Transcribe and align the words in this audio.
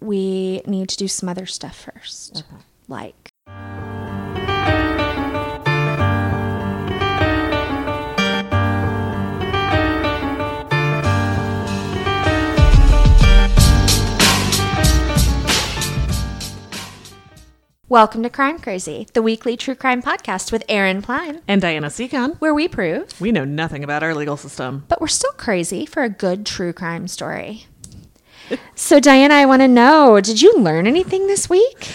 we 0.00 0.60
need 0.66 0.88
to 0.90 0.96
do 0.96 1.08
some 1.08 1.28
other 1.28 1.46
stuff 1.46 1.86
1st 1.86 2.42
Like, 2.88 3.30
welcome 17.88 18.22
to 18.22 18.30
Crime 18.30 18.58
Crazy, 18.58 19.06
the 19.12 19.22
weekly 19.22 19.56
true 19.56 19.74
crime 19.74 20.02
podcast 20.02 20.50
with 20.52 20.64
Erin 20.68 21.02
Klein, 21.02 21.40
And 21.46 21.60
Diana 21.60 21.86
Seacon. 21.88 22.36
where 22.40 22.52
we 22.54 22.68
prove, 22.68 23.18
We 23.20 23.32
know 23.32 23.44
nothing 23.44 23.84
about 23.84 24.02
our 24.02 24.14
legal 24.14 24.36
system. 24.36 24.84
but 24.88 25.00
we're 25.00 25.06
still 25.06 25.32
crazy 25.32 25.86
for 25.86 26.02
a 26.02 26.08
good 26.08 26.44
true 26.44 26.72
crime 26.72 27.06
story. 27.08 27.66
So, 28.74 29.00
Diana, 29.00 29.34
I 29.34 29.46
want 29.46 29.62
to 29.62 29.68
know 29.68 30.20
did 30.20 30.40
you 30.40 30.54
learn 30.58 30.86
anything 30.86 31.26
this 31.26 31.48
week? 31.48 31.88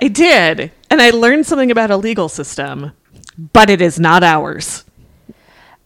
I 0.00 0.08
did. 0.08 0.70
And 0.90 1.02
I 1.02 1.10
learned 1.10 1.46
something 1.46 1.70
about 1.70 1.90
a 1.90 1.96
legal 1.96 2.28
system, 2.28 2.92
but 3.52 3.68
it 3.68 3.82
is 3.82 3.98
not 3.98 4.22
ours. 4.22 4.84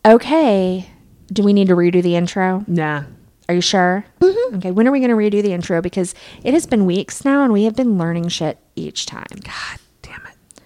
Okay. 0.04 0.88
Do 1.32 1.42
we 1.42 1.52
need 1.52 1.68
to 1.68 1.74
redo 1.74 2.02
the 2.02 2.16
intro? 2.16 2.64
Nah. 2.66 3.04
Are 3.48 3.54
you 3.54 3.60
sure? 3.60 4.04
Mm-hmm. 4.20 4.56
Okay. 4.56 4.70
When 4.70 4.86
are 4.86 4.92
we 4.92 5.00
going 5.00 5.10
to 5.10 5.16
redo 5.16 5.42
the 5.42 5.52
intro? 5.52 5.80
Because 5.80 6.14
it 6.44 6.52
has 6.54 6.66
been 6.66 6.84
weeks 6.86 7.24
now 7.24 7.42
and 7.42 7.52
we 7.52 7.64
have 7.64 7.74
been 7.74 7.96
learning 7.98 8.28
shit 8.28 8.58
each 8.76 9.06
time. 9.06 9.26
God 9.42 9.78
damn 10.02 10.26
it. 10.26 10.62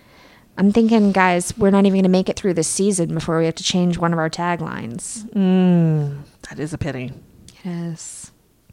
I'm 0.58 0.72
thinking, 0.72 1.12
guys, 1.12 1.56
we're 1.56 1.70
not 1.70 1.86
even 1.86 1.94
going 1.94 2.02
to 2.02 2.08
make 2.08 2.28
it 2.28 2.36
through 2.36 2.54
this 2.54 2.68
season 2.68 3.14
before 3.14 3.38
we 3.38 3.44
have 3.44 3.54
to 3.56 3.62
change 3.64 3.96
one 3.98 4.12
of 4.12 4.18
our 4.18 4.30
taglines. 4.30 5.30
That 6.48 6.58
is 6.58 6.72
a 6.72 6.78
pity. 6.78 7.12
Yes. 7.64 8.32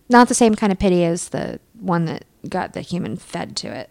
Not 0.10 0.28
the 0.28 0.34
same 0.34 0.56
kind 0.56 0.72
of 0.72 0.80
pity 0.80 1.04
as 1.04 1.30
the 1.30 1.60
one 1.80 2.06
that 2.06 2.26
got 2.48 2.74
the 2.74 2.82
human 2.82 3.18
fed 3.18 3.56
to 3.58 3.68
it. 3.68 3.90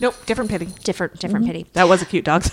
Nope, 0.00 0.14
different 0.26 0.50
pity. 0.50 0.66
Different, 0.84 1.18
different 1.18 1.46
pity. 1.46 1.66
That 1.72 1.88
was 1.88 2.02
a 2.02 2.06
cute 2.06 2.24
dog. 2.24 2.44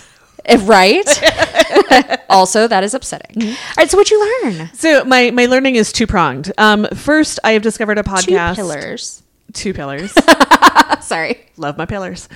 Eh, 0.44 0.58
Right? 0.62 1.06
also, 2.30 2.66
that 2.66 2.82
is 2.84 2.94
upsetting. 2.94 3.42
All 3.42 3.56
right. 3.76 3.90
So, 3.90 3.96
what'd 3.96 4.10
you 4.10 4.42
learn? 4.42 4.70
So 4.74 5.04
my, 5.04 5.30
my 5.30 5.46
learning 5.46 5.76
is 5.76 5.92
two 5.92 6.06
pronged. 6.06 6.52
Um, 6.58 6.86
first, 6.94 7.38
I 7.44 7.52
have 7.52 7.62
discovered 7.62 7.98
a 7.98 8.02
podcast. 8.02 8.56
Two 8.56 8.62
pillars. 8.62 9.22
Two 9.52 9.74
pillars. 9.74 10.12
Sorry. 11.00 11.46
Love 11.56 11.76
my 11.78 11.86
pillars. 11.86 12.28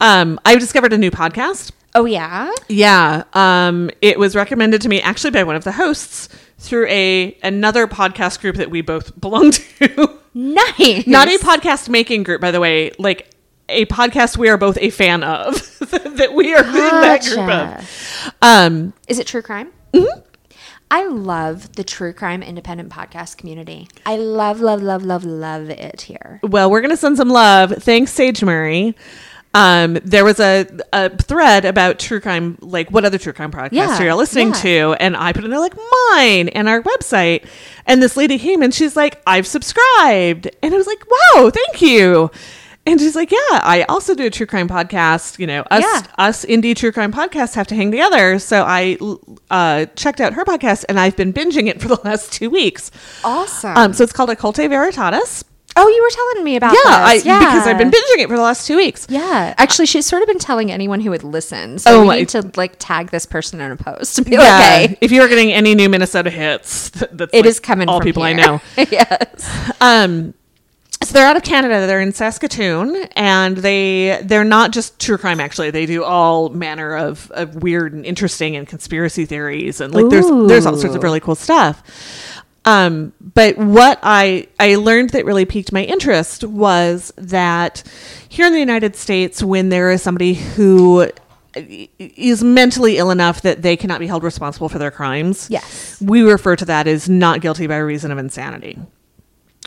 Um, 0.00 0.40
I've 0.44 0.60
discovered 0.60 0.92
a 0.92 0.98
new 0.98 1.10
podcast. 1.10 1.72
Oh, 1.94 2.04
yeah? 2.06 2.50
Yeah. 2.68 3.24
Um, 3.34 3.90
it 4.00 4.18
was 4.18 4.34
recommended 4.34 4.80
to 4.82 4.88
me 4.88 5.00
actually 5.00 5.30
by 5.32 5.44
one 5.44 5.56
of 5.56 5.64
the 5.64 5.72
hosts 5.72 6.28
through 6.62 6.86
a 6.86 7.36
another 7.42 7.86
podcast 7.86 8.40
group 8.40 8.56
that 8.56 8.70
we 8.70 8.80
both 8.80 9.18
belong 9.20 9.50
to. 9.50 10.18
Nice. 10.34 11.06
Not 11.06 11.28
a 11.28 11.38
podcast 11.38 11.88
making 11.88 12.22
group, 12.22 12.40
by 12.40 12.50
the 12.50 12.60
way. 12.60 12.92
Like 12.98 13.30
a 13.68 13.84
podcast 13.86 14.36
we 14.38 14.48
are 14.48 14.56
both 14.56 14.78
a 14.80 14.90
fan 14.90 15.22
of 15.24 15.54
that 15.90 16.32
we 16.34 16.54
are 16.54 16.64
in 16.64 16.72
that 16.72 17.22
group 17.22 17.48
of. 17.50 18.34
Um, 18.40 18.92
Is 19.08 19.18
it 19.18 19.26
true 19.26 19.42
crime? 19.42 19.72
Mm-hmm. 19.92 20.20
I 20.90 21.06
love 21.06 21.72
the 21.72 21.84
true 21.84 22.12
crime 22.12 22.42
independent 22.42 22.90
podcast 22.90 23.38
community. 23.38 23.88
I 24.04 24.16
love, 24.16 24.60
love, 24.60 24.82
love, 24.82 25.02
love, 25.04 25.24
love 25.24 25.70
it 25.70 26.02
here. 26.02 26.38
well, 26.42 26.70
we're 26.70 26.82
gonna 26.82 26.96
send 26.98 27.16
some 27.16 27.30
love. 27.30 27.70
Thanks, 27.78 28.12
Sage 28.12 28.44
Murray. 28.44 28.94
Um, 29.54 29.98
there 30.04 30.24
was 30.24 30.40
a, 30.40 30.66
a 30.94 31.10
thread 31.10 31.64
about 31.66 31.98
true 31.98 32.20
crime, 32.20 32.56
like 32.62 32.90
what 32.90 33.04
other 33.04 33.18
true 33.18 33.32
crime 33.34 33.52
podcasts 33.52 33.68
Yeah, 33.72 33.98
are 34.00 34.04
you 34.06 34.14
listening 34.14 34.48
yeah. 34.48 34.54
to? 34.54 34.96
And 34.98 35.16
I 35.16 35.32
put 35.32 35.44
in 35.44 35.50
there 35.50 35.60
like 35.60 35.74
mine 36.12 36.48
and 36.48 36.68
our 36.68 36.80
website. 36.82 37.46
And 37.86 38.02
this 38.02 38.16
lady 38.16 38.38
came 38.38 38.62
and 38.62 38.72
she's 38.72 38.96
like, 38.96 39.20
I've 39.26 39.46
subscribed. 39.46 40.48
And 40.62 40.72
I 40.72 40.76
was 40.76 40.86
like, 40.86 41.04
wow, 41.34 41.50
thank 41.50 41.82
you. 41.82 42.30
And 42.84 42.98
she's 42.98 43.14
like, 43.14 43.30
yeah, 43.30 43.38
I 43.62 43.84
also 43.88 44.14
do 44.14 44.26
a 44.26 44.30
true 44.30 44.46
crime 44.46 44.68
podcast. 44.68 45.38
You 45.38 45.46
know, 45.46 45.60
us 45.70 45.82
Yeah. 45.84 46.02
us 46.18 46.44
indie 46.46 46.74
true 46.74 46.90
crime 46.90 47.12
podcasts 47.12 47.54
have 47.54 47.66
to 47.68 47.76
hang 47.76 47.90
together. 47.92 48.38
So 48.40 48.64
I 48.66 48.96
uh, 49.50 49.86
checked 49.94 50.20
out 50.20 50.32
her 50.32 50.44
podcast 50.44 50.86
and 50.88 50.98
I've 50.98 51.14
been 51.16 51.32
binging 51.32 51.68
it 51.68 51.80
for 51.80 51.88
the 51.88 51.94
last 52.04 52.32
two 52.32 52.50
weeks. 52.50 52.90
Awesome. 53.22 53.76
Um, 53.76 53.92
so 53.92 54.02
it's 54.02 54.12
called 54.12 54.30
Occulte 54.30 54.68
Veritatis. 54.68 55.44
Oh, 55.76 55.88
you 55.88 56.02
were 56.02 56.10
telling 56.10 56.44
me 56.44 56.56
about 56.56 56.72
Yeah, 56.72 56.80
I, 56.86 57.22
yeah. 57.24 57.38
because 57.38 57.66
I've 57.66 57.78
been 57.78 57.90
binging 57.90 58.22
it 58.24 58.28
for 58.28 58.36
the 58.36 58.42
last 58.42 58.66
two 58.66 58.76
weeks. 58.76 59.06
Yeah, 59.08 59.54
actually, 59.58 59.86
she's 59.86 60.06
sort 60.06 60.22
of 60.22 60.28
been 60.28 60.38
telling 60.38 60.70
anyone 60.70 61.00
who 61.00 61.10
would 61.10 61.24
listen. 61.24 61.78
So 61.78 61.98
Oh 61.98 62.00
we 62.02 62.06
my- 62.06 62.18
need 62.20 62.28
to 62.30 62.50
like 62.56 62.74
tag 62.78 63.10
this 63.10 63.26
person 63.26 63.60
in 63.60 63.70
a 63.70 63.76
post 63.76 64.16
to 64.16 64.22
be 64.22 64.32
Yeah, 64.32 64.38
like, 64.40 64.90
"Hey, 64.90 64.98
if 65.00 65.10
you 65.12 65.22
are 65.22 65.28
getting 65.28 65.52
any 65.52 65.74
new 65.74 65.88
Minnesota 65.88 66.30
hits, 66.30 66.90
th- 66.90 67.10
that's 67.12 67.32
it 67.32 67.38
like 67.38 67.46
is 67.46 67.60
coming." 67.60 67.88
All 67.88 67.98
from 68.00 68.04
people 68.04 68.22
I 68.22 68.32
know. 68.32 68.60
yes. 68.76 69.72
Um, 69.80 70.34
so 71.02 71.14
they're 71.14 71.26
out 71.26 71.36
of 71.36 71.42
Canada. 71.42 71.86
They're 71.88 72.00
in 72.00 72.12
Saskatoon, 72.12 72.94
and 73.16 73.56
they 73.56 74.20
they're 74.22 74.44
not 74.44 74.70
just 74.70 75.00
true 75.00 75.18
crime. 75.18 75.40
Actually, 75.40 75.70
they 75.72 75.84
do 75.84 76.04
all 76.04 76.48
manner 76.50 76.94
of, 76.96 77.28
of 77.32 77.56
weird 77.56 77.92
and 77.92 78.06
interesting 78.06 78.54
and 78.54 78.68
conspiracy 78.68 79.26
theories, 79.26 79.80
and 79.80 79.92
like 79.92 80.08
there's 80.10 80.26
there's 80.48 80.64
all 80.64 80.76
sorts 80.76 80.94
of 80.94 81.02
really 81.02 81.18
cool 81.20 81.34
stuff. 81.34 81.82
Um, 82.64 83.12
but 83.20 83.58
what 83.58 83.98
I 84.02 84.46
I 84.60 84.76
learned 84.76 85.10
that 85.10 85.24
really 85.24 85.44
piqued 85.44 85.72
my 85.72 85.82
interest 85.82 86.44
was 86.44 87.12
that 87.16 87.82
here 88.28 88.46
in 88.46 88.52
the 88.52 88.60
United 88.60 88.94
States, 88.94 89.42
when 89.42 89.68
there 89.68 89.90
is 89.90 90.00
somebody 90.02 90.34
who 90.34 91.10
is 91.98 92.42
mentally 92.42 92.96
ill 92.98 93.10
enough 93.10 93.42
that 93.42 93.62
they 93.62 93.76
cannot 93.76 94.00
be 94.00 94.06
held 94.06 94.22
responsible 94.22 94.68
for 94.68 94.78
their 94.78 94.90
crimes, 94.90 95.48
Yes. 95.50 95.98
we 96.00 96.22
refer 96.22 96.56
to 96.56 96.64
that 96.66 96.86
as 96.86 97.08
not 97.08 97.40
guilty 97.40 97.66
by 97.66 97.76
reason 97.78 98.10
of 98.10 98.18
insanity. 98.18 98.78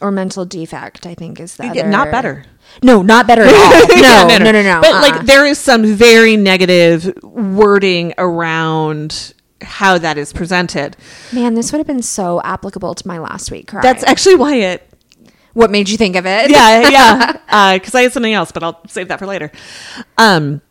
Or 0.01 0.09
mental 0.11 0.45
defect, 0.45 1.05
I 1.05 1.13
think 1.13 1.39
is 1.39 1.55
the 1.57 1.65
Yeah, 1.65 1.71
other. 1.81 1.87
not 1.89 2.11
better. 2.11 2.43
No, 2.81 3.01
not 3.01 3.27
better 3.27 3.43
at 3.43 3.53
all. 3.53 3.95
No, 4.01 4.27
Yeah, 4.27 4.37
no, 4.39 4.51
no, 4.51 4.63
no. 4.63 4.81
But 4.81 4.93
uh-uh. 4.93 5.01
like, 5.01 5.25
there 5.25 5.45
is 5.45 5.59
some 5.59 5.85
very 5.85 6.35
negative 6.35 7.13
wording 7.23 8.13
around 8.17 9.33
how 9.61 9.97
that 9.97 10.17
is 10.17 10.33
presented. 10.33 10.97
man, 11.31 11.53
this 11.55 11.71
would 11.71 11.77
have 11.79 11.87
been 11.87 12.01
so 12.01 12.41
applicable 12.43 12.93
to 12.95 13.07
my 13.07 13.17
last 13.19 13.51
week 13.51 13.67
crime. 13.67 13.81
That's 13.81 14.03
actually 14.03 14.35
why 14.35 14.55
it. 14.55 14.87
what 15.53 15.71
made 15.71 15.87
you 15.89 15.97
think 15.97 16.15
of 16.15 16.25
it. 16.25 16.51
Yeah, 16.51 16.89
yeah. 17.47 17.77
Because 17.77 17.95
I 17.95 18.01
had 18.01 18.13
something 18.13 18.33
else, 18.33 18.51
but 18.51 18.63
I'll 18.63 18.81
save 18.87 19.07
that 19.07 19.19
for 19.19 19.25
later. 19.25 19.51
Um, 20.17 20.61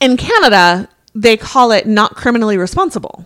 in 0.00 0.16
Canada, 0.16 0.88
they 1.14 1.36
call 1.36 1.72
it 1.72 1.86
not 1.86 2.14
criminally 2.16 2.56
responsible. 2.56 3.24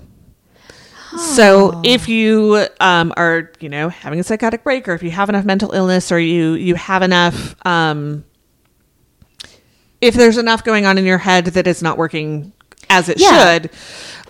So 1.35 1.81
if 1.85 2.09
you 2.09 2.67
um, 2.81 3.13
are, 3.17 3.51
you 3.61 3.69
know, 3.71 3.89
having 3.89 4.21
a 4.21 4.23
psychotic 4.23 4.63
break, 4.65 4.87
or 4.87 4.93
if 4.93 5.03
you 5.03 5.11
have 5.13 5.29
enough 5.31 5.47
mental 5.47 5.73
illness, 5.73 6.13
or 6.13 6.19
you 6.19 6.55
you 6.55 6.75
have 6.75 7.01
enough, 7.03 7.55
um, 7.65 8.25
if 10.01 10.15
there's 10.15 10.37
enough 10.37 10.63
going 10.65 10.85
on 10.85 10.99
in 10.99 11.05
your 11.07 11.19
head 11.19 11.47
that 11.47 11.67
is 11.67 11.83
not 11.83 11.97
working 11.97 12.53
as 12.91 13.09
it 13.09 13.19
Yeah. 13.19 13.53
should, 13.55 13.71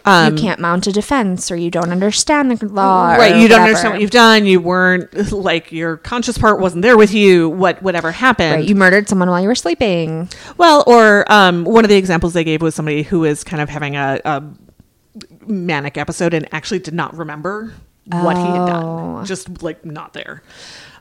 um, 0.07 0.35
you 0.37 0.41
can't 0.41 0.61
mount 0.61 0.87
a 0.87 0.93
defense, 0.93 1.51
or 1.51 1.57
you 1.57 1.71
don't 1.71 1.91
understand 1.91 2.51
the 2.51 2.67
law, 2.69 3.15
right? 3.17 3.37
You 3.37 3.49
don't 3.49 3.61
whatever. 3.61 3.63
understand 3.65 3.93
what 3.95 4.01
you've 4.01 4.11
done. 4.11 4.47
You 4.47 4.61
weren't 4.61 5.13
like 5.33 5.73
your 5.73 5.97
conscious 5.99 6.39
part 6.39 6.61
wasn't 6.61 6.83
there 6.83 6.97
with 6.97 7.13
you. 7.13 7.49
What 7.51 7.83
whatever 7.83 8.13
happened? 8.13 8.55
Right, 8.55 8.69
you 8.69 8.75
murdered 8.75 9.09
someone 9.09 9.29
while 9.29 9.41
you 9.41 9.49
were 9.49 9.55
sleeping. 9.55 10.29
Well, 10.57 10.85
or 10.87 11.31
um, 11.31 11.65
one 11.65 11.85
of 11.85 11.89
the 11.91 11.97
examples 11.97 12.33
they 12.33 12.45
gave 12.45 12.63
was 12.63 12.75
somebody 12.75 13.03
who 13.03 13.21
was 13.21 13.45
kind 13.45 13.61
of 13.61 13.69
having 13.69 13.97
a, 13.97 14.21
a 14.25 14.43
manic 15.47 15.97
episode 15.97 16.35
and 16.35 16.53
actually 16.55 16.79
did 16.79 16.95
not 16.95 17.17
remember 17.17 17.73
what 18.05 18.37
he 18.37 18.43
had 18.43 18.61
Oh. 18.61 18.67
done, 19.17 19.25
just 19.27 19.63
like 19.63 19.85
not 19.85 20.13
there. 20.13 20.43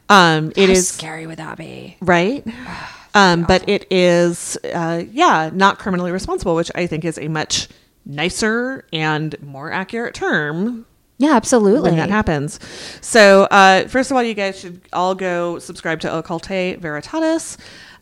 Um, 0.09 0.51
it 0.55 0.65
How 0.67 0.71
is 0.73 0.87
scary 0.87 1.25
would 1.27 1.37
that 1.37 1.57
be? 1.57 1.97
right, 2.01 2.45
um, 3.15 3.43
but 3.43 3.67
it 3.69 3.85
is, 3.91 4.57
uh, 4.73 5.03
yeah, 5.11 5.49
not 5.53 5.79
criminally 5.79 6.11
responsible, 6.11 6.55
which 6.55 6.71
I 6.75 6.87
think 6.87 7.05
is 7.05 7.17
a 7.17 7.27
much 7.27 7.67
nicer 8.05 8.85
and 8.93 9.35
more 9.41 9.71
accurate 9.71 10.13
term 10.13 10.85
Yeah, 11.17 11.35
absolutely. 11.35 11.89
when 11.91 11.97
that 11.97 12.09
happens. 12.09 12.59
So, 13.01 13.43
uh, 13.51 13.87
first 13.87 14.11
of 14.11 14.17
all, 14.17 14.23
you 14.23 14.33
guys 14.33 14.59
should 14.59 14.81
all 14.93 15.15
go 15.15 15.59
subscribe 15.59 15.99
to 16.01 16.07
Occulte 16.09 16.79
Veritatis. 16.79 17.57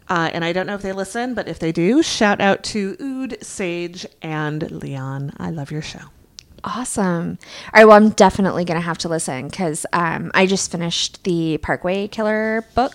Uh, 0.10 0.30
and 0.34 0.44
I 0.44 0.52
don't 0.52 0.68
know 0.68 0.76
if 0.76 0.82
they 0.82 0.92
listen, 0.92 1.34
but 1.34 1.48
if 1.48 1.60
they 1.60 1.72
do, 1.72 2.04
shout 2.04 2.42
out 2.42 2.62
to 2.64 2.98
Ood, 3.00 3.38
Sage, 3.42 4.06
and 4.22 4.70
Leon. 4.70 5.32
I 5.38 5.50
love 5.50 5.72
your 5.72 5.82
show. 5.82 6.00
Awesome. 6.66 7.38
All 7.74 7.80
right. 7.80 7.86
Well, 7.86 7.98
I'm 7.98 8.10
definitely 8.12 8.64
going 8.64 8.80
to 8.80 8.86
have 8.86 8.98
to 9.00 9.10
listen 9.10 9.48
because 9.50 9.86
um, 9.92 10.32
I 10.34 10.46
just 10.46 10.72
finished 10.72 11.24
the 11.26 11.58
Parkway 11.58 12.08
Killer 12.08 12.64
book 12.74 12.94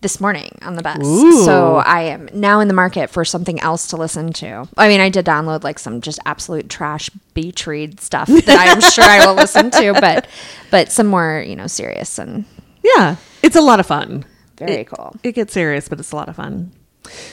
this 0.00 0.20
morning 0.20 0.58
on 0.62 0.74
the 0.74 0.82
bus. 0.82 0.98
Ooh. 1.06 1.44
So 1.44 1.76
I 1.76 2.02
am 2.02 2.28
now 2.34 2.58
in 2.58 2.66
the 2.66 2.74
market 2.74 3.08
for 3.08 3.24
something 3.24 3.60
else 3.60 3.86
to 3.88 3.96
listen 3.96 4.32
to. 4.34 4.66
I 4.76 4.88
mean, 4.88 5.00
I 5.00 5.10
did 5.10 5.24
download 5.24 5.62
like 5.62 5.78
some 5.78 6.00
just 6.00 6.18
absolute 6.26 6.68
trash 6.68 7.08
beach 7.34 7.66
read 7.68 8.00
stuff 8.00 8.26
that 8.46 8.48
I 8.48 8.64
am 8.66 8.80
sure 8.80 9.04
I 9.04 9.24
will 9.26 9.34
listen 9.34 9.70
to, 9.70 9.92
but 10.00 10.26
but 10.72 10.90
some 10.90 11.06
more 11.06 11.44
you 11.46 11.54
know 11.54 11.68
serious 11.68 12.18
and 12.18 12.44
Yeah, 12.82 13.14
it's 13.42 13.56
a 13.56 13.60
lot 13.60 13.78
of 13.78 13.86
fun. 13.86 14.24
very 14.56 14.72
It- 14.80 14.88
cool. 14.88 15.14
It 15.22 15.32
gets 15.36 15.52
serious, 15.52 15.88
but 15.88 16.00
it's 16.00 16.10
a 16.10 16.16
lot 16.16 16.28
of 16.28 16.34
fun. 16.34 16.72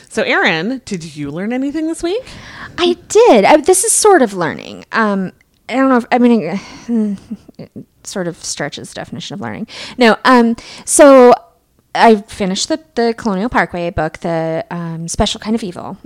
So, 0.10 0.22
Erin, 0.24 0.82
did 0.86 1.16
you 1.18 1.32
learn 1.32 1.52
anything 1.52 1.88
this 1.88 2.02
week? 2.02 2.24
I 2.78 2.94
did. 3.10 3.44
I, 3.44 3.58
this 3.58 3.84
is 3.84 3.92
sort 3.92 4.22
of 4.22 4.34
learning. 4.34 4.86
Um, 4.94 5.34
I 5.70 5.74
don't 5.76 5.90
know 5.90 5.98
if 5.98 6.06
I 6.12 6.20
mean 6.20 6.60
it, 7.58 7.72
sort 8.04 8.28
of 8.28 8.38
stretches 8.38 8.90
the 8.90 8.96
definition 8.96 9.34
of 9.34 9.42
learning. 9.42 9.68
No. 9.98 10.18
Um. 10.26 10.56
So 10.86 11.34
I 11.96 12.18
finished 12.18 12.68
the, 12.68 12.84
the 12.96 13.14
Colonial 13.18 13.50
Parkway 13.50 13.90
book, 13.90 14.18
the 14.20 14.66
um, 14.70 15.08
Special 15.08 15.40
Kind 15.40 15.56
of 15.56 15.64
Evil. 15.64 15.98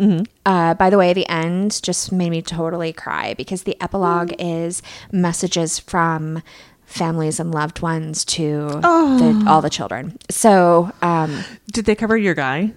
Uh, 0.45 0.75
by 0.75 0.89
the 0.89 0.97
way, 0.97 1.13
the 1.13 1.27
end 1.27 1.81
just 1.81 2.11
made 2.11 2.29
me 2.29 2.41
totally 2.41 2.93
cry 2.93 3.33
because 3.33 3.63
the 3.63 3.75
epilogue 3.81 4.33
is 4.37 4.83
messages 5.11 5.79
from 5.79 6.43
families 6.85 7.39
and 7.39 7.51
loved 7.51 7.81
ones 7.81 8.23
to 8.25 8.67
the, 8.67 9.43
all 9.47 9.61
the 9.61 9.69
children. 9.69 10.17
So, 10.29 10.91
um, 11.01 11.43
Did 11.71 11.85
they 11.85 11.95
cover 11.95 12.15
your 12.17 12.35
guy? 12.35 12.73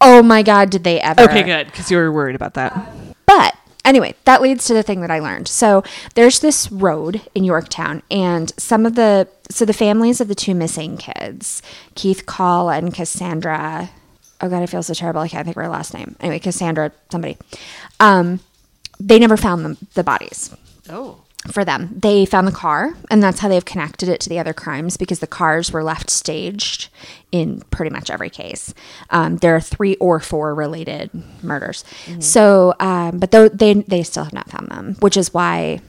oh 0.00 0.22
my 0.22 0.42
God, 0.42 0.70
did 0.70 0.82
they 0.82 1.00
ever? 1.00 1.22
Okay, 1.22 1.42
good, 1.42 1.66
because 1.66 1.90
you 1.90 1.96
were 1.96 2.10
worried 2.10 2.34
about 2.36 2.54
that. 2.54 2.90
But 3.26 3.54
anyway, 3.84 4.14
that 4.24 4.42
leads 4.42 4.64
to 4.66 4.74
the 4.74 4.82
thing 4.82 5.00
that 5.00 5.10
I 5.10 5.18
learned. 5.18 5.48
So 5.48 5.82
there's 6.14 6.40
this 6.40 6.70
road 6.70 7.22
in 7.34 7.44
Yorktown, 7.44 8.02
and 8.10 8.52
some 8.58 8.86
of 8.86 8.94
the 8.94 9.28
so 9.50 9.64
the 9.64 9.72
families 9.72 10.20
of 10.20 10.28
the 10.28 10.34
two 10.34 10.54
missing 10.54 10.96
kids, 10.96 11.62
Keith 11.94 12.26
Call 12.26 12.70
and 12.70 12.94
Cassandra. 12.94 13.90
Oh 14.40 14.48
God, 14.48 14.62
I 14.62 14.66
feel 14.66 14.82
so 14.82 14.94
terrible. 14.94 15.20
I 15.20 15.28
can't 15.28 15.44
think 15.44 15.56
of 15.56 15.62
her 15.62 15.68
last 15.68 15.92
name. 15.92 16.16
Anyway, 16.20 16.38
Cassandra, 16.38 16.92
somebody. 17.10 17.36
Um, 17.98 18.40
they 18.98 19.18
never 19.18 19.36
found 19.36 19.64
them, 19.64 19.76
the 19.94 20.04
bodies 20.04 20.54
Oh. 20.88 21.18
For 21.48 21.64
them. 21.64 21.96
They 21.96 22.26
found 22.26 22.46
the 22.46 22.52
car, 22.52 22.94
and 23.10 23.22
that's 23.22 23.40
how 23.40 23.48
they've 23.48 23.64
connected 23.64 24.08
it 24.08 24.20
to 24.20 24.28
the 24.28 24.38
other 24.38 24.52
crimes 24.52 24.96
because 24.96 25.20
the 25.20 25.26
cars 25.26 25.72
were 25.72 25.82
left 25.82 26.10
staged 26.10 26.90
in 27.32 27.62
pretty 27.70 27.90
much 27.90 28.10
every 28.10 28.28
case. 28.30 28.74
Um, 29.08 29.38
there 29.38 29.56
are 29.56 29.60
three 29.60 29.96
or 29.96 30.20
four 30.20 30.54
related 30.54 31.10
murders. 31.42 31.84
So, 32.18 32.74
um, 32.78 33.18
but 33.18 33.30
though 33.30 33.48
they 33.48 33.74
they 33.74 34.02
still 34.02 34.24
have 34.24 34.34
not 34.34 34.50
found 34.50 34.68
them, 34.68 34.96
which 35.00 35.16
is 35.16 35.32
why 35.32 35.80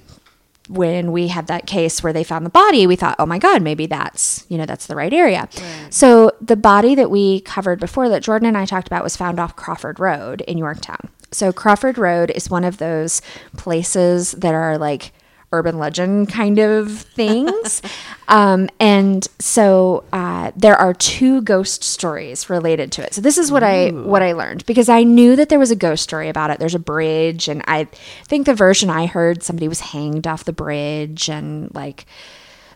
when 0.69 1.11
we 1.11 1.27
had 1.27 1.47
that 1.47 1.67
case 1.67 2.01
where 2.01 2.13
they 2.13 2.23
found 2.23 2.45
the 2.45 2.49
body, 2.49 2.87
we 2.87 2.95
thought, 2.95 3.15
oh 3.19 3.25
my 3.25 3.37
God, 3.37 3.61
maybe 3.61 3.87
that's, 3.87 4.45
you 4.47 4.57
know, 4.57 4.65
that's 4.65 4.87
the 4.87 4.95
right 4.95 5.11
area. 5.11 5.49
So 5.89 6.31
the 6.39 6.55
body 6.55 6.95
that 6.95 7.11
we 7.11 7.41
covered 7.41 7.79
before 7.79 8.07
that 8.07 8.23
Jordan 8.23 8.47
and 8.47 8.57
I 8.57 8.65
talked 8.65 8.87
about 8.87 9.03
was 9.03 9.17
found 9.17 9.37
off 9.37 9.57
Crawford 9.57 9.99
Road 9.99 10.41
in 10.41 10.57
Yorktown. 10.57 11.09
So 11.31 11.51
Crawford 11.51 11.97
Road 11.97 12.31
is 12.31 12.49
one 12.49 12.63
of 12.63 12.77
those 12.77 13.21
places 13.57 14.31
that 14.33 14.53
are 14.53 14.77
like 14.77 15.11
urban 15.51 15.77
legend 15.77 16.29
kind 16.29 16.59
of 16.59 16.91
things. 16.91 17.81
um, 18.27 18.69
and 18.79 19.27
so 19.39 20.03
uh, 20.13 20.51
there 20.55 20.75
are 20.75 20.93
two 20.93 21.41
ghost 21.41 21.83
stories 21.83 22.49
related 22.49 22.91
to 22.93 23.03
it. 23.03 23.13
So 23.13 23.21
this 23.21 23.37
is 23.37 23.51
what 23.51 23.63
I 23.63 23.89
what 23.89 24.21
I 24.21 24.33
learned 24.33 24.65
because 24.65 24.89
I 24.89 25.03
knew 25.03 25.35
that 25.35 25.49
there 25.49 25.59
was 25.59 25.71
a 25.71 25.75
ghost 25.75 26.03
story 26.03 26.29
about 26.29 26.49
it. 26.51 26.59
There's 26.59 26.75
a 26.75 26.79
bridge, 26.79 27.47
and 27.47 27.63
I 27.67 27.85
think 28.27 28.45
the 28.45 28.55
version 28.55 28.89
I 28.89 29.05
heard 29.05 29.43
somebody 29.43 29.67
was 29.67 29.79
hanged 29.79 30.27
off 30.27 30.45
the 30.45 30.53
bridge, 30.53 31.29
and 31.29 31.73
like 31.73 32.05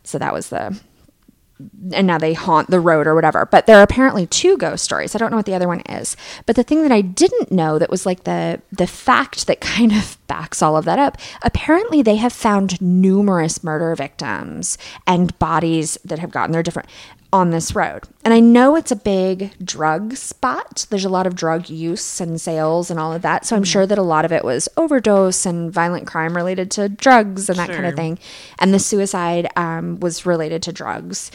so 0.04 0.18
that 0.18 0.33
was 0.33 0.50
the 0.50 0.80
and 1.94 2.06
now 2.06 2.18
they 2.18 2.34
haunt 2.34 2.69
the 2.69 2.80
road 2.80 3.07
or 3.07 3.16
whatever. 3.16 3.46
But 3.46 3.66
there 3.66 3.78
are 3.78 3.84
apparently 3.84 4.28
two 4.28 4.57
ghost 4.57 4.84
stories. 4.84 5.16
I 5.16 5.18
don't 5.18 5.31
know 5.31 5.38
what 5.38 5.46
the 5.46 5.54
other 5.54 5.68
one 5.68 5.81
is. 5.81 6.18
But 6.46 6.56
the 6.56 6.63
thing 6.63 6.81
that 6.81 6.92
I 6.92 7.02
didn't 7.02 7.52
know 7.52 7.80
that 7.80 7.90
was 7.90 8.06
like 8.06 8.24
the 8.25 8.62
the 8.72 8.88
fact 8.88 9.48
that 9.48 9.62
kind 9.62 9.92
of 9.94 10.18
backs 10.28 10.62
all 10.62 10.75
of 10.75 10.86
that 10.86 11.00
up. 11.00 11.18
Apparently 11.44 12.02
they 12.02 12.16
have 12.16 12.34
found 12.34 12.81
numerous 12.81 13.63
murder 13.63 13.96
victims 13.96 14.78
and 15.06 15.38
bodies 15.40 15.98
that 16.04 16.19
have 16.19 16.31
gotten 16.31 16.52
their 16.52 16.63
different 16.63 16.90
on 17.36 17.50
this 17.50 17.76
road. 17.76 18.04
And 18.24 18.34
I 18.34 18.40
know 18.40 18.76
it's 18.76 18.92
a 18.92 18.96
big 18.96 19.52
drug 19.64 20.16
spot. 20.16 20.88
There's 20.90 21.04
a 21.06 21.10
lot 21.10 21.28
of 21.28 21.36
drug 21.36 21.70
use 21.70 22.22
and 22.22 22.40
sales 22.40 22.90
and 22.90 22.98
all 23.00 23.12
of 23.14 23.22
that. 23.24 23.46
So 23.46 23.56
I'm 23.56 23.64
sure 23.66 23.86
that 23.86 23.98
a 23.98 24.02
lot 24.04 24.24
of 24.24 24.32
it 24.32 24.44
was 24.46 24.70
overdose 24.78 25.46
and 25.46 25.72
violent 25.72 26.08
crime 26.08 26.36
related 26.36 26.72
to 26.72 26.88
drugs 26.88 27.50
and 27.50 27.60
that 27.60 27.70
kind 27.70 27.86
of 27.86 27.96
thing 27.96 28.18
and 28.60 28.74
the 28.74 28.80
suicide 28.80 29.48
um, 29.58 30.00
was 30.00 30.26
related 30.26 30.64
to 30.64 30.72
drugs 30.72 31.30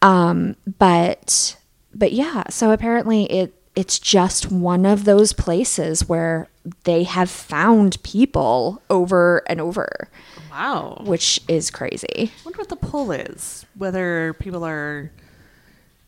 um, 0.00 0.56
but 0.78 1.56
but 1.94 2.12
yeah 2.12 2.44
so 2.48 2.70
apparently 2.70 3.24
it 3.30 3.54
it's 3.76 3.98
just 3.98 4.50
one 4.50 4.84
of 4.86 5.04
those 5.04 5.32
places 5.32 6.08
where 6.08 6.48
they 6.84 7.02
have 7.04 7.30
found 7.30 8.02
people 8.02 8.82
over 8.90 9.42
and 9.48 9.60
over 9.60 10.08
Wow. 10.50 11.02
which 11.06 11.40
is 11.48 11.70
crazy 11.70 12.30
I 12.30 12.44
wonder 12.44 12.58
what 12.58 12.68
the 12.68 12.76
pull 12.76 13.12
is. 13.12 13.64
Whether 13.76 14.34
people 14.34 14.64
are, 14.64 15.10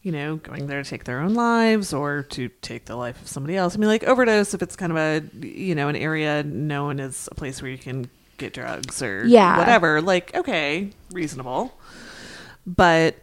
you 0.04 0.12
know, 0.12 0.36
going 0.36 0.66
there 0.68 0.82
to 0.82 0.88
take 0.88 1.04
their 1.04 1.18
own 1.20 1.32
lives 1.34 1.92
or 1.94 2.22
to 2.22 2.48
take 2.60 2.84
the 2.84 2.94
life 2.94 3.20
of 3.22 3.26
somebody 3.26 3.56
else. 3.56 3.74
I 3.74 3.78
mean, 3.78 3.88
like 3.88 4.04
overdose, 4.04 4.52
if 4.54 4.62
it's 4.62 4.76
kind 4.76 4.92
of 4.92 4.98
a, 4.98 5.22
you 5.44 5.74
know, 5.74 5.88
an 5.88 5.96
area 5.96 6.42
known 6.44 7.00
as 7.00 7.26
a 7.32 7.34
place 7.34 7.60
where 7.62 7.70
you 7.70 7.78
can 7.78 8.08
get 8.36 8.52
drugs 8.52 9.02
or 9.02 9.26
Yeah. 9.26 9.56
whatever. 9.58 10.02
Like, 10.02 10.34
okay, 10.36 10.90
reasonable. 11.10 11.72
But, 12.66 13.16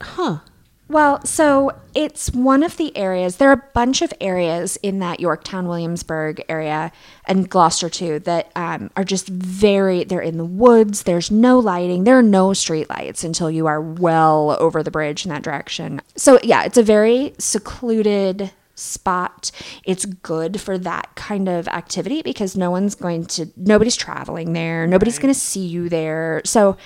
huh. 0.00 0.38
Well, 0.86 1.24
so 1.24 1.72
it's 1.94 2.30
one 2.32 2.62
of 2.62 2.76
the 2.76 2.94
areas. 2.96 3.36
There 3.36 3.48
are 3.48 3.54
a 3.54 3.70
bunch 3.72 4.02
of 4.02 4.12
areas 4.20 4.76
in 4.82 4.98
that 4.98 5.18
Yorktown, 5.18 5.66
Williamsburg 5.66 6.44
area, 6.46 6.92
and 7.24 7.48
Gloucester 7.48 7.88
too, 7.88 8.18
that 8.20 8.52
um, 8.54 8.90
are 8.94 9.04
just 9.04 9.28
very. 9.28 10.04
They're 10.04 10.20
in 10.20 10.36
the 10.36 10.44
woods. 10.44 11.04
There's 11.04 11.30
no 11.30 11.58
lighting. 11.58 12.04
There 12.04 12.18
are 12.18 12.22
no 12.22 12.52
street 12.52 12.90
lights 12.90 13.24
until 13.24 13.50
you 13.50 13.66
are 13.66 13.80
well 13.80 14.56
over 14.60 14.82
the 14.82 14.90
bridge 14.90 15.24
in 15.24 15.30
that 15.30 15.42
direction. 15.42 16.02
So 16.16 16.38
yeah, 16.42 16.64
it's 16.64 16.78
a 16.78 16.82
very 16.82 17.34
secluded 17.38 18.50
spot. 18.74 19.50
It's 19.84 20.04
good 20.04 20.60
for 20.60 20.76
that 20.78 21.14
kind 21.14 21.48
of 21.48 21.66
activity 21.68 22.20
because 22.20 22.56
no 22.56 22.70
one's 22.70 22.94
going 22.94 23.24
to. 23.26 23.46
Nobody's 23.56 23.96
traveling 23.96 24.52
there. 24.52 24.86
Nobody's 24.86 25.18
going 25.18 25.32
to 25.32 25.40
see 25.40 25.64
you 25.64 25.88
there. 25.88 26.42
So 26.44 26.76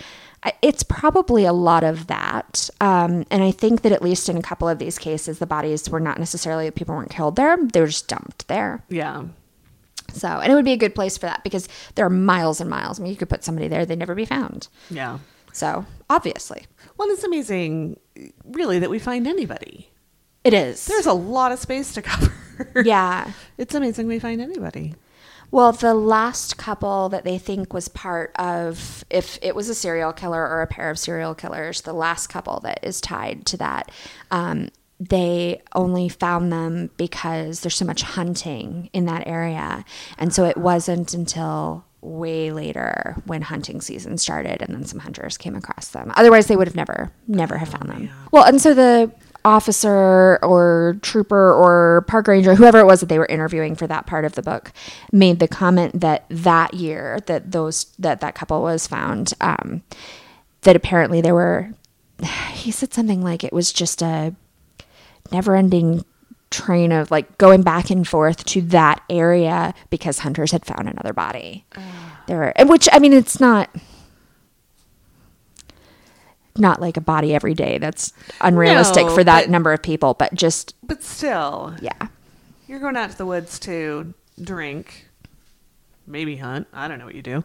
it's 0.63 0.83
probably 0.83 1.45
a 1.45 1.53
lot 1.53 1.85
of 1.85 2.07
that. 2.07 2.71
Um, 2.81 3.25
and 3.31 3.43
I 3.43 3.51
think 3.51 3.83
that 3.83 3.93
at 3.93 4.03
least 4.03 4.29
in 4.29 4.37
a 4.37 4.43
couple 4.43 4.69
of 4.69 4.79
these 4.79 4.99
cases, 4.99 5.39
the 5.39 5.47
bodies 5.47 5.89
were 5.91 6.01
not 6.01 6.19
necessarily 6.19 6.71
people 6.71 6.95
weren't 6.95 7.11
killed 7.11 7.37
there; 7.37 7.57
they 7.73 7.81
were 7.81 7.87
just 7.89 8.09
dumped 8.09 8.47
there. 8.49 8.85
Yeah. 8.89 9.25
So, 10.13 10.29
and 10.29 10.51
it 10.51 10.55
would 10.55 10.65
be 10.65 10.73
a 10.73 10.77
good 10.79 10.95
place 10.95 11.19
for 11.19 11.27
that 11.27 11.45
because 11.45 11.69
there 11.95 12.07
are 12.07 12.11
miles 12.11 12.61
and 12.61 12.71
miles. 12.71 12.99
I 12.99 13.03
mean, 13.03 13.11
you 13.13 13.19
could 13.19 13.29
put 13.29 13.45
somebody 13.45 13.69
there; 13.69 13.85
they'd 13.85 13.99
never 13.99 14.15
be 14.15 14.25
found. 14.25 14.69
Yeah. 14.91 15.19
So, 15.53 15.85
obviously, 16.09 16.67
Well, 16.97 17.09
it's 17.11 17.25
amazing, 17.25 17.99
really, 18.45 18.79
that 18.79 18.91
we 18.91 18.99
find 18.99 19.27
anybody. 19.27 19.91
it 20.45 20.55
is. 20.55 20.87
There's 20.87 21.07
a 21.07 21.13
lot 21.13 21.53
of 21.53 21.59
space 21.59 21.93
to 21.95 22.03
cover. 22.11 22.33
yeah. 22.85 23.33
It's 23.59 23.75
amazing 23.75 24.07
we 24.07 24.19
find 24.19 24.41
anybody. 24.41 24.95
Well, 25.51 25.73
the 25.73 25.95
last 25.95 26.59
couple 26.59 27.09
that 27.09 27.25
they 27.25 27.39
think 27.39 27.73
was 27.73 27.89
part 27.89 28.33
of, 28.37 29.05
if 29.09 29.39
it 29.41 29.55
was 29.55 29.69
a 29.69 29.75
serial 29.75 30.13
killer 30.13 30.41
or 30.47 30.61
a 30.61 30.67
pair 30.67 30.91
of 30.91 30.99
serial 30.99 31.35
killers, 31.35 31.81
the 31.83 31.95
last 31.95 32.27
couple 32.27 32.61
that 32.61 32.81
is 32.83 33.01
tied 33.01 33.47
to 33.47 33.57
that, 33.57 33.91
um, 34.31 34.69
they 35.01 35.63
only 35.75 36.09
found 36.09 36.53
them 36.53 36.91
because 36.97 37.61
there's 37.61 37.77
so 37.77 37.85
much 37.85 38.03
hunting 38.03 38.91
in 38.93 39.07
that 39.07 39.27
area. 39.27 39.85
And 40.19 40.35
so 40.35 40.45
it 40.45 40.57
wasn't 40.57 41.15
until 41.15 41.85
way 42.01 42.53
later 42.53 43.17
when 43.25 43.43
hunting 43.43 43.81
season 43.81 44.19
started 44.19 44.63
and 44.63 44.75
then 44.75 44.85
some 44.85 45.01
hunters 45.01 45.37
came 45.37 45.57
across 45.57 45.89
them. 45.89 46.13
Otherwise, 46.17 46.47
they 46.47 46.57
would 46.57 46.69
have 46.69 46.77
never, 46.77 47.11
never 47.27 47.59
have 47.59 47.69
found 47.69 47.89
them. 47.89 48.11
Well, 48.33 48.45
and 48.45 48.61
so 48.61 48.75
the 48.75 49.13
officer 49.49 50.39
or 50.43 50.99
trooper 51.01 51.53
or 51.53 52.05
park 52.07 52.29
ranger, 52.29 52.55
whoever 52.55 52.79
it 52.79 52.87
was 52.87 53.01
that 53.01 53.09
they 53.09 53.19
were 53.19 53.27
interviewing 53.27 53.75
for 53.75 53.87
that 53.87 54.07
part 54.07 54.27
of 54.27 54.35
the 54.35 54.43
book, 54.43 54.73
made 55.11 55.39
the 55.39 55.49
comment 55.49 56.01
that 56.01 56.27
that 56.29 56.75
year 56.75 57.19
that 57.27 57.53
those 57.53 57.87
that 57.99 58.21
that 58.21 58.35
couple 58.35 58.63
was 58.63 58.87
found, 58.87 59.33
um, 59.41 59.83
that 60.63 60.77
apparently 60.77 61.21
there 61.21 61.35
were. 61.35 61.71
He 62.53 62.73
said 62.73 62.93
something 62.93 63.23
like 63.23 63.45
it 63.45 63.53
was 63.53 63.73
just 63.73 64.03
a 64.03 64.35
never-ending 65.31 66.05
train 66.51 66.91
of 66.91 67.11
like 67.11 67.39
going 67.39 67.63
back 67.63 67.89
and 67.91 68.07
forth 68.07 68.45
to 68.47 68.61
that 68.63 69.01
area 69.09 69.73
because 69.91 70.19
hunters 70.19 70.51
had 70.51 70.67
found 70.67 70.89
another 70.89 71.13
body. 71.13 71.65
There, 72.27 72.53
and 72.59 72.69
which 72.69 72.89
I 72.93 72.99
mean, 72.99 73.13
it's 73.13 73.39
not 73.41 73.71
not 76.59 76.81
like 76.81 76.97
a 76.97 77.01
body 77.01 77.35
every 77.35 77.55
day. 77.55 77.79
That's 77.79 78.13
unrealistic 78.41 79.07
No, 79.07 79.15
for 79.15 79.25
that 79.25 79.43
but- 79.45 79.51
number 79.51 79.73
of 79.73 79.83
people, 79.83 80.15
but 80.15 80.35
just 80.35 80.75
But 80.83 81.03
still, 81.03 81.75
yeah. 81.81 82.09
you're 82.67 82.81
going 82.81 82.97
out 82.97 83.11
to 83.11 83.19
the 83.19 83.27
woods 83.27 83.59
to 83.61 84.13
drink, 84.41 85.09
maybe 86.07 86.37
hunt. 86.37 86.67
I 86.73 86.89
don't 86.89 86.99
know 86.99 87.05
what 87.07 87.15
you 87.15 87.23
do. 87.23 87.45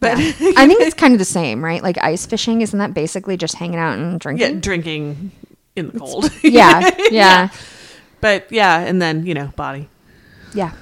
But 0.00 0.18
Yeah. 0.18 0.26
I 0.56 0.66
think 0.66 0.80
it's 0.82 0.94
kind 0.94 1.12
of 1.14 1.18
the 1.18 1.24
same, 1.24 1.64
right? 1.64 1.82
Like 1.82 1.96
ice 2.02 2.26
fishing, 2.26 2.60
isn't 2.60 2.78
that 2.78 2.94
basically 2.94 3.36
just 3.36 3.54
hanging 3.54 3.78
out 3.78 3.98
and 3.98 4.12
yeah, 4.12 4.18
drinking? 4.18 4.60
drinking 4.60 5.30
in 5.74 5.90
the 5.90 5.98
cold. 5.98 6.30
Yeah, 6.42 6.90
yeah, 7.10 7.48
But 8.20 8.50
yeah, 8.52 8.78
and 8.80 9.00
then, 9.00 9.24
you 9.26 9.34
know, 9.34 9.48
body. 9.56 9.88
yeah, 10.54 10.72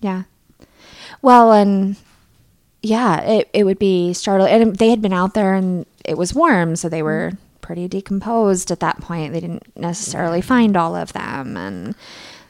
yeah. 0.00 0.24
Well, 1.22 1.52
and 1.52 1.96
yeah, 2.82 3.20
it, 3.22 3.48
it 3.54 3.64
would 3.64 3.78
be 3.78 4.12
startling. 4.12 4.52
And 4.52 4.76
they 4.76 4.90
had 4.90 5.00
been 5.00 5.12
out 5.14 5.32
there 5.32 5.54
and 5.54 5.86
it 6.04 6.16
was 6.18 6.34
warm, 6.34 6.76
so 6.76 6.88
they 6.88 7.00
mm. 7.00 7.04
were 7.04 7.32
pretty 7.60 7.88
decomposed 7.88 8.70
at 8.70 8.80
that 8.80 9.00
point. 9.00 9.32
They 9.32 9.40
didn't 9.40 9.76
necessarily 9.76 10.42
find 10.42 10.76
all 10.76 10.94
of 10.94 11.12
them. 11.14 11.56
And 11.56 11.94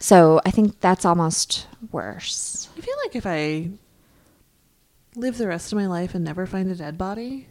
so 0.00 0.40
I 0.44 0.50
think 0.50 0.80
that's 0.80 1.04
almost 1.04 1.66
worse. 1.92 2.68
I 2.76 2.80
feel 2.80 2.96
like 3.04 3.14
if 3.14 3.24
I 3.26 3.70
live 5.14 5.38
the 5.38 5.46
rest 5.46 5.72
of 5.72 5.78
my 5.78 5.86
life 5.86 6.14
and 6.14 6.24
never 6.24 6.46
find 6.46 6.68
a 6.70 6.74
dead 6.74 6.98
body, 6.98 7.46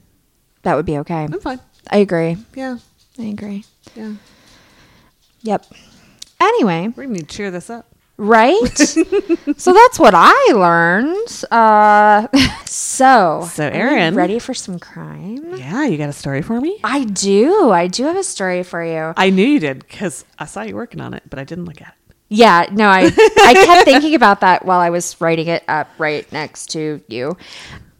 That 0.64 0.76
would 0.76 0.86
be 0.86 0.98
okay. 1.00 1.24
I'm 1.24 1.40
fine. 1.40 1.60
I 1.90 1.98
agree. 1.98 2.38
Yeah. 2.56 2.78
I 3.18 3.24
agree. 3.24 3.64
Yeah. 3.96 4.14
Yep. 5.42 5.66
Anyway, 6.40 6.94
We 6.96 7.06
need 7.08 7.30
to 7.30 7.36
cheer 7.36 7.52
this 7.52 7.70
up. 7.70 7.93
Right? 8.24 8.78
so 8.78 9.74
that's 9.74 10.00
what 10.00 10.14
I 10.16 10.52
learned. 10.54 11.44
Uh, 11.52 12.28
so, 12.66 13.48
So, 13.52 13.68
Erin- 13.68 14.16
ready 14.16 14.40
for 14.40 14.54
some 14.54 14.80
crime? 14.80 15.56
Yeah, 15.58 15.86
you 15.86 15.98
got 15.98 16.10
a 16.10 16.14
story 16.14 16.42
for 16.42 16.60
me? 16.62 16.80
I 16.84 17.04
do. 17.04 17.72
I 17.72 17.88
do 17.88 18.04
have 18.06 18.16
a 18.18 18.24
story 18.24 18.64
for 18.64 18.84
you. 18.84 19.14
I 19.18 19.30
knew 19.30 19.46
you 19.46 19.60
did 19.60 19.80
because 19.88 20.26
I 20.40 20.46
saw 20.46 20.62
you 20.62 20.76
working 20.76 21.02
on 21.02 21.14
it, 21.14 21.24
but 21.30 21.38
I 21.40 21.44
didn't 21.44 21.66
look 21.66 21.82
at 21.82 21.90
it. 21.90 22.16
Yeah, 22.30 22.66
no, 22.72 22.88
I 22.88 23.12
I 23.38 23.54
kept 23.54 23.86
thinking 23.86 24.16
about 24.16 24.40
that 24.42 24.66
while 24.66 24.80
I 24.80 24.90
was 24.90 25.20
writing 25.22 25.48
it 25.48 25.64
up 25.68 25.88
right 26.00 26.30
next 26.32 26.72
to 26.72 27.00
you. 27.08 27.38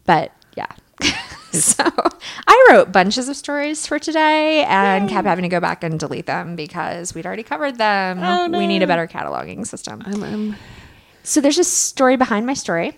But 0.06 0.32
yeah. 0.56 0.66
so 1.62 1.84
I 2.46 2.66
wrote 2.70 2.92
bunches 2.92 3.28
of 3.28 3.36
stories 3.36 3.86
for 3.86 3.98
today 3.98 4.64
and 4.64 5.08
kept 5.08 5.26
having 5.26 5.42
to 5.42 5.48
go 5.48 5.60
back 5.60 5.84
and 5.84 5.98
delete 5.98 6.26
them 6.26 6.56
because 6.56 7.14
we'd 7.14 7.26
already 7.26 7.42
covered 7.42 7.78
them. 7.78 8.20
Oh, 8.22 8.48
We 8.48 8.66
need 8.66 8.82
a 8.82 8.86
better 8.86 9.06
cataloging 9.06 9.66
system. 9.66 10.02
I'm, 10.04 10.22
I'm 10.22 10.56
So 11.22 11.40
there's 11.40 11.58
a 11.58 11.64
story 11.64 12.16
behind 12.16 12.46
my 12.46 12.54
story, 12.54 12.96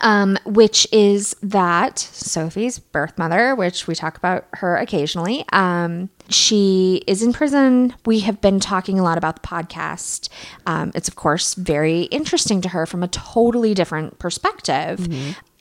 um, 0.00 0.36
which 0.44 0.86
is 0.92 1.36
that 1.42 1.98
Sophie's 1.98 2.78
birth 2.78 3.16
mother, 3.16 3.54
which 3.54 3.86
we 3.86 3.94
talk 3.94 4.16
about 4.16 4.46
her 4.54 4.76
occasionally, 4.76 5.44
um, 5.52 6.10
she 6.28 7.04
is 7.06 7.22
in 7.22 7.32
prison. 7.32 7.94
We 8.04 8.18
have 8.20 8.40
been 8.40 8.58
talking 8.58 8.98
a 8.98 9.04
lot 9.04 9.16
about 9.16 9.40
the 9.40 9.46
podcast. 9.46 10.28
Um, 10.66 10.90
it's, 10.94 11.06
of 11.06 11.14
course, 11.14 11.54
very 11.54 12.02
interesting 12.02 12.60
to 12.62 12.68
her 12.70 12.84
from 12.84 13.04
a 13.04 13.08
totally 13.08 13.74
different 13.74 14.18
perspective. 14.18 15.06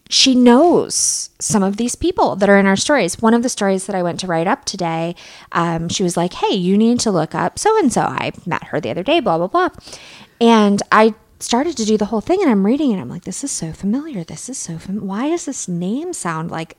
She 0.09 0.35
knows 0.35 1.31
some 1.39 1.63
of 1.63 1.77
these 1.77 1.95
people 1.95 2.35
that 2.35 2.50
are 2.50 2.57
in 2.57 2.67
our 2.67 2.75
stories. 2.75 3.21
One 3.21 3.33
of 3.33 3.41
the 3.43 3.50
stories 3.50 3.88
that 3.88 3.95
I 3.95 4.03
went 4.03 4.19
to 4.19 4.27
write 4.27 4.47
up 4.47 4.65
today, 4.65 5.15
um, 5.51 5.89
she 5.89 6.03
was 6.03 6.15
like, 6.15 6.33
Hey, 6.33 6.55
you 6.55 6.77
need 6.77 7.00
to 7.01 7.12
look 7.12 7.33
up 7.33 7.57
so 7.57 7.77
and 7.79 7.91
so. 7.91 8.01
I 8.01 8.31
met 8.45 8.65
her 8.65 8.79
the 8.79 8.91
other 8.91 9.03
day, 9.03 9.19
blah, 9.19 9.38
blah, 9.38 9.47
blah. 9.47 9.69
And 10.39 10.83
I 10.91 11.15
started 11.39 11.75
to 11.77 11.85
do 11.85 11.97
the 11.97 12.05
whole 12.05 12.21
thing 12.21 12.41
and 12.41 12.50
I'm 12.50 12.65
reading 12.65 12.91
and 12.91 13.01
I'm 13.01 13.09
like, 13.09 13.24
this 13.24 13.43
is 13.43 13.51
so 13.51 13.74
familiar. 13.74 14.24
This 14.24 14.47
is 14.50 14.57
so 14.57 14.77
fam- 14.77 15.05
why 15.07 15.29
does 15.29 15.45
this 15.45 15.67
name 15.67 16.13
sound 16.13 16.51
like 16.51 16.77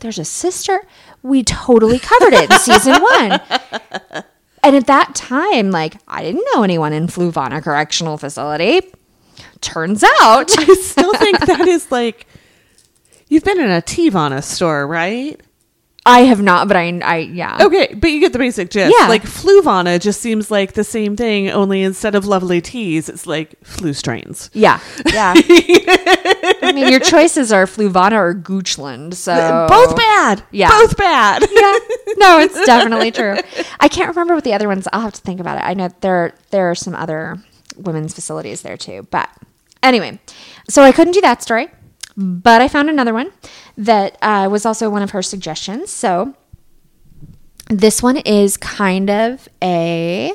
there's 0.00 0.18
a 0.18 0.24
sister? 0.24 0.80
We 1.22 1.42
totally 1.42 1.98
covered 1.98 2.32
it 2.34 2.50
in 2.50 2.58
season 2.60 3.02
one. 3.02 3.40
And 4.62 4.76
at 4.76 4.86
that 4.86 5.14
time, 5.14 5.70
like 5.70 5.96
I 6.06 6.22
didn't 6.22 6.44
know 6.54 6.62
anyone 6.62 6.92
in 6.92 7.06
Fluvanna 7.06 7.62
Correctional 7.62 8.18
Facility. 8.18 8.82
Turns 9.60 10.04
out 10.20 10.56
I 10.58 10.74
still 10.74 11.14
think 11.14 11.40
that 11.40 11.66
is 11.66 11.90
like 11.90 12.26
you've 13.28 13.44
been 13.44 13.60
in 13.60 13.70
a 13.70 13.82
Teavana 13.82 14.42
store, 14.42 14.86
right? 14.86 15.40
I 16.06 16.20
have 16.20 16.40
not, 16.40 16.68
but 16.68 16.76
I, 16.76 16.98
I 17.04 17.16
yeah. 17.18 17.58
Okay, 17.60 17.92
but 17.94 18.08
you 18.10 18.20
get 18.20 18.32
the 18.32 18.38
basic 18.38 18.70
gist. 18.70 18.94
Yeah. 18.98 19.08
Like 19.08 19.24
Fluvanna 19.24 20.00
just 20.00 20.22
seems 20.22 20.50
like 20.50 20.72
the 20.72 20.82
same 20.84 21.16
thing, 21.16 21.50
only 21.50 21.82
instead 21.82 22.14
of 22.14 22.24
lovely 22.24 22.62
teas, 22.62 23.10
it's 23.10 23.26
like 23.26 23.62
flu 23.62 23.92
strains. 23.92 24.48
Yeah, 24.54 24.80
yeah. 25.12 25.34
I 26.62 26.72
mean, 26.74 26.90
your 26.90 27.00
choices 27.00 27.52
are 27.52 27.66
Fluvanna 27.66 28.12
or 28.12 28.34
Goochland, 28.34 29.14
so 29.14 29.66
Both 29.68 29.96
bad. 29.96 30.42
Yeah. 30.50 30.70
Both 30.70 30.96
bad. 30.96 31.42
yeah. 31.42 31.74
No, 32.16 32.38
it's 32.40 32.64
definitely 32.64 33.10
true. 33.10 33.36
I 33.78 33.88
can't 33.88 34.08
remember 34.08 34.34
what 34.34 34.44
the 34.44 34.54
other 34.54 34.66
ones. 34.68 34.88
I'll 34.94 35.02
have 35.02 35.12
to 35.12 35.20
think 35.20 35.40
about 35.40 35.58
it. 35.58 35.64
I 35.64 35.74
know 35.74 35.90
there 36.00 36.32
there 36.50 36.70
are 36.70 36.74
some 36.74 36.94
other 36.94 37.36
women's 37.76 38.14
facilities 38.14 38.62
there 38.62 38.78
too. 38.78 39.06
But 39.10 39.28
anyway, 39.82 40.18
so 40.70 40.82
I 40.82 40.92
couldn't 40.92 41.12
do 41.12 41.20
that 41.20 41.42
story, 41.42 41.68
but 42.20 42.60
I 42.60 42.66
found 42.66 42.90
another 42.90 43.14
one 43.14 43.30
that 43.76 44.18
uh, 44.20 44.48
was 44.50 44.66
also 44.66 44.90
one 44.90 45.02
of 45.02 45.10
her 45.10 45.22
suggestions. 45.22 45.90
So 45.90 46.34
this 47.70 48.02
one 48.02 48.16
is 48.18 48.56
kind 48.56 49.08
of 49.08 49.48
a. 49.62 50.32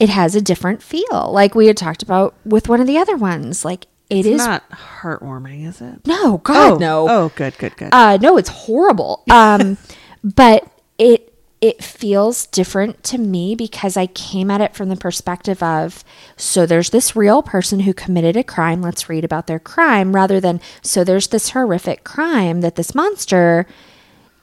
It 0.00 0.08
has 0.10 0.36
a 0.36 0.40
different 0.40 0.80
feel, 0.80 1.30
like 1.32 1.56
we 1.56 1.66
had 1.66 1.76
talked 1.76 2.04
about 2.04 2.34
with 2.44 2.68
one 2.68 2.80
of 2.80 2.86
the 2.86 2.96
other 2.98 3.16
ones. 3.16 3.64
Like 3.64 3.86
it 4.08 4.18
It's 4.18 4.28
is 4.28 4.38
not 4.46 4.62
heartwarming, 4.70 5.66
is 5.66 5.80
it? 5.80 6.06
no, 6.06 6.38
God, 6.38 6.78
no. 6.78 7.08
Oh, 7.08 7.32
good, 7.34 7.58
good, 7.58 7.76
good. 7.76 7.88
Uh, 7.92 8.16
no, 8.18 8.36
it's 8.36 8.48
horrible. 8.48 9.24
Um, 9.28 9.76
but 10.22 10.70
it 10.98 11.27
it 11.60 11.82
feels 11.82 12.46
different 12.46 13.02
to 13.04 13.18
me 13.18 13.54
because 13.56 13.96
I 13.96 14.06
came 14.06 14.48
at 14.50 14.60
it 14.60 14.74
from 14.76 14.88
the 14.90 14.96
perspective 14.96 15.60
of 15.62 16.04
so 16.36 16.66
there's 16.66 16.90
this 16.90 17.16
real 17.16 17.42
person 17.42 17.80
who 17.80 17.92
committed 17.92 18.36
a 18.36 18.44
crime. 18.44 18.80
Let's 18.80 19.08
read 19.08 19.24
about 19.24 19.48
their 19.48 19.58
crime 19.58 20.14
rather 20.14 20.40
than 20.40 20.60
so 20.82 21.02
there's 21.02 21.28
this 21.28 21.50
horrific 21.50 22.04
crime 22.04 22.60
that 22.60 22.76
this 22.76 22.94
monster 22.94 23.66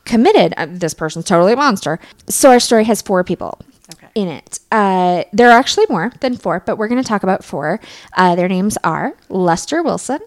committed. 0.03 0.53
Uh, 0.57 0.67
this 0.69 0.93
person's 0.93 1.25
totally 1.25 1.53
a 1.53 1.55
monster. 1.55 1.99
So 2.27 2.51
our 2.51 2.59
story 2.59 2.83
has 2.83 3.01
four 3.01 3.23
people 3.23 3.59
Okay. 3.93 4.07
in 4.15 4.27
it. 4.27 4.59
Uh, 4.71 5.23
there 5.31 5.49
are 5.49 5.57
actually 5.57 5.85
more 5.89 6.11
than 6.19 6.35
four, 6.35 6.61
but 6.65 6.77
we're 6.77 6.87
going 6.87 7.01
to 7.01 7.07
talk 7.07 7.23
about 7.23 7.43
four. 7.45 7.79
Uh, 8.17 8.35
their 8.35 8.47
names 8.49 8.77
are 8.83 9.15
Lester 9.29 9.81
Wilson, 9.83 10.19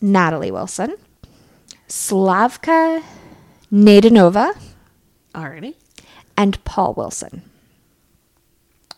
Natalie 0.00 0.50
Wilson, 0.50 0.96
Slavka 1.88 3.02
Nadanova, 3.72 4.56
Alrighty. 5.34 5.74
And 6.36 6.62
Paul 6.64 6.94
Wilson. 6.94 7.42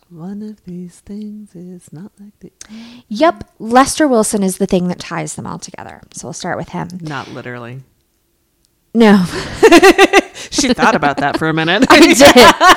One 0.09 0.41
of 0.41 0.63
these 0.65 0.99
things 1.01 1.55
is 1.55 1.93
not 1.93 2.11
like 2.19 2.37
the 2.39 2.51
Yep, 3.09 3.43
Lester 3.59 4.07
Wilson 4.07 4.41
is 4.41 4.57
the 4.57 4.65
thing 4.65 4.87
that 4.87 4.99
ties 4.99 5.35
them 5.35 5.45
all 5.45 5.59
together. 5.59 6.01
So 6.13 6.27
we'll 6.27 6.33
start 6.33 6.57
with 6.57 6.69
him. 6.69 6.87
not 7.01 7.27
literally. 7.29 7.83
No, 8.95 9.23
She 10.51 10.73
thought 10.73 10.95
about 10.95 11.17
that 11.17 11.37
for 11.37 11.47
a 11.47 11.53
minute. 11.53 11.85
I 11.89 11.99
did. 11.99 12.21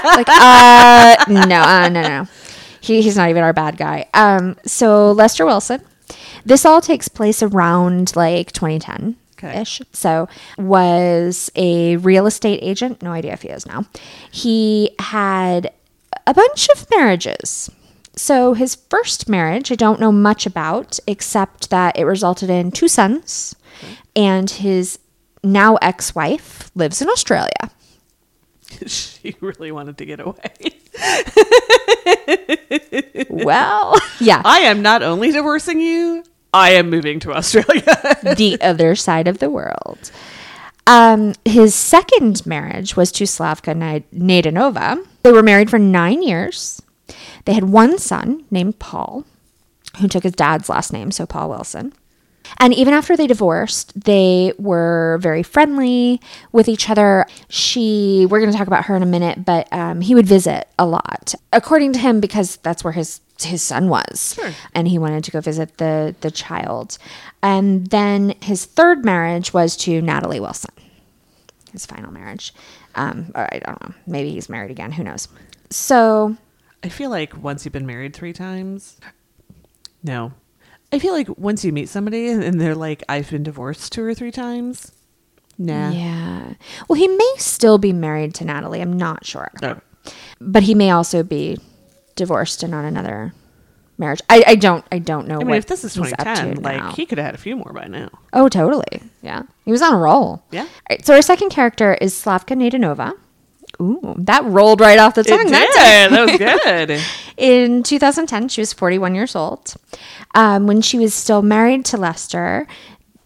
Like, 0.04 0.28
uh, 0.28 1.46
no, 1.46 1.56
uh, 1.60 1.88
no, 1.88 2.02
no. 2.02 2.28
He, 2.80 3.00
he's 3.02 3.16
not 3.16 3.30
even 3.30 3.42
our 3.42 3.52
bad 3.52 3.76
guy. 3.76 4.08
Um, 4.12 4.56
so 4.64 5.12
Lester 5.12 5.46
Wilson. 5.46 5.82
This 6.44 6.66
all 6.66 6.80
takes 6.80 7.08
place 7.08 7.42
around 7.42 8.14
like 8.16 8.52
2010 8.52 9.16
ish. 9.48 9.80
So 9.92 10.28
was 10.58 11.50
a 11.56 11.96
real 11.96 12.26
estate 12.26 12.60
agent. 12.62 13.02
No 13.02 13.12
idea 13.12 13.32
if 13.32 13.42
he 13.42 13.48
is 13.48 13.66
now. 13.66 13.86
He 14.30 14.94
had 14.98 15.72
a 16.26 16.34
bunch 16.34 16.68
of 16.70 16.86
marriages. 16.90 17.70
So 18.14 18.54
his 18.54 18.74
first 18.74 19.28
marriage, 19.28 19.72
I 19.72 19.74
don't 19.74 20.00
know 20.00 20.12
much 20.12 20.46
about, 20.46 20.98
except 21.06 21.70
that 21.70 21.98
it 21.98 22.04
resulted 22.04 22.50
in 22.50 22.70
two 22.70 22.88
sons, 22.88 23.56
and 24.14 24.50
his 24.50 24.98
now 25.42 25.76
ex-wife 25.76 26.70
lives 26.74 27.00
in 27.00 27.08
Australia. 27.08 27.70
she 28.86 29.34
really 29.40 29.72
wanted 29.72 29.96
to 29.98 30.04
get 30.04 30.20
away. 30.20 30.52
Well, 33.28 33.94
yeah, 34.20 34.42
I 34.44 34.60
am 34.60 34.82
not 34.82 35.02
only 35.02 35.32
divorcing 35.32 35.80
you, 35.80 36.22
I 36.52 36.72
am 36.72 36.90
moving 36.90 37.18
to 37.20 37.32
Australia. 37.32 37.82
the 38.36 38.58
other 38.60 38.94
side 38.94 39.28
of 39.28 39.38
the 39.38 39.50
world. 39.50 40.10
Um, 40.86 41.34
his 41.44 41.74
second 41.74 42.44
marriage 42.44 42.96
was 42.96 43.12
to 43.12 43.24
Slavka 43.24 43.74
Na- 43.76 44.00
Nadanova. 44.14 45.06
They 45.22 45.32
were 45.32 45.42
married 45.42 45.70
for 45.70 45.78
nine 45.78 46.22
years. 46.22 46.82
They 47.44 47.54
had 47.54 47.64
one 47.64 47.98
son 47.98 48.44
named 48.50 48.78
Paul, 48.78 49.24
who 49.98 50.08
took 50.08 50.24
his 50.24 50.32
dad's 50.32 50.68
last 50.68 50.92
name, 50.92 51.10
so 51.10 51.26
Paul 51.26 51.50
Wilson. 51.50 51.92
And 52.58 52.74
even 52.74 52.92
after 52.92 53.16
they 53.16 53.26
divorced, 53.26 53.98
they 53.98 54.52
were 54.58 55.18
very 55.22 55.42
friendly 55.42 56.20
with 56.50 56.68
each 56.68 56.90
other. 56.90 57.26
She, 57.48 58.26
we're 58.28 58.40
going 58.40 58.52
to 58.52 58.58
talk 58.58 58.66
about 58.66 58.86
her 58.86 58.96
in 58.96 59.02
a 59.02 59.06
minute, 59.06 59.44
but 59.44 59.72
um, 59.72 60.00
he 60.00 60.14
would 60.14 60.26
visit 60.26 60.68
a 60.78 60.84
lot, 60.84 61.34
according 61.52 61.92
to 61.94 61.98
him, 61.98 62.20
because 62.20 62.56
that's 62.56 62.84
where 62.84 62.92
his 62.92 63.20
his 63.44 63.62
son 63.62 63.88
was, 63.88 64.34
Sure. 64.34 64.52
and 64.74 64.86
he 64.88 64.98
wanted 64.98 65.24
to 65.24 65.30
go 65.30 65.40
visit 65.40 65.78
the 65.78 66.14
the 66.20 66.30
child. 66.30 66.98
And 67.42 67.86
then 67.88 68.34
his 68.42 68.64
third 68.64 69.04
marriage 69.04 69.52
was 69.52 69.76
to 69.78 70.00
Natalie 70.02 70.40
Wilson, 70.40 70.74
his 71.72 71.86
final 71.86 72.12
marriage. 72.12 72.54
Um, 72.94 73.32
or 73.34 73.44
I 73.52 73.58
don't 73.58 73.80
know, 73.82 73.94
maybe 74.06 74.30
he's 74.30 74.48
married 74.48 74.70
again. 74.70 74.92
Who 74.92 75.02
knows? 75.04 75.28
So 75.70 76.36
I 76.84 76.88
feel 76.88 77.10
like 77.10 77.36
once 77.36 77.64
you've 77.64 77.72
been 77.72 77.86
married 77.86 78.14
three 78.14 78.32
times, 78.34 78.98
no. 80.02 80.32
I 80.92 80.98
feel 80.98 81.14
like 81.14 81.28
once 81.38 81.64
you 81.64 81.72
meet 81.72 81.88
somebody 81.88 82.28
and 82.28 82.60
they're 82.60 82.74
like, 82.74 83.02
I've 83.08 83.30
been 83.30 83.42
divorced 83.42 83.92
two 83.92 84.04
or 84.04 84.12
three 84.14 84.30
times, 84.30 84.92
nah. 85.56 85.90
yeah, 85.90 86.52
well, 86.86 86.98
he 86.98 87.08
may 87.08 87.34
still 87.38 87.78
be 87.78 87.94
married 87.94 88.34
to 88.34 88.44
Natalie. 88.44 88.82
I'm 88.82 88.96
not 88.98 89.24
sure. 89.24 89.50
No. 89.62 89.80
but 90.38 90.64
he 90.64 90.74
may 90.74 90.90
also 90.90 91.22
be 91.22 91.58
divorced 92.16 92.62
and 92.62 92.74
on 92.74 92.84
another 92.84 93.34
marriage. 93.98 94.20
I, 94.28 94.44
I 94.46 94.54
don't 94.54 94.84
I 94.90 94.98
don't 94.98 95.28
know. 95.28 95.40
I 95.40 95.44
mean, 95.44 95.54
if 95.56 95.66
this 95.66 95.84
is 95.84 95.94
he's 95.94 96.12
up 96.12 96.18
to 96.18 96.24
2010, 96.24 96.62
like 96.62 96.78
now. 96.78 96.92
he 96.92 97.06
could 97.06 97.18
have 97.18 97.26
had 97.26 97.34
a 97.34 97.38
few 97.38 97.56
more 97.56 97.72
by 97.72 97.86
now. 97.86 98.10
oh 98.32 98.48
totally 98.48 99.02
yeah 99.22 99.42
he 99.64 99.70
was 99.70 99.82
on 99.82 99.94
a 99.94 99.98
roll. 99.98 100.42
Yeah. 100.50 100.62
All 100.62 100.68
right, 100.90 101.04
so 101.04 101.14
our 101.14 101.22
second 101.22 101.50
character 101.50 101.94
is 101.94 102.14
Slavka 102.14 102.56
Nadanova. 102.56 103.16
Ooh, 103.80 104.14
that 104.18 104.44
rolled 104.44 104.80
right 104.80 104.98
off 104.98 105.14
the 105.14 105.24
tongue. 105.24 105.46
It 105.46 105.50
That's 105.50 105.74
did. 105.74 106.12
That 106.12 106.26
was 106.28 106.38
good. 106.98 107.00
In 107.36 107.82
2010, 107.82 108.48
she 108.48 108.60
was 108.60 108.72
41 108.72 109.14
years 109.14 109.34
old. 109.34 109.74
Um, 110.34 110.66
when 110.66 110.82
she 110.82 110.98
was 110.98 111.14
still 111.14 111.42
married 111.42 111.84
to 111.86 111.96
Lester, 111.96 112.66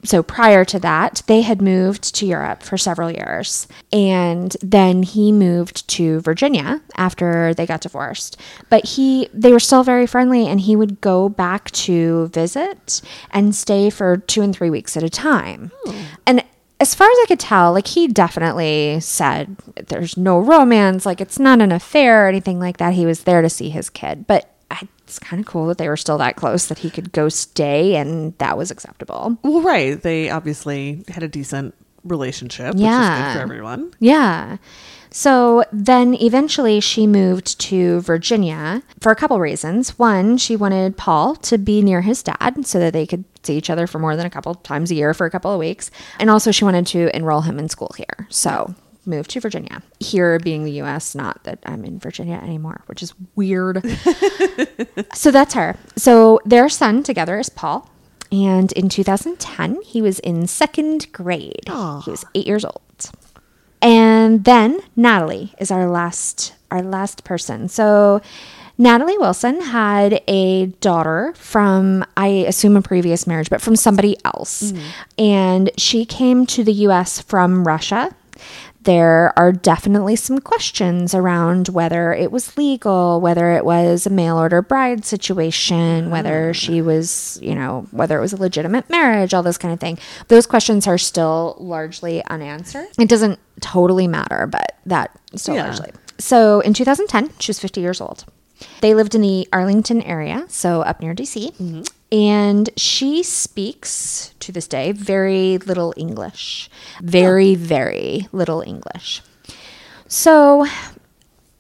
so 0.09 0.23
prior 0.23 0.65
to 0.65 0.79
that, 0.81 1.23
they 1.27 1.43
had 1.43 1.61
moved 1.61 2.15
to 2.17 2.27
Europe 2.27 2.63
for 2.63 2.77
several 2.77 3.11
years. 3.11 3.67
And 3.93 4.57
then 4.63 5.03
he 5.03 5.33
moved 5.33 5.89
to 5.89 6.21
Virginia 6.21 6.83
after 6.97 7.55
they 7.55 7.67
got 7.67 7.81
divorced. 7.81 8.41
But 8.71 8.85
he 8.85 9.29
they 9.33 9.53
were 9.53 9.61
still 9.61 9.83
very 9.83 10.07
friendly 10.07 10.47
and 10.47 10.61
he 10.61 10.77
would 10.77 11.01
go 11.01 11.29
back 11.29 11.71
to 11.73 12.29
visit 12.29 13.01
and 13.31 13.55
stay 13.55 13.91
for 13.91 14.17
2 14.17 14.43
and 14.43 14.55
3 14.55 14.71
weeks 14.71 14.97
at 14.97 15.03
a 15.03 15.11
time. 15.11 15.71
Hmm. 15.85 16.03
And 16.27 16.45
as 16.79 16.95
far 16.95 17.09
as 17.11 17.19
I 17.23 17.27
could 17.29 17.41
tell, 17.41 17.73
like 17.73 17.87
he 17.87 18.07
definitely 18.07 19.01
said 19.01 19.57
there's 19.87 20.17
no 20.17 20.39
romance, 20.39 21.07
like 21.07 21.21
it's 21.21 21.39
not 21.39 21.61
an 21.61 21.73
affair 21.73 22.25
or 22.25 22.29
anything 22.29 22.59
like 22.59 22.77
that. 22.77 22.95
He 22.95 23.07
was 23.07 23.23
there 23.23 23.43
to 23.43 23.49
see 23.49 23.71
his 23.71 23.89
kid. 23.89 24.27
But 24.27 24.51
it's 25.07 25.19
kind 25.21 25.39
of 25.41 25.47
cool 25.47 25.67
that 25.69 25.79
they 25.79 25.89
were 25.89 25.97
still 25.97 26.19
that 26.19 26.35
close 26.37 26.67
that 26.67 26.79
he 26.79 26.91
could 26.91 27.13
go 27.13 27.29
stay 27.29 27.95
and 27.97 28.37
that 28.39 28.59
was 28.59 28.71
acceptable. 28.73 29.39
Well, 29.43 29.61
right. 29.63 30.01
They 30.03 30.31
obviously 30.31 31.05
had 31.09 31.23
a 31.23 31.29
decent 31.29 31.75
relationship, 32.03 32.75
which 32.75 32.77
is 32.77 32.83
Yeah. 32.83 33.33
good 33.33 33.39
for 33.39 33.43
everyone. 33.43 33.93
Yeah. 34.01 34.57
So 35.11 35.65
then 35.73 36.15
eventually 36.21 36.81
she 36.81 37.07
moved 37.07 37.59
to 37.61 38.01
Virginia 38.01 38.83
for 39.01 39.11
a 39.13 39.17
couple 39.17 39.39
reasons. 39.41 39.99
One, 39.99 40.37
she 40.37 40.57
wanted 40.57 40.97
Paul 40.97 41.37
to 41.37 41.57
be 41.57 41.81
near 41.83 42.03
his 42.03 42.23
dad 42.23 42.67
so 42.67 42.79
that 42.81 42.93
they 42.93 43.07
could 43.07 43.25
see 43.43 43.57
each 43.57 43.71
other 43.71 43.87
for 43.87 43.99
more 43.99 44.15
than 44.17 44.27
a 44.27 44.31
couple 44.31 44.55
times 44.57 44.91
a 44.91 44.95
year 44.95 45.15
for 45.15 45.25
a 45.25 45.31
couple 45.31 45.53
of 45.53 45.59
weeks. 45.59 45.91
And 46.19 46.29
also 46.29 46.51
she 46.51 46.65
wanted 46.65 46.87
to 46.89 47.15
enroll 47.17 47.43
him 47.43 47.59
in 47.59 47.69
school 47.69 47.93
here. 47.97 48.27
So 48.29 48.75
moved 49.07 49.31
to 49.31 49.41
Virginia. 49.41 49.83
Here 50.01 50.39
being 50.39 50.65
the 50.65 50.83
US, 50.83 51.15
not 51.15 51.43
that 51.45 51.59
I'm 51.65 51.85
in 51.85 51.99
Virginia 51.99 52.37
anymore, 52.37 52.83
which 52.87 53.03
is 53.03 53.15
weird. 53.35 53.85
so 55.15 55.31
that's 55.31 55.55
her. 55.55 55.77
So 55.97 56.41
their 56.45 56.69
son 56.69 57.03
together 57.03 57.39
is 57.39 57.49
Paul. 57.49 57.91
And 58.33 58.73
in 58.73 58.89
2010, 58.89 59.83
he 59.83 60.03
was 60.03 60.19
in 60.21 60.47
second 60.47 61.11
grade. 61.13 61.69
Aw. 61.69 62.01
He 62.01 62.11
was 62.11 62.25
eight 62.35 62.47
years 62.47 62.65
old. 62.65 63.11
And 63.81 64.45
then 64.45 64.81
Natalie 64.97 65.55
is 65.59 65.71
our 65.71 65.87
last 65.89 66.55
our 66.71 66.83
last 66.83 67.23
person. 67.23 67.69
So 67.69 68.21
Natalie 68.79 69.17
Wilson 69.17 69.61
had 69.61 70.23
a 70.29 70.67
daughter 70.81 71.33
from 71.37 72.05
I 72.17 72.27
assume 72.27 72.77
a 72.77 72.83
previous 72.83 73.27
marriage, 73.27 73.49
but 73.51 73.63
from 73.63 73.77
somebody 73.77 74.17
else. 74.25 74.73
Mm. 74.73 74.81
And 75.19 75.71
she 75.79 76.05
came 76.05 76.47
to 76.47 76.65
the 76.65 76.73
US 76.73 77.21
from 77.21 77.67
Russia. 77.67 78.15
There 78.87 79.37
are 79.37 79.51
definitely 79.51 80.15
some 80.15 80.39
questions 80.39 81.13
around 81.13 81.71
whether 81.71 82.15
it 82.15 82.31
was 82.31 82.57
legal, 82.57 83.21
whether 83.21 83.51
it 83.51 83.65
was 83.65 84.07
a 84.07 84.11
mail 84.11 84.39
order 84.39 84.63
bride 84.63 85.05
situation, 85.05 86.09
whether 86.11 86.53
mm. 86.53 86.55
she 86.55 86.81
was, 86.81 87.37
you 87.43 87.57
know, 87.57 87.89
whether 87.91 88.17
it 88.17 88.21
was 88.21 88.33
a 88.33 88.37
legitimate 88.37 88.89
marriage, 88.89 89.35
all 89.35 89.43
this 89.43 89.59
kind 89.59 89.75
of 89.75 89.81
thing. 89.81 89.99
Those 90.29 90.47
questions 90.47 90.87
are 90.87 90.99
still 90.99 91.57
largely 91.59 92.25
unanswered. 92.27 92.87
It 92.97 93.09
doesn't 93.09 93.41
totally 93.61 94.07
matter, 94.07 94.47
but 94.47 94.77
that 94.87 95.11
still 95.35 95.57
Yeah. 95.57 95.65
largely. 95.65 95.91
So 96.19 96.61
in 96.61 96.73
2010, 96.73 97.31
she 97.41 97.51
was 97.51 97.59
50 97.59 97.81
years 97.81 98.01
old. 98.01 98.25
They 98.83 98.95
lived 98.95 99.17
in 99.17 99.21
the 99.21 99.49
Arlington 99.53 100.01
area, 100.03 100.45
so 100.47 100.83
up 100.83 101.01
near 101.01 101.13
DC. 101.13 101.53
Mm-hmm. 101.57 101.83
And 102.13 102.71
she 102.77 103.23
speaks 103.23 104.33
to 104.41 104.53
this 104.53 104.69
day 104.69 104.93
very 104.93 105.59
little 105.59 105.93
English. 105.97 106.71
Very, 107.03 107.55
very 107.55 108.29
little 108.33 108.63
English. 108.63 109.23
So, 110.09 110.67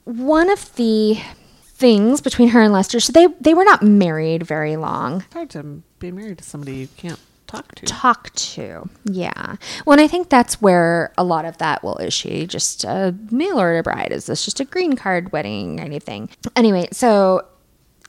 one 0.05 0.49
of 0.51 0.75
the 0.77 1.19
things 1.65 2.21
between 2.21 2.51
her 2.51 2.63
and 2.63 2.73
Lester, 2.73 3.01
so 3.01 3.13
they, 3.13 3.27
they 3.41 3.55
were 3.55 3.65
not 3.65 3.83
married 3.83 4.45
very 4.45 4.77
long 4.77 5.23
It's 5.23 5.35
hard 5.35 5.51
to 5.51 5.83
be 5.99 6.11
married 6.11 6.39
to 6.39 6.45
somebody 6.45 6.77
you 6.77 6.89
can't 6.97 7.19
talk 7.47 7.75
to. 7.75 7.87
talk 7.87 8.33
to. 8.35 8.89
Yeah. 9.05 9.57
Well, 9.85 9.93
and 9.95 10.01
I 10.01 10.07
think 10.09 10.29
that's 10.31 10.63
where 10.63 11.13
a 11.19 11.25
lot 11.25 11.45
of 11.45 11.59
that, 11.59 11.83
well, 11.83 11.97
is 11.99 12.15
she 12.15 12.47
just 12.47 12.85
a 12.85 13.15
mail 13.31 13.59
order 13.59 13.83
bride? 13.83 14.13
Is 14.13 14.27
this 14.27 14.45
just 14.45 14.61
a 14.61 14.65
green 14.65 14.95
card 14.95 15.33
wedding? 15.33 15.81
or 15.81 15.85
Anything. 15.85 16.31
Anyway, 16.55 16.89
so 16.93 17.47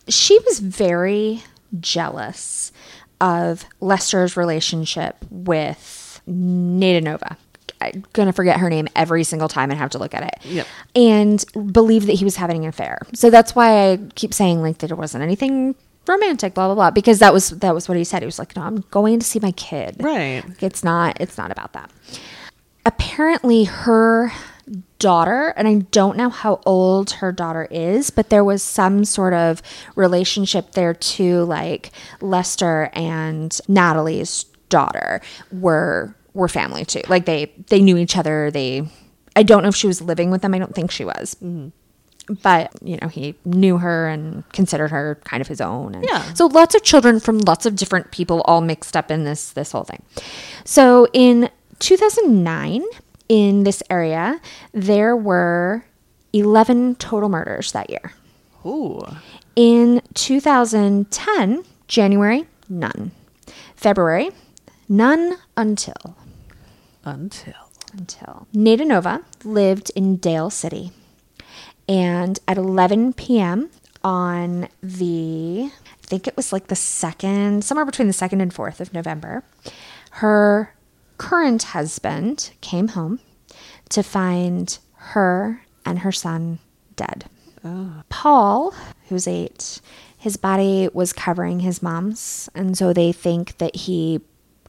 she 0.08 0.40
was 0.46 0.60
very 0.60 1.44
jealous 1.80 2.72
of 3.20 3.66
Lester's 3.80 4.38
relationship 4.38 5.18
with 5.30 6.22
Nada 6.28 7.02
Nova. 7.02 7.38
I'm 7.80 8.04
going 8.14 8.28
to 8.28 8.34
forget 8.34 8.60
her 8.60 8.70
name 8.70 8.88
every 8.96 9.24
single 9.24 9.48
time 9.48 9.70
and 9.70 9.80
have 9.80 9.92
to 9.92 10.00
look 10.00 10.14
at 10.14 10.24
it. 10.24 10.46
Yep. 10.46 10.68
And 10.96 11.74
believe 11.74 12.08
that 12.08 12.14
he 12.14 12.24
was 12.24 12.36
having 12.36 12.64
an 12.64 12.70
affair. 12.70 13.00
So 13.14 13.30
that's 13.30 13.56
why 13.56 13.92
I 13.92 14.00
keep 14.16 14.34
saying 14.34 14.62
like 14.62 14.80
that 14.80 14.88
there 14.88 14.96
wasn't 14.96 15.24
anything 15.24 15.76
romantic, 16.08 16.54
blah 16.54 16.68
blah 16.68 16.76
blah, 16.76 16.92
because 16.92 17.20
that 17.20 17.34
was 17.34 17.50
that 17.50 17.74
was 17.74 17.88
what 17.88 17.98
he 17.98 18.04
said. 18.04 18.22
He 18.22 18.26
was 18.26 18.40
like, 18.40 18.56
"No, 18.56 18.64
I'm 18.64 18.84
going 18.92 19.20
to 19.20 19.26
see 19.26 19.40
my 19.40 19.52
kid." 19.52 19.98
Right. 20.00 20.44
It's 20.60 20.84
not 20.84 21.20
it's 21.20 21.38
not 21.38 21.52
about 21.52 21.74
that. 21.74 21.92
Apparently 22.86 23.66
her 23.66 24.32
daughter, 25.00 25.54
and 25.56 25.68
I 25.68 25.76
don't 25.92 26.18
know 26.18 26.30
how 26.30 26.62
old 26.66 27.12
her 27.12 27.32
daughter 27.32 27.68
is, 27.72 28.10
but 28.10 28.30
there 28.30 28.44
was 28.44 28.62
some 28.62 29.06
sort 29.06 29.34
of 29.34 29.62
relationship 29.96 30.72
there 30.74 30.94
too 30.94 31.44
like 31.44 31.92
Lester 32.22 32.90
and 32.94 33.58
Natalie's 33.68 34.46
daughter 34.70 35.22
were 35.52 36.16
were 36.34 36.48
family 36.48 36.86
too. 36.86 37.02
Like 37.08 37.26
they 37.26 37.52
they 37.70 37.82
knew 37.82 37.98
each 37.98 38.18
other. 38.18 38.52
They 38.52 38.90
I 39.36 39.44
don't 39.44 39.62
know 39.64 39.70
if 39.70 39.76
she 39.76 39.88
was 39.88 40.02
living 40.02 40.32
with 40.32 40.42
them. 40.42 40.54
I 40.54 40.60
don't 40.60 40.74
think 40.74 40.92
she 40.92 41.06
was. 41.06 41.36
Mm-hmm. 41.36 41.70
But, 42.44 42.72
you 42.84 42.98
know, 43.02 43.08
he 43.08 43.36
knew 43.46 43.78
her 43.78 44.08
and 44.10 44.48
considered 44.52 44.90
her 44.90 45.18
kind 45.24 45.40
of 45.40 45.48
his 45.48 45.62
own. 45.62 45.96
And 45.96 46.04
Yeah. 46.04 46.34
So 46.34 46.48
lots 46.48 46.76
of 46.76 46.84
children 46.84 47.22
from 47.22 47.38
lots 47.40 47.66
of 47.66 47.76
different 47.76 48.12
people 48.12 48.42
all 48.42 48.60
mixed 48.60 48.98
up 48.98 49.12
in 49.12 49.24
this 49.24 49.52
this 49.52 49.72
whole 49.72 49.84
thing. 49.84 50.04
So 50.66 51.08
in 51.14 51.50
2009 51.80 52.84
in 53.30 53.64
this 53.64 53.84
area, 53.90 54.40
there 54.74 55.16
were 55.16 55.86
11 56.34 56.96
total 56.96 57.30
murders 57.30 57.72
that 57.72 57.90
year. 57.90 58.14
Ooh. 58.66 59.06
In 59.56 60.02
2010, 60.14 61.64
January, 61.88 62.46
none. 62.70 63.12
February, 63.76 64.32
none 64.90 65.38
until 65.56 66.16
Until. 67.04 67.54
until 67.94 68.48
Nada 68.54 68.86
Nova 68.86 69.22
lived 69.44 69.92
in 69.96 70.18
Dale 70.18 70.50
City. 70.50 70.92
And 71.88 72.40
at 72.48 72.58
11 72.58 73.14
p.m. 73.14 73.70
on 74.04 74.68
the, 74.84 75.72
I 75.72 76.06
think 76.06 76.28
it 76.28 76.36
was 76.36 76.52
like 76.52 76.68
the 76.68 76.76
second, 76.76 77.64
somewhere 77.64 77.86
between 77.86 78.08
the 78.08 78.14
second 78.14 78.42
and 78.42 78.54
fourth 78.54 78.82
of 78.82 78.94
November, 78.94 79.44
her 80.12 80.74
current 81.18 81.64
husband 81.64 82.52
came 82.62 82.90
home 82.90 83.20
to 83.90 84.04
find 84.04 84.78
her 84.96 85.62
and 85.86 86.00
her 86.00 86.12
son 86.12 86.60
dead. 86.96 87.26
Oh. 87.64 88.04
Paul, 88.10 88.74
who's 89.10 89.28
eight, 89.28 89.82
his 90.18 90.38
body 90.38 90.90
was 90.94 91.14
covering 91.14 91.62
his 91.62 91.82
mom's. 91.82 92.50
And 92.54 92.78
so 92.78 92.94
they 92.94 93.12
think 93.12 93.58
that 93.58 93.76
he 93.76 94.22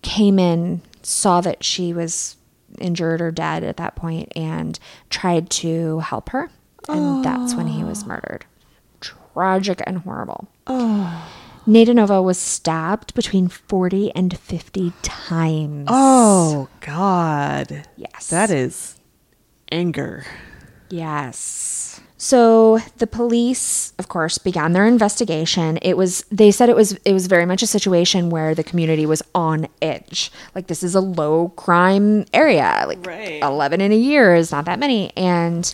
came 0.03 0.39
in, 0.39 0.83
saw 1.03 1.41
that 1.41 1.65
she 1.65 1.93
was 1.93 2.37
injured 2.79 3.21
or 3.21 3.31
dead 3.31 3.65
at 3.65 3.77
that 3.79 3.97
point, 3.97 4.33
and 4.37 4.79
tried 5.11 5.51
to 5.51 6.01
help 6.01 6.31
her. 6.31 6.51
And 6.89 7.25
that's 7.25 7.55
when 7.55 7.67
he 7.67 7.85
was 7.85 8.05
oh. 8.05 8.09
murdered. 8.09 8.47
Tragic 9.01 9.83
and 9.87 9.99
horrible. 9.99 10.49
Nada 10.67 11.23
Nova 11.69 12.23
was 12.23 12.39
stabbed 12.39 13.15
between 13.15 13.49
40 13.49 14.15
and 14.15 14.39
50 14.39 14.93
times. 15.03 15.87
Oh, 15.89 16.69
God. 16.81 17.87
Yes. 17.97 18.31
That 18.31 18.51
is 18.51 18.99
anger. 19.71 20.25
Yes. 20.91 22.01
So 22.17 22.79
the 22.97 23.07
police, 23.07 23.93
of 23.99 24.09
course, 24.09 24.39
began 24.39 24.73
their 24.73 24.87
investigation. 24.87 25.79
It 25.83 25.97
was 25.97 26.25
they 26.33 26.51
said 26.51 26.69
it 26.69 26.75
was 26.75 26.93
it 27.05 27.13
was 27.13 27.27
very 27.29 27.47
much 27.47 27.63
a 27.63 27.67
situation 27.67 28.31
where 28.31 28.55
the 28.57 28.65
community 28.65 29.07
was 29.07 29.23
on 29.35 29.69
edge. 29.81 30.33
Like 30.55 30.67
this 30.67 30.83
is 30.83 30.97
a 30.97 31.01
low 31.01 31.51
crime 31.51 32.25
area. 32.35 32.85
Like 32.89 33.07
Right. 33.07 33.41
11 33.41 33.81
in 33.81 33.93
a 33.93 33.97
year 33.97 34.35
is 34.35 34.51
not 34.51 34.65
that 34.65 34.81
many 34.81 35.13
and 35.17 35.73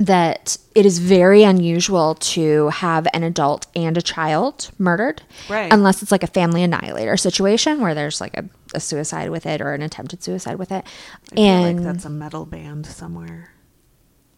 that 0.00 0.56
it 0.74 0.86
is 0.86 0.98
very 0.98 1.42
unusual 1.42 2.14
to 2.14 2.68
have 2.70 3.06
an 3.12 3.22
adult 3.22 3.66
and 3.76 3.98
a 3.98 4.02
child 4.02 4.70
murdered 4.78 5.20
Right. 5.48 5.70
unless 5.70 6.00
it's 6.02 6.10
like 6.10 6.22
a 6.22 6.26
family 6.26 6.62
annihilator 6.62 7.18
situation 7.18 7.82
where 7.82 7.94
there's 7.94 8.18
like 8.18 8.34
a, 8.36 8.44
a 8.74 8.80
suicide 8.80 9.28
with 9.28 9.44
it 9.44 9.60
or 9.60 9.74
an 9.74 9.82
attempted 9.82 10.22
suicide 10.22 10.56
with 10.56 10.72
it 10.72 10.84
I 11.32 11.34
feel 11.34 11.44
and 11.44 11.76
like 11.76 11.84
that's 11.84 12.06
a 12.06 12.10
metal 12.10 12.46
band 12.46 12.86
somewhere. 12.86 13.52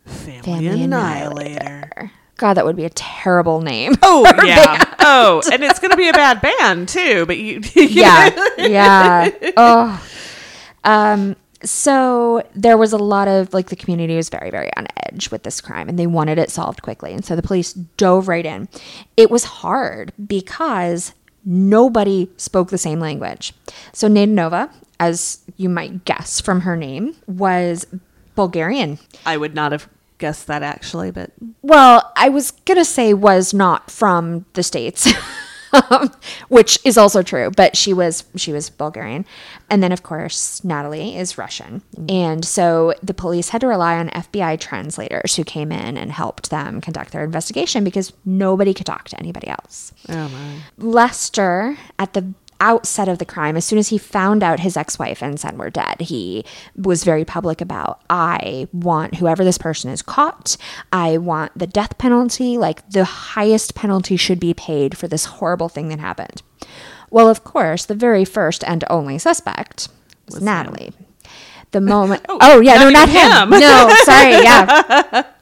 Family, 0.05 0.43
Family 0.43 0.83
Annihilator. 0.83 1.61
Annihilator. 1.61 2.11
God, 2.39 2.55
that 2.55 2.65
would 2.65 2.75
be 2.75 2.85
a 2.85 2.91
terrible 2.91 3.61
name. 3.61 3.95
Oh 4.03 4.25
yeah. 4.45 4.95
oh, 4.99 5.43
and 5.53 5.63
it's 5.63 5.79
gonna 5.79 5.97
be 5.97 6.09
a 6.09 6.13
bad 6.13 6.41
band 6.41 6.89
too. 6.89 7.25
But 7.25 7.39
you, 7.39 7.61
yeah, 7.77 8.31
yeah. 8.59 9.31
Oh, 9.57 10.05
um. 10.83 11.37
So 11.65 12.47
there 12.55 12.77
was 12.77 12.93
a 12.93 12.99
lot 12.99 13.29
of 13.29 13.53
like 13.55 13.69
the 13.69 13.77
community 13.77 14.17
was 14.17 14.29
very, 14.29 14.51
very 14.51 14.71
on 14.77 14.87
edge 15.07 15.31
with 15.31 15.43
this 15.43 15.61
crime, 15.61 15.89
and 15.89 15.99
they 15.99 16.07
wanted 16.07 16.39
it 16.39 16.51
solved 16.51 16.83
quickly. 16.83 17.13
And 17.13 17.25
so 17.25 17.37
the 17.37 17.43
police 17.43 17.73
dove 17.73 18.29
right 18.29 18.45
in. 18.47 18.69
It 19.17 19.31
was 19.31 19.45
hard 19.45 20.13
because 20.27 21.15
nobody 21.45 22.31
spoke 22.37 22.71
the 22.71 22.79
same 22.79 23.01
language. 23.01 23.53
So 23.93 24.09
Nova, 24.09 24.71
as 25.01 25.43
you 25.57 25.69
might 25.69 26.05
guess 26.05 26.41
from 26.41 26.61
her 26.63 26.77
name, 26.77 27.17
was 27.27 27.87
Bulgarian. 28.35 28.99
I 29.27 29.37
would 29.37 29.55
not 29.55 29.73
have 29.73 29.89
guessed 30.19 30.47
that 30.47 30.63
actually, 30.63 31.11
but 31.11 31.33
Well, 31.63 32.13
I 32.17 32.29
was 32.29 32.53
going 32.53 32.79
to 32.79 32.85
say 32.85 33.13
was 33.13 33.53
not 33.53 33.91
from 33.91 34.47
the 34.55 34.63
States. 34.63 35.13
which 36.49 36.79
is 36.85 36.99
also 36.99 37.23
true, 37.23 37.51
but 37.57 37.77
she 37.77 37.93
was 37.93 38.25
she 38.37 38.53
was 38.53 38.71
Bulgarian. 38.71 39.25
And 39.71 39.83
then 39.83 39.93
of 39.93 40.03
course, 40.03 40.63
Natalie 40.65 41.17
is 41.17 41.39
Russian. 41.39 41.83
Mm-hmm. 41.97 42.11
And 42.11 42.45
so 42.45 42.95
the 43.03 43.15
police 43.15 43.51
had 43.51 43.61
to 43.63 43.67
rely 43.67 43.99
on 43.99 44.09
FBI 44.11 44.61
translators 44.61 45.37
who 45.37 45.45
came 45.45 45.73
in 45.73 45.97
and 45.97 46.13
helped 46.13 46.51
them 46.51 46.81
conduct 46.81 47.13
their 47.13 47.25
investigation 47.25 47.85
because 47.85 48.13
nobody 48.25 48.75
could 48.75 48.87
talk 48.87 49.09
to 49.09 49.19
anybody 49.19 49.49
else. 49.49 49.93
oh 50.09 50.29
my. 50.29 50.57
Lester, 50.79 51.77
at 51.99 52.13
the 52.13 52.33
outset 52.63 53.09
of 53.09 53.19
the 53.19 53.27
crime, 53.27 53.57
as 53.57 53.65
soon 53.65 53.79
as 53.79 53.89
he 53.89 53.99
found 53.99 54.43
out 54.43 54.61
his 54.61 54.77
ex 54.77 54.99
wife 54.99 55.23
and 55.23 55.39
son 55.39 55.59
were 55.59 55.69
dead, 55.69 56.01
he 56.01 56.45
was 56.77 57.05
very 57.05 57.25
public 57.25 57.61
about 57.61 58.01
I 58.09 58.69
want 58.73 59.17
whoever 59.17 59.45
this 59.45 59.59
person 59.59 59.91
is 59.91 60.01
caught, 60.01 60.57
I 60.93 61.19
want 61.19 61.59
the 61.59 61.67
death 61.67 61.99
penalty. 61.99 62.57
Like 62.57 62.89
the 62.89 63.05
highest 63.05 63.75
penalty 63.75 64.17
should 64.17 64.41
be 64.41 64.55
paid 64.55 64.97
for 64.97 65.09
this 65.09 65.25
horrible 65.27 65.69
thing 65.69 65.89
that 65.89 65.99
happened. 65.99 66.43
Well, 67.11 67.29
of 67.29 67.45
course, 67.45 67.85
the 67.85 67.95
very 67.95 68.25
first 68.25 68.65
and 68.65 68.85
only 68.89 69.19
suspect 69.19 69.89
was, 70.31 70.41
Natalie. 70.41 70.93
The 71.73 71.81
moment, 71.81 72.25
oh, 72.29 72.39
oh, 72.41 72.61
yeah, 72.61 72.77
no, 72.77 72.91
not 72.91 73.09
not 73.09 73.09
him. 73.09 73.53
him. 73.53 73.61
No, 73.61 73.95
sorry, 74.05 74.31
yeah. 74.31 75.25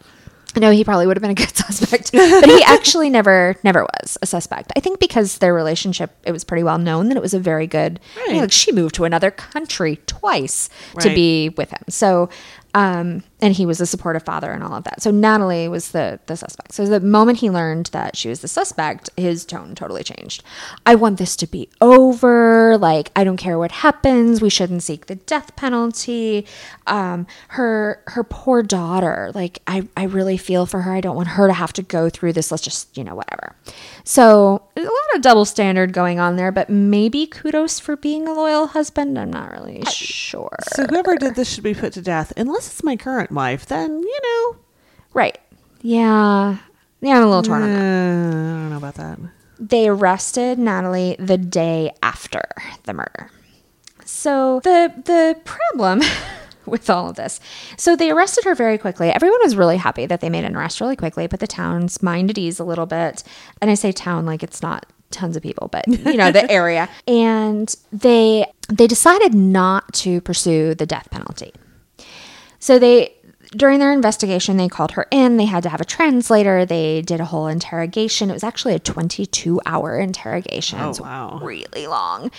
No, 0.57 0.71
he 0.71 0.83
probably 0.85 1.07
would 1.07 1.17
have 1.17 1.23
been 1.23 1.31
a 1.31 1.35
good 1.35 1.49
suspect, 1.57 2.13
but 2.13 2.49
he 2.49 2.63
actually 2.65 3.11
never, 3.11 3.57
never 3.63 3.85
was 3.85 4.19
a 4.23 4.27
suspect. 4.27 4.73
I 4.77 4.81
think 4.81 4.99
because 4.99 5.39
their 5.39 5.55
relationship, 5.55 6.11
it 6.25 6.33
was 6.33 6.45
pretty 6.45 6.63
well 6.65 6.79
known 6.79 7.09
that 7.09 7.17
it 7.17 7.23
was 7.23 7.35
a 7.35 7.39
very 7.41 7.67
good. 7.67 8.01
you 8.27 8.35
know, 8.35 8.41
like 8.41 8.53
she 8.53 8.73
moved 8.73 8.95
to 8.97 9.05
another 9.05 9.31
country 9.31 10.01
twice 10.07 10.69
to 11.01 11.09
be 11.15 11.51
with 11.51 11.71
him. 11.71 11.83
So, 11.89 12.29
um, 12.75 13.23
and 13.43 13.55
he 13.55 13.67
was 13.67 13.81
a 13.81 13.87
supportive 13.87 14.23
father 14.23 14.51
and 14.51 14.63
all 14.63 14.75
of 14.75 14.85
that. 14.85 15.03
So 15.03 15.11
Natalie 15.11 15.69
was 15.69 15.91
the 15.91 16.21
the 16.27 16.37
suspect. 16.37 16.73
So 16.73 16.87
the 16.87 17.01
moment 17.01 17.39
he 17.39 17.51
learned 17.51 17.87
that 17.87 18.17
she 18.17 18.29
was 18.29 18.41
the 18.41 18.49
suspect, 18.49 19.11
his 19.17 19.45
tone 19.45 19.75
totally 19.75 20.03
changed. 20.03 20.43
I 20.87 20.95
want 20.95 21.19
this 21.19 21.37
to 21.37 21.47
be 21.47 21.69
over. 21.81 22.77
Like 22.79 23.11
I 23.17 23.25
don't 23.25 23.37
care 23.37 23.59
what 23.59 23.73
happens. 23.73 24.41
We 24.41 24.51
shouldn't 24.51 24.83
seek 24.83 25.07
the 25.07 25.17
death 25.17 25.57
penalty. 25.57 26.47
Um, 26.87 27.27
her 27.49 28.03
her 28.09 28.25
poor 28.25 28.63
daughter. 28.63 29.31
Like 29.35 29.61
I 29.67 29.89
I 29.97 30.05
really 30.05 30.37
feel 30.37 30.67
for 30.67 30.83
her. 30.83 30.93
I 30.93 31.01
don't 31.01 31.17
want 31.17 31.29
her 31.29 31.47
to 31.47 31.53
have 31.55 31.73
to 31.75 31.83
go 31.83 32.11
through 32.11 32.35
this. 32.35 32.51
Let's 32.51 32.63
just 32.63 32.97
you 32.97 33.05
know 33.05 33.15
whatever. 33.15 33.57
So 34.05 34.63
a 34.77 34.81
lot 34.83 35.15
of 35.15 35.23
double 35.23 35.45
standard 35.45 35.93
going 35.93 36.19
on 36.19 36.37
there. 36.37 36.53
But 36.53 36.69
maybe 36.69 37.27
kudos 37.27 37.79
for 37.79 37.97
being 37.97 38.29
a 38.29 38.33
loyal 38.33 38.69
husband. 38.69 39.19
I'm 39.19 39.31
not 39.31 39.51
really 39.53 39.83
sure. 39.87 40.57
So 40.75 40.85
whoever 40.87 41.17
did 41.17 41.35
this 41.35 41.51
should 41.51 41.65
be 41.65 41.75
put 41.75 41.93
to 41.95 42.03
death, 42.03 42.33
unless 42.37 42.67
it's 42.67 42.83
my 42.83 42.97
current 42.97 43.30
wife. 43.33 43.67
Then 43.67 44.03
you 44.03 44.21
know, 44.23 44.61
Right. 45.13 45.39
Yeah. 45.83 46.59
Yeah, 47.01 47.17
I'm 47.17 47.23
a 47.23 47.27
little 47.27 47.43
torn 47.43 47.63
uh, 47.63 47.67
on 47.67 47.71
I 47.73 48.61
don't 48.61 48.71
know 48.71 48.77
about 48.77 48.95
that. 48.97 49.19
They 49.59 49.89
arrested 49.89 50.59
Natalie 50.59 51.17
the 51.19 51.39
day 51.39 51.93
after 52.03 52.43
the 52.85 52.93
murder. 52.93 53.31
So 54.05 54.61
the 54.65 54.93
the 55.05 55.37
problem 55.45 56.03
with 56.67 56.91
all 56.91 57.11
of 57.11 57.17
this. 57.17 57.41
So 57.77 57.97
they 57.97 58.11
arrested 58.11 58.45
her 58.45 58.55
very 58.55 58.79
quickly. 58.79 59.11
Everyone 59.11 59.41
was 59.43 59.57
really 59.57 59.77
happy 59.77 60.07
that 60.07 60.21
they 60.21 60.29
made 60.29 60.45
an 60.45 60.57
arrest 60.57 60.81
really 60.81 60.97
quickly, 60.97 61.27
put 61.29 61.41
the 61.41 61.47
town's 61.47 62.03
mind 62.03 62.31
at 62.31 62.39
ease 62.39 62.61
a 62.61 62.65
little 62.65 62.87
bit. 62.87 63.23
And 63.61 63.71
I 63.71 63.75
say 63.75 63.93
town 63.93 64.27
like 64.27 64.43
it's 64.43 64.63
not 64.63 64.87
tons 65.11 65.37
of 65.37 65.43
people, 65.43 65.69
but 65.69 65.87
you 65.89 66.17
know, 66.17 66.31
the 66.31 66.51
area. 66.51 66.89
And 67.07 67.75
they 67.93 68.47
they 68.69 68.87
decided 68.87 69.35
not 69.35 69.93
to 69.95 70.21
pursue 70.21 70.75
the 70.75 70.87
death 70.87 71.09
penalty. 71.11 71.53
So 72.59 72.79
they 72.79 73.15
during 73.53 73.81
their 73.81 73.93
investigation 73.93 74.57
they 74.57 74.69
called 74.69 74.93
her 74.93 75.07
in, 75.11 75.37
they 75.37 75.45
had 75.47 75.63
to 75.65 75.69
have 75.69 75.81
a 75.81 75.85
translator, 75.85 76.65
they 76.65 77.03
did 77.03 77.21
a 77.21 77.25
whole 77.25 77.49
interrogation. 77.49 78.31
It 78.31 78.33
was 78.33 78.45
actually 78.45 78.75
a 78.75 78.79
22-hour 78.81 79.99
interrogation. 79.99 80.79
Oh, 80.81 80.91
It's 80.91 81.01
wow. 81.01 81.39
really 81.43 81.87
long. 81.87 82.31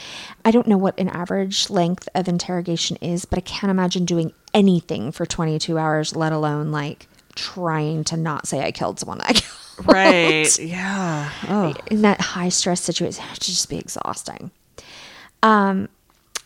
I 0.46 0.52
don't 0.52 0.68
know 0.68 0.78
what 0.78 0.98
an 1.00 1.10
average 1.10 1.70
length 1.70 2.08
of 2.16 2.28
interrogation 2.28 2.96
is, 2.98 3.26
but 3.26 3.38
I 3.38 3.42
can't 3.42 3.72
imagine 3.72 4.06
doing 4.06 4.34
anything 4.54 5.12
for 5.12 5.26
22 5.26 5.78
hours, 5.78 6.16
let 6.16 6.32
alone 6.32 6.72
like 6.72 7.08
trying 7.36 8.04
to 8.06 8.18
not 8.18 8.48
say 8.48 8.62
I 8.64 8.72
killed 8.72 9.00
someone 9.00 9.18
that 9.20 9.30
I 9.30 9.34
killed. 9.34 9.88
Right? 9.88 10.60
yeah. 10.60 11.30
Oh. 11.50 11.74
In 11.90 12.04
that 12.04 12.22
high 12.22 12.50
stress 12.50 12.82
situation, 12.82 13.24
it 13.26 13.32
would 13.32 13.40
just 13.42 13.68
be 13.70 13.78
exhausting. 13.78 14.52
Um, 15.44 15.90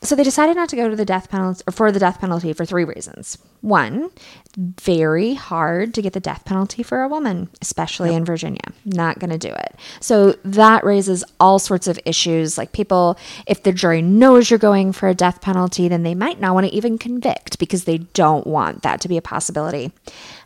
so 0.06 0.16
they 0.16 0.24
decided 0.24 0.56
not 0.56 0.70
to 0.70 0.76
go 0.76 0.90
to 0.90 0.96
the 0.96 1.06
death 1.06 1.30
penalty 1.30 1.64
or 1.68 1.72
for 1.72 1.92
the 1.92 2.00
death 2.00 2.20
penalty 2.20 2.54
for 2.54 2.66
three 2.66 2.84
reasons. 2.84 3.38
One, 3.62 4.12
very 4.58 5.34
hard 5.34 5.94
to 5.96 6.02
get 6.02 6.14
the 6.14 6.20
death 6.20 6.46
penalty 6.46 6.84
for 6.84 7.02
a 7.02 7.08
woman, 7.08 7.50
especially 7.62 8.14
in 8.14 8.26
Virginia. 8.26 8.62
Not 8.86 9.20
going 9.20 9.32
to 9.32 9.38
do 9.38 9.50
it. 9.50 9.76
So 10.00 10.34
that 10.44 10.84
raises 10.84 11.24
all 11.40 11.60
sorts 11.60 11.88
of 11.88 12.00
issues. 12.06 12.58
Like 12.58 12.72
people, 12.72 13.18
if 13.48 13.64
the 13.64 13.74
jury 13.74 14.02
knows 14.02 14.50
you're 14.50 14.60
going 14.60 14.92
for 14.92 15.10
a 15.10 15.16
death 15.16 15.42
penalty, 15.42 15.88
then 15.88 16.04
they 16.04 16.16
might 16.16 16.40
not 16.40 16.54
want 16.54 16.68
to 16.68 16.74
even 16.74 16.98
convict 16.98 17.60
because 17.60 17.84
they 17.84 17.98
don't 17.98 18.48
want 18.48 18.84
that 18.84 19.02
to 19.02 19.08
be 19.08 19.18
a 19.18 19.22
possibility. 19.22 19.92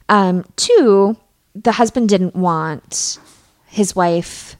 Um, 0.08 0.45
two, 0.56 1.17
the 1.54 1.74
husband 1.74 2.10
didn't 2.10 2.36
want 2.36 3.19
his 3.67 3.95
wife 3.95 4.56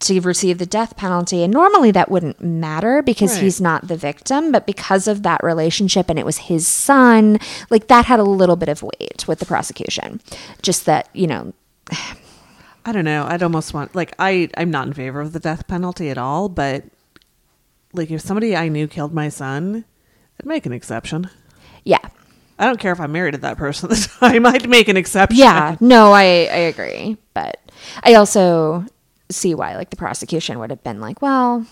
to 0.00 0.20
receive 0.20 0.58
the 0.58 0.66
death 0.66 0.96
penalty. 0.96 1.42
And 1.42 1.52
normally 1.52 1.90
that 1.92 2.10
wouldn't 2.10 2.40
matter 2.42 3.02
because 3.02 3.34
Right. 3.34 3.42
he's 3.44 3.60
not 3.60 3.88
the 3.88 3.96
victim, 3.96 4.52
but 4.52 4.66
because 4.66 5.08
of 5.08 5.22
that 5.22 5.42
relationship 5.42 6.10
and 6.10 6.18
it 6.18 6.26
was 6.26 6.36
his 6.38 6.68
son, 6.68 7.38
like 7.70 7.88
that 7.88 8.04
had 8.04 8.20
a 8.20 8.24
little 8.24 8.56
bit 8.56 8.68
of 8.68 8.82
weight 8.82 9.24
with 9.26 9.38
the 9.38 9.46
prosecution. 9.46 10.20
Just 10.62 10.84
that, 10.86 11.08
you 11.14 11.26
know, 11.26 11.54
I 12.84 12.92
don't 12.92 13.04
know. 13.04 13.24
I'd 13.26 13.42
almost 13.42 13.74
want 13.74 13.94
like 13.96 14.14
I 14.18 14.48
I'm 14.56 14.70
not 14.70 14.86
in 14.86 14.92
favor 14.92 15.20
of 15.20 15.32
the 15.32 15.40
death 15.40 15.66
penalty 15.66 16.08
at 16.10 16.18
all, 16.18 16.48
but 16.48 16.84
like 17.92 18.10
if 18.10 18.20
somebody 18.20 18.54
I 18.54 18.68
knew 18.68 18.86
killed 18.86 19.12
my 19.14 19.28
son, 19.28 19.84
I'd 20.38 20.46
make 20.46 20.66
an 20.66 20.72
exception. 20.72 21.30
yeah. 21.84 21.98
I 22.58 22.64
don't 22.64 22.80
care 22.80 22.92
if 22.92 23.00
I'm 23.00 23.12
married 23.12 23.32
to 23.32 23.38
that 23.42 23.58
person 23.58 23.90
at 23.90 23.98
the 23.98 24.08
time. 24.18 24.46
I'd 24.46 24.66
make 24.66 24.88
an 24.88 24.96
exception. 24.96 25.36
Yeah, 25.38 25.76
no, 25.78 26.12
I, 26.14 26.22
I 26.22 26.62
agree. 26.72 27.18
But 27.34 27.60
I 28.02 28.14
also 28.14 28.86
see 29.30 29.54
why 29.54 29.76
like 29.76 29.90
the 29.90 29.96
prosecution 29.96 30.58
would 30.58 30.70
have 30.70 30.82
been 30.84 31.00
like, 31.00 31.20
well, 31.22 31.66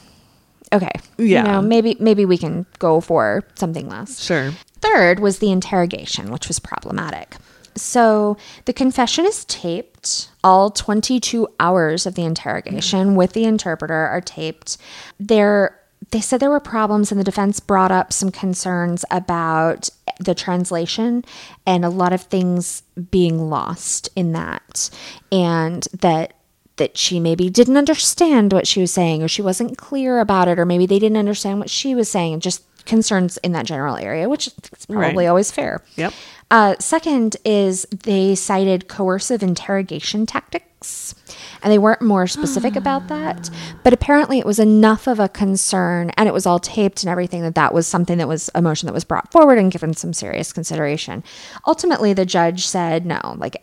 okay. 0.72 0.92
Yeah. 1.18 1.42
You 1.42 1.52
know, 1.52 1.62
maybe 1.62 1.96
maybe 2.00 2.24
we 2.24 2.38
can 2.38 2.66
go 2.78 3.00
for 3.00 3.44
something 3.54 3.88
less. 3.88 4.22
Sure. 4.22 4.52
Third 4.80 5.20
was 5.20 5.38
the 5.38 5.50
interrogation, 5.50 6.30
which 6.30 6.48
was 6.48 6.58
problematic. 6.58 7.36
So 7.76 8.36
the 8.66 8.72
confession 8.72 9.26
is 9.26 9.44
taped. 9.46 10.30
All 10.42 10.70
22 10.70 11.48
hours 11.58 12.06
of 12.06 12.14
the 12.14 12.22
interrogation 12.22 13.16
with 13.16 13.32
the 13.32 13.44
interpreter 13.44 13.94
are 13.94 14.20
taped. 14.20 14.76
There, 15.18 15.80
they 16.10 16.20
said 16.20 16.38
there 16.38 16.50
were 16.50 16.60
problems, 16.60 17.10
and 17.10 17.18
the 17.18 17.24
defense 17.24 17.60
brought 17.60 17.90
up 17.90 18.12
some 18.12 18.30
concerns 18.30 19.04
about 19.10 19.88
the 20.20 20.34
translation 20.34 21.24
and 21.66 21.84
a 21.84 21.88
lot 21.88 22.12
of 22.12 22.22
things 22.22 22.82
being 23.10 23.50
lost 23.50 24.08
in 24.14 24.32
that, 24.32 24.90
and 25.32 25.88
that 26.00 26.34
that 26.76 26.96
she 26.98 27.20
maybe 27.20 27.48
didn't 27.50 27.76
understand 27.76 28.52
what 28.52 28.66
she 28.66 28.80
was 28.80 28.92
saying 28.92 29.22
or 29.22 29.28
she 29.28 29.42
wasn't 29.42 29.78
clear 29.78 30.18
about 30.20 30.48
it 30.48 30.58
or 30.58 30.64
maybe 30.66 30.86
they 30.86 30.98
didn't 30.98 31.16
understand 31.18 31.58
what 31.60 31.70
she 31.70 31.94
was 31.94 32.10
saying 32.10 32.40
just 32.40 32.62
concerns 32.84 33.36
in 33.38 33.52
that 33.52 33.64
general 33.64 33.96
area 33.96 34.28
which 34.28 34.48
is 34.48 34.54
probably 34.86 35.24
Right. 35.24 35.28
always 35.28 35.50
fair 35.50 35.82
Yep. 35.96 36.12
uh, 36.50 36.74
second 36.78 37.36
is 37.44 37.86
they 38.04 38.34
cited 38.34 38.88
coercive 38.88 39.42
interrogation 39.42 40.26
tactics 40.26 41.14
and 41.62 41.72
they 41.72 41.78
weren't 41.78 42.02
more 42.02 42.26
specific 42.26 42.76
about 42.76 43.08
that 43.14 43.48
but 43.84 43.94
apparently 43.94 44.38
it 44.38 44.44
was 44.44 44.58
enough 44.58 45.06
of 45.06 45.18
a 45.18 45.30
concern 45.30 46.10
and 46.18 46.28
it 46.28 46.32
was 46.34 46.44
all 46.44 46.58
taped 46.58 47.02
and 47.02 47.10
everything 47.10 47.40
that 47.40 47.54
that 47.54 47.72
was 47.72 47.86
something 47.86 48.18
that 48.18 48.28
was 48.28 48.50
a 48.54 48.60
motion 48.60 48.86
that 48.86 48.92
was 48.92 49.04
brought 49.04 49.32
forward 49.32 49.56
and 49.56 49.72
given 49.72 49.94
some 49.94 50.12
serious 50.12 50.52
consideration 50.52 51.24
ultimately 51.66 52.12
the 52.12 52.26
judge 52.26 52.66
said 52.66 53.06
no 53.06 53.18
like 53.38 53.56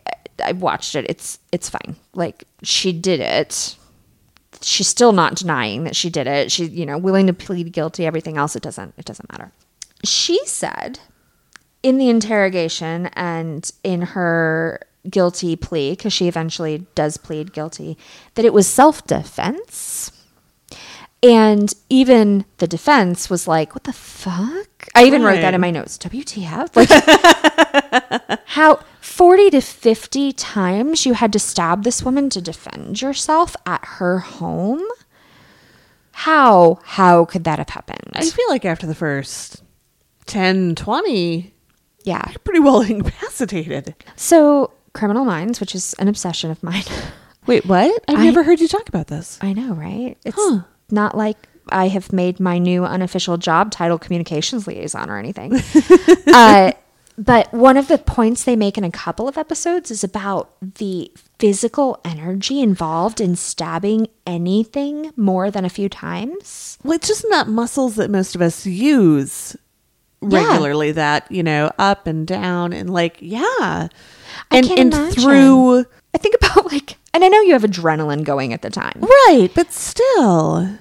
i've 0.44 0.62
watched 0.62 0.94
it. 0.94 1.06
It's 1.08 1.38
it's 1.50 1.68
fine. 1.68 1.96
Like 2.14 2.44
she 2.62 2.92
did 2.92 3.20
it. 3.20 3.76
She's 4.60 4.88
still 4.88 5.12
not 5.12 5.34
denying 5.36 5.84
that 5.84 5.96
she 5.96 6.10
did 6.10 6.26
it. 6.26 6.52
She's 6.52 6.70
you 6.70 6.86
know 6.86 6.98
willing 6.98 7.26
to 7.26 7.32
plead 7.32 7.72
guilty 7.72 8.06
everything 8.06 8.36
else 8.36 8.56
it 8.56 8.62
doesn't 8.62 8.94
it 8.96 9.04
doesn't 9.04 9.30
matter. 9.30 9.52
She 10.04 10.44
said 10.46 10.98
in 11.82 11.98
the 11.98 12.08
interrogation 12.08 13.06
and 13.14 13.70
in 13.82 14.02
her 14.02 14.80
guilty 15.08 15.56
plea, 15.56 15.90
because 15.90 16.12
she 16.12 16.28
eventually 16.28 16.86
does 16.94 17.16
plead 17.16 17.52
guilty, 17.52 17.98
that 18.34 18.44
it 18.44 18.52
was 18.52 18.66
self 18.66 19.04
defense. 19.06 20.11
And 21.22 21.72
even 21.88 22.44
the 22.58 22.66
defense 22.66 23.30
was 23.30 23.46
like, 23.46 23.74
what 23.74 23.84
the 23.84 23.92
fuck? 23.92 24.88
I 24.94 25.04
even 25.04 25.22
wrote 25.22 25.40
that 25.40 25.54
in 25.54 25.60
my 25.60 25.70
notes. 25.70 25.96
WTF? 25.98 26.74
Like, 26.74 28.40
how 28.46 28.80
40 29.00 29.50
to 29.50 29.60
50 29.60 30.32
times 30.32 31.06
you 31.06 31.14
had 31.14 31.32
to 31.32 31.38
stab 31.38 31.84
this 31.84 32.02
woman 32.02 32.28
to 32.30 32.40
defend 32.40 33.00
yourself 33.00 33.54
at 33.66 33.84
her 33.84 34.18
home? 34.18 34.82
How 36.12 36.78
how 36.84 37.24
could 37.24 37.44
that 37.44 37.58
have 37.58 37.70
happened? 37.70 38.10
I 38.14 38.24
feel 38.28 38.48
like 38.48 38.64
after 38.64 38.86
the 38.86 38.94
first 38.94 39.62
10, 40.26 40.74
20, 40.74 41.54
yeah. 42.04 42.28
you're 42.30 42.38
pretty 42.40 42.60
well 42.60 42.80
incapacitated. 42.82 43.94
So 44.16 44.72
Criminal 44.92 45.24
Minds, 45.24 45.60
which 45.60 45.74
is 45.74 45.94
an 45.94 46.08
obsession 46.08 46.50
of 46.50 46.62
mine. 46.62 46.84
Wait, 47.46 47.64
what? 47.66 48.02
I've 48.08 48.18
I- 48.18 48.24
never 48.24 48.42
heard 48.42 48.60
you 48.60 48.68
talk 48.68 48.88
about 48.88 49.06
this. 49.06 49.38
I 49.40 49.52
know, 49.52 49.72
right? 49.74 50.16
It's 50.24 50.36
Huh. 50.38 50.62
Not 50.92 51.16
like 51.16 51.36
I 51.68 51.88
have 51.88 52.12
made 52.12 52.38
my 52.40 52.58
new 52.58 52.84
unofficial 52.84 53.36
job 53.38 53.70
title 53.70 53.98
communications 53.98 54.66
liaison 54.66 55.08
or 55.10 55.16
anything. 55.18 55.54
uh, 56.34 56.72
but 57.18 57.52
one 57.52 57.76
of 57.76 57.88
the 57.88 57.98
points 57.98 58.44
they 58.44 58.56
make 58.56 58.76
in 58.78 58.84
a 58.84 58.90
couple 58.90 59.28
of 59.28 59.36
episodes 59.38 59.90
is 59.90 60.02
about 60.02 60.50
the 60.60 61.10
physical 61.38 62.00
energy 62.04 62.60
involved 62.60 63.20
in 63.20 63.36
stabbing 63.36 64.08
anything 64.26 65.12
more 65.16 65.50
than 65.50 65.64
a 65.64 65.68
few 65.68 65.88
times. 65.88 66.78
Well, 66.82 66.94
it's 66.94 67.08
just 67.08 67.24
not 67.28 67.48
muscles 67.48 67.96
that 67.96 68.10
most 68.10 68.34
of 68.34 68.40
us 68.42 68.64
use 68.66 69.56
Yeah. 70.22 70.38
regularly. 70.48 70.92
That 70.92 71.30
you 71.30 71.42
know, 71.42 71.70
up 71.78 72.06
and 72.06 72.26
down, 72.26 72.72
and 72.72 72.90
like, 72.90 73.18
yeah, 73.20 73.42
I 73.50 73.88
and 74.50 74.66
can't 74.66 74.80
and 74.80 74.94
imagine. 74.94 75.22
through 75.22 75.78
I 76.14 76.18
think 76.18 76.34
about 76.42 76.66
like, 76.72 76.96
and 77.14 77.24
I 77.24 77.28
know 77.28 77.40
you 77.42 77.52
have 77.52 77.62
adrenaline 77.62 78.24
going 78.24 78.52
at 78.52 78.62
the 78.62 78.70
time, 78.70 78.98
right, 79.00 79.48
but 79.54 79.72
still, 79.72 80.78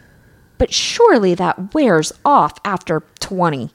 but 0.61 0.71
surely 0.71 1.33
that 1.33 1.73
wears 1.73 2.13
off 2.23 2.59
after 2.63 3.01
20. 3.19 3.71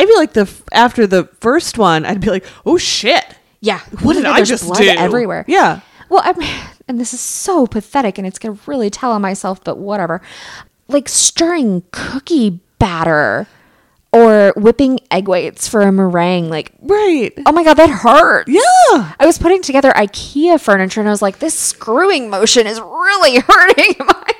I 0.00 0.04
feel 0.04 0.16
like 0.16 0.32
the 0.32 0.52
after 0.72 1.06
the 1.06 1.26
first 1.38 1.78
one, 1.78 2.04
I'd 2.04 2.20
be 2.20 2.28
like, 2.28 2.44
oh 2.66 2.76
shit, 2.76 3.24
Yeah. 3.60 3.78
what 4.02 4.14
did 4.14 4.24
I 4.24 4.42
just 4.42 4.64
blood 4.66 4.78
do? 4.78 4.88
Everywhere. 4.88 5.44
Yeah, 5.46 5.82
Well, 6.08 6.22
I'm, 6.24 6.34
and 6.88 6.98
this 6.98 7.14
is 7.14 7.20
so 7.20 7.68
pathetic, 7.68 8.18
and 8.18 8.26
it's 8.26 8.40
gonna 8.40 8.58
really 8.66 8.90
tell 8.90 9.12
on 9.12 9.22
myself, 9.22 9.62
but 9.62 9.78
whatever. 9.78 10.20
Like 10.88 11.08
stirring 11.08 11.84
cookie 11.92 12.58
batter 12.80 13.46
or 14.12 14.52
whipping 14.56 14.98
egg 15.12 15.28
whites 15.28 15.68
for 15.68 15.82
a 15.82 15.92
meringue. 15.92 16.50
Like, 16.50 16.72
right, 16.80 17.32
oh 17.46 17.52
my 17.52 17.62
god, 17.62 17.74
that 17.74 17.90
hurts. 17.90 18.50
yeah. 18.50 19.12
I 19.20 19.24
was 19.24 19.38
putting 19.38 19.62
together 19.62 19.92
IKEA 19.92 20.60
furniture, 20.60 20.98
and 20.98 21.08
I 21.08 21.12
was 21.12 21.22
like, 21.22 21.38
this 21.38 21.54
screwing 21.54 22.28
motion 22.28 22.66
is 22.66 22.80
really 22.80 23.38
hurting 23.46 23.94
my. 24.00 24.32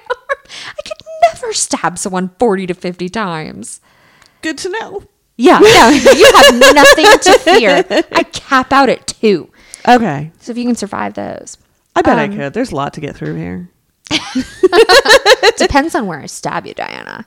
I 0.69 0.83
could 0.83 0.97
never 1.33 1.53
stab 1.53 1.99
someone 1.99 2.31
forty 2.39 2.67
to 2.67 2.75
fifty 2.75 3.09
times. 3.09 3.81
Good 4.43 4.59
to 4.59 4.69
know. 4.71 5.05
Yeah, 5.37 5.61
yeah, 5.63 5.91
you 6.15 6.33
have 6.35 6.55
nothing 6.75 7.05
to 7.05 7.39
fear. 7.41 7.85
I 8.13 8.23
cap 8.23 8.73
out 8.73 8.89
at 8.89 9.07
two. 9.07 9.51
Okay, 9.87 10.33
So 10.41 10.51
if 10.53 10.59
you 10.59 10.65
can 10.65 10.75
survive 10.75 11.15
those, 11.15 11.59
I 11.95 12.03
bet 12.03 12.19
I 12.19 12.25
Um, 12.25 12.37
could. 12.37 12.53
There's 12.55 12.73
a 12.73 12.77
lot 12.77 12.95
to 12.95 13.01
get 13.01 13.15
through 13.17 13.37
here. 13.37 13.69
depends 15.59 15.95
on 15.95 16.07
where 16.07 16.19
I 16.21 16.27
stab 16.27 16.67
you, 16.67 16.75
Diana. 16.75 17.27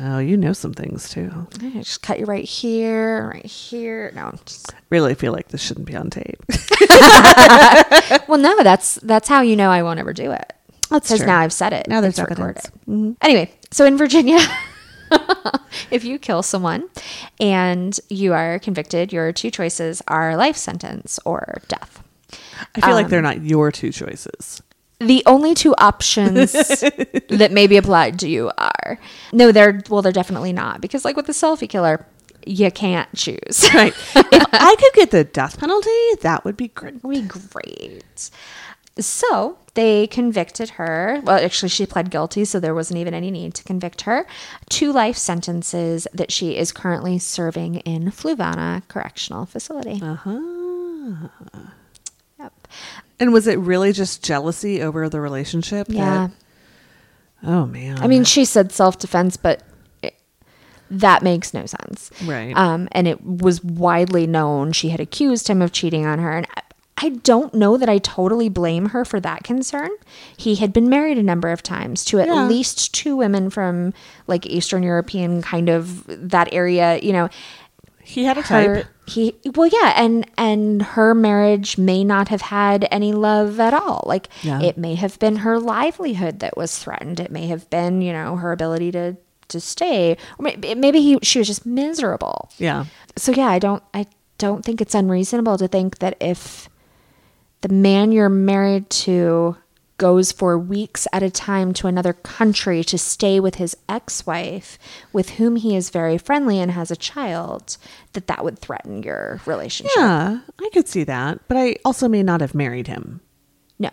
Oh, 0.00 0.18
you 0.18 0.36
know 0.36 0.52
some 0.52 0.74
things 0.74 1.08
too. 1.08 1.46
I 1.62 1.70
just 1.80 2.02
cut 2.02 2.18
you 2.18 2.26
right 2.26 2.44
here, 2.44 3.30
right 3.32 3.46
here. 3.46 4.12
No, 4.14 4.34
just, 4.44 4.74
Really 4.90 5.14
feel 5.14 5.32
like 5.32 5.48
this 5.48 5.62
shouldn't 5.62 5.86
be 5.86 5.96
on 5.96 6.10
tape. 6.10 6.42
well, 8.28 8.38
no, 8.38 8.62
that's 8.62 8.96
that's 8.96 9.28
how 9.28 9.40
you 9.40 9.56
know 9.56 9.70
I 9.70 9.82
won't 9.82 9.98
ever 9.98 10.12
do 10.12 10.30
it. 10.32 10.52
Because 10.90 11.22
now 11.22 11.38
I've 11.38 11.52
said 11.52 11.72
it. 11.72 11.86
Now 11.88 12.00
there's 12.00 12.18
It's 12.18 12.30
evidence. 12.30 12.66
Mm-hmm. 12.88 13.12
Anyway, 13.20 13.52
so 13.70 13.84
in 13.84 13.96
Virginia, 13.96 14.38
if 15.90 16.04
you 16.04 16.18
kill 16.18 16.42
someone 16.42 16.88
and 17.40 17.98
you 18.08 18.32
are 18.32 18.58
convicted, 18.58 19.12
your 19.12 19.32
two 19.32 19.50
choices 19.50 20.02
are 20.08 20.36
life 20.36 20.56
sentence 20.56 21.18
or 21.24 21.62
death. 21.68 22.02
I 22.74 22.80
feel 22.80 22.94
like 22.94 23.04
Um, 23.06 23.10
they're 23.10 23.22
not 23.22 23.42
your 23.42 23.70
two 23.72 23.92
choices. 23.92 24.62
The 25.00 25.22
only 25.26 25.54
two 25.54 25.74
options 25.78 26.52
that 26.52 27.50
may 27.52 27.66
be 27.68 27.76
applied 27.76 28.18
to 28.20 28.28
you 28.28 28.50
are 28.58 28.98
no, 29.32 29.52
they're 29.52 29.80
well, 29.88 30.02
they're 30.02 30.10
definitely 30.10 30.52
not 30.52 30.80
because, 30.80 31.04
like 31.04 31.16
with 31.16 31.26
the 31.26 31.32
selfie 31.32 31.68
killer, 31.68 32.04
you 32.44 32.70
can't 32.72 33.08
choose. 33.14 33.68
Right. 33.74 33.94
if 34.16 34.46
I 34.52 34.74
could 34.76 34.92
get 34.94 35.10
the 35.12 35.22
death 35.22 35.58
penalty, 35.60 36.14
that 36.22 36.44
would 36.44 36.56
be 36.56 36.68
great. 36.68 37.02
would 37.04 37.14
be 37.14 37.28
great. 37.28 38.30
So 38.98 39.58
they 39.78 40.08
convicted 40.08 40.70
her. 40.70 41.20
Well, 41.22 41.38
actually, 41.38 41.68
she 41.68 41.86
pled 41.86 42.10
guilty, 42.10 42.44
so 42.44 42.58
there 42.58 42.74
wasn't 42.74 42.98
even 42.98 43.14
any 43.14 43.30
need 43.30 43.54
to 43.54 43.62
convict 43.62 44.00
her. 44.02 44.26
Two 44.68 44.92
life 44.92 45.16
sentences 45.16 46.08
that 46.12 46.32
she 46.32 46.56
is 46.56 46.72
currently 46.72 47.20
serving 47.20 47.76
in 47.76 48.10
Fluvanna 48.10 48.82
Correctional 48.88 49.46
Facility. 49.46 50.00
Uh-huh. 50.02 51.28
Yep. 52.40 52.52
And 53.20 53.32
was 53.32 53.46
it 53.46 53.56
really 53.60 53.92
just 53.92 54.24
jealousy 54.24 54.82
over 54.82 55.08
the 55.08 55.20
relationship? 55.20 55.86
that- 55.86 55.94
Yeah. 55.94 56.28
oh 57.44 57.64
man. 57.66 58.00
I 58.02 58.08
mean, 58.08 58.24
she 58.24 58.44
said 58.44 58.72
self 58.72 58.98
defense, 58.98 59.36
but 59.36 59.62
that 60.90 61.22
makes 61.22 61.54
no 61.54 61.66
sense. 61.66 62.10
Right. 62.24 62.56
Um, 62.56 62.88
and 62.90 63.06
it 63.06 63.24
was 63.24 63.62
widely 63.62 64.26
known 64.26 64.72
she 64.72 64.88
had 64.88 64.98
accused 64.98 65.46
him 65.46 65.62
of 65.62 65.70
cheating 65.70 66.04
on 66.04 66.18
her. 66.18 66.32
And 66.38 66.46
I, 67.00 67.08
don't 67.10 67.54
know 67.54 67.76
that 67.76 67.88
I 67.88 67.98
totally 67.98 68.48
blame 68.48 68.86
her 68.90 69.04
for 69.04 69.20
that 69.20 69.44
concern. 69.44 69.90
He 70.36 70.56
had 70.56 70.72
been 70.72 70.88
married 70.88 71.18
a 71.18 71.22
number 71.22 71.48
of 71.50 71.62
times 71.62 72.04
to 72.06 72.20
at 72.20 72.26
Yeah. 72.28 72.46
least 72.46 72.94
two 72.94 73.16
women 73.16 73.50
from 73.50 73.92
like 74.26 74.46
Eastern 74.46 74.82
European 74.82 75.42
kind 75.42 75.68
of 75.68 76.04
that 76.06 76.48
area, 76.52 76.98
you 77.02 77.12
know. 77.12 77.28
he 78.02 78.24
had 78.24 78.38
a 78.38 78.42
Her, 78.42 78.76
type. 78.76 78.86
he 79.06 79.34
well 79.54 79.68
yeah 79.70 79.92
and 79.96 80.24
and 80.38 80.80
her 80.82 81.14
marriage 81.14 81.76
may 81.76 82.02
not 82.02 82.28
have 82.28 82.40
had 82.40 82.88
any 82.90 83.12
love 83.12 83.60
at 83.60 83.74
all 83.74 84.02
like 84.06 84.28
Yeah. 84.42 84.62
it 84.62 84.78
may 84.78 84.94
have 84.94 85.18
been 85.18 85.36
her 85.36 85.58
livelihood 85.60 86.40
that 86.40 86.56
was 86.56 86.78
threatened 86.78 87.20
it 87.20 87.30
may 87.30 87.48
have 87.48 87.68
been 87.68 88.00
you 88.00 88.14
know 88.14 88.36
her 88.36 88.50
ability 88.50 88.92
to 88.92 89.16
to 89.48 89.60
stay 89.60 90.16
or 90.38 90.50
maybe 90.76 91.02
he 91.02 91.18
she 91.22 91.38
was 91.38 91.48
just 91.48 91.66
miserable 91.66 92.48
Yeah. 92.56 92.86
so 93.16 93.30
yeah 93.32 93.48
i 93.48 93.58
don't 93.58 93.82
i 93.92 94.06
don't 94.38 94.64
think 94.64 94.80
it's 94.80 94.94
unreasonable 94.94 95.58
to 95.58 95.68
think 95.68 95.98
that 95.98 96.16
if 96.18 96.70
the 97.62 97.68
man 97.68 98.12
you're 98.12 98.28
married 98.28 98.88
to 98.90 99.56
goes 99.96 100.30
for 100.30 100.56
weeks 100.56 101.08
at 101.12 101.24
a 101.24 101.30
time 101.30 101.72
to 101.74 101.88
another 101.88 102.12
country 102.12 102.84
to 102.84 102.96
stay 102.96 103.40
with 103.40 103.56
his 103.56 103.76
ex-wife 103.88 104.78
with 105.12 105.30
whom 105.30 105.56
he 105.56 105.74
is 105.74 105.90
very 105.90 106.16
friendly 106.16 106.60
and 106.60 106.70
has 106.70 106.90
a 106.92 106.96
child 106.96 107.76
that 108.12 108.28
that 108.28 108.44
would 108.44 108.56
threaten 108.60 109.02
your 109.02 109.40
relationship 109.44 109.90
Yeah, 109.96 110.38
I 110.60 110.70
could 110.72 110.86
see 110.86 111.02
that, 111.02 111.40
but 111.48 111.56
I 111.56 111.76
also 111.84 112.06
may 112.08 112.22
not 112.22 112.40
have 112.40 112.54
married 112.54 112.86
him. 112.86 113.20
no 113.78 113.90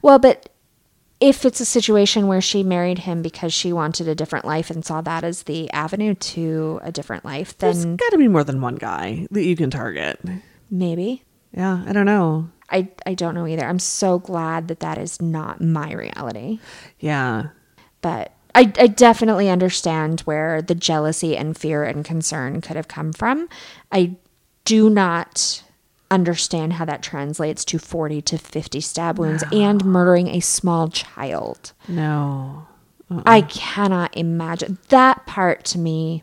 well 0.00 0.18
but 0.18 0.48
if 1.20 1.44
it's 1.44 1.60
a 1.60 1.66
situation 1.66 2.26
where 2.28 2.40
she 2.40 2.62
married 2.62 3.00
him 3.00 3.20
because 3.20 3.52
she 3.52 3.74
wanted 3.74 4.08
a 4.08 4.14
different 4.14 4.46
life 4.46 4.70
and 4.70 4.86
saw 4.86 5.02
that 5.02 5.22
as 5.22 5.42
the 5.42 5.70
avenue 5.70 6.14
to 6.14 6.80
a 6.82 6.90
different 6.90 7.26
life 7.26 7.58
There's 7.58 7.84
then 7.84 7.96
got 7.96 8.08
to 8.12 8.16
be 8.18 8.26
more 8.26 8.42
than 8.42 8.62
one 8.62 8.76
guy 8.76 9.26
that 9.30 9.44
you 9.44 9.54
can 9.54 9.68
target. 9.70 10.18
maybe 10.70 11.24
Yeah, 11.52 11.84
I 11.86 11.92
don't 11.92 12.06
know. 12.06 12.48
I, 12.70 12.88
I 13.06 13.14
don't 13.14 13.34
know 13.34 13.46
either. 13.46 13.66
I'm 13.66 13.78
so 13.78 14.18
glad 14.18 14.68
that 14.68 14.80
that 14.80 14.98
is 14.98 15.20
not 15.20 15.60
my 15.60 15.92
reality. 15.92 16.60
Yeah. 16.98 17.48
But 18.02 18.32
I, 18.54 18.72
I 18.78 18.86
definitely 18.86 19.48
understand 19.48 20.20
where 20.20 20.62
the 20.62 20.74
jealousy 20.74 21.36
and 21.36 21.56
fear 21.56 21.84
and 21.84 22.04
concern 22.04 22.60
could 22.60 22.76
have 22.76 22.88
come 22.88 23.12
from. 23.12 23.48
I 23.92 24.16
do 24.64 24.90
not 24.90 25.62
understand 26.10 26.74
how 26.74 26.84
that 26.84 27.02
translates 27.02 27.64
to 27.64 27.78
40 27.78 28.22
to 28.22 28.38
50 28.38 28.80
stab 28.80 29.18
wounds 29.18 29.44
and 29.52 29.84
murdering 29.84 30.28
a 30.28 30.40
small 30.40 30.88
child. 30.88 31.72
No. 31.86 32.66
I 33.26 33.42
cannot 33.42 34.16
imagine 34.16 34.78
that 34.88 35.26
part 35.26 35.64
to 35.66 35.78
me. 35.78 36.22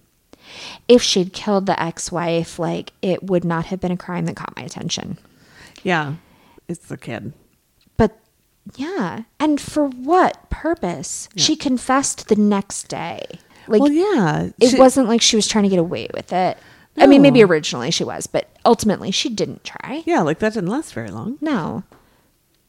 If 0.87 1.01
she'd 1.01 1.33
killed 1.33 1.65
the 1.65 1.81
ex 1.81 2.11
wife, 2.11 2.57
like 2.59 2.93
it 3.01 3.23
would 3.23 3.43
not 3.43 3.65
have 3.65 3.81
been 3.81 3.91
a 3.91 3.97
crime 3.97 4.25
that 4.25 4.37
caught 4.37 4.55
my 4.55 4.63
attention. 4.63 5.17
Yeah. 5.83 6.15
It's 6.67 6.87
the 6.87 6.97
kid. 6.97 7.33
But 7.95 8.17
yeah, 8.75 9.23
and 9.39 9.59
for 9.59 9.87
what 9.87 10.49
purpose? 10.49 11.29
She 11.35 11.55
confessed 11.55 12.27
the 12.27 12.35
next 12.35 12.87
day. 12.87 13.23
Like 13.67 13.81
well, 13.81 13.91
yeah. 13.91 14.49
it 14.59 14.69
she- 14.71 14.79
wasn't 14.79 15.07
like 15.07 15.21
she 15.21 15.35
was 15.35 15.47
trying 15.47 15.63
to 15.63 15.69
get 15.69 15.79
away 15.79 16.07
with 16.13 16.31
it. 16.33 16.57
I 16.99 17.05
mean, 17.05 17.21
maybe 17.21 17.43
originally 17.43 17.91
she 17.91 18.03
was, 18.03 18.25
but 18.25 18.49
ultimately 18.65 19.11
she 19.11 19.29
didn't 19.29 19.63
try. 19.63 20.01
Yeah, 20.07 20.21
like 20.21 20.39
that 20.39 20.53
didn't 20.53 20.69
last 20.71 20.93
very 20.93 21.11
long. 21.11 21.37
No. 21.41 21.83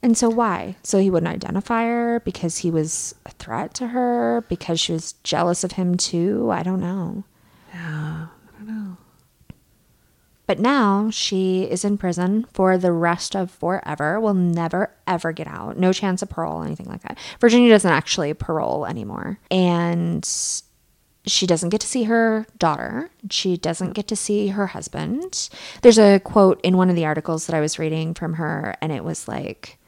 And 0.03 0.19
so 0.19 0.29
why? 0.29 0.77
So 0.83 0.99
he 0.99 1.11
wouldn't 1.11 1.33
identify 1.33 1.85
her 1.85 2.21
because 2.21 2.59
he 2.59 2.71
was 2.71 3.15
a 3.25 3.31
threat 3.31 3.73
to 3.75 3.89
her 3.89 4.45
because 4.49 4.79
she 4.81 4.93
was 4.93 5.15
jealous 5.25 5.65
of 5.65 5.73
him 5.73 5.97
too. 5.97 6.51
I 6.51 6.63
don't 6.63 6.81
know. 6.81 7.25
Yeah. 7.73 8.18
But 10.49 10.59
now 10.59 11.11
she 11.11 11.65
is 11.65 11.85
in 11.85 11.99
prison 11.99 12.47
for 12.55 12.79
the 12.79 12.91
rest 12.91 13.37
of 13.37 13.51
forever, 13.51 14.19
will 14.19 14.33
never, 14.33 14.91
ever 15.07 15.31
get 15.31 15.47
out. 15.47 15.77
No 15.77 15.93
chance 15.93 16.23
of 16.23 16.31
parole, 16.31 16.63
anything 16.63 16.87
like 16.87 17.03
that. 17.03 17.19
Virginia 17.39 17.69
doesn't 17.69 17.93
actually 17.93 18.33
parole 18.33 18.87
anymore. 18.87 19.39
And 19.51 20.27
she 21.27 21.47
doesn't 21.47 21.69
get 21.69 21.83
to 21.83 21.87
see 21.87 22.05
her 22.05 22.47
daughter. 22.59 23.11
She 23.31 23.59
doesn't 23.59 23.93
get 23.93 24.09
to 24.09 24.17
see 24.17 24.49
her 24.49 24.69
husband. 24.69 25.51
There's 25.83 25.99
a 25.99 26.19
quote 26.19 26.63
in 26.63 26.79
one 26.79 26.89
of 26.89 26.97
the 26.97 27.05
articles 27.05 27.47
that 27.47 27.55
I 27.55 27.61
was 27.61 27.79
reading 27.79 28.15
from 28.15 28.33
her, 28.35 28.75
and 28.81 28.91
it 28.91 29.05
was 29.05 29.29
like, 29.29 29.79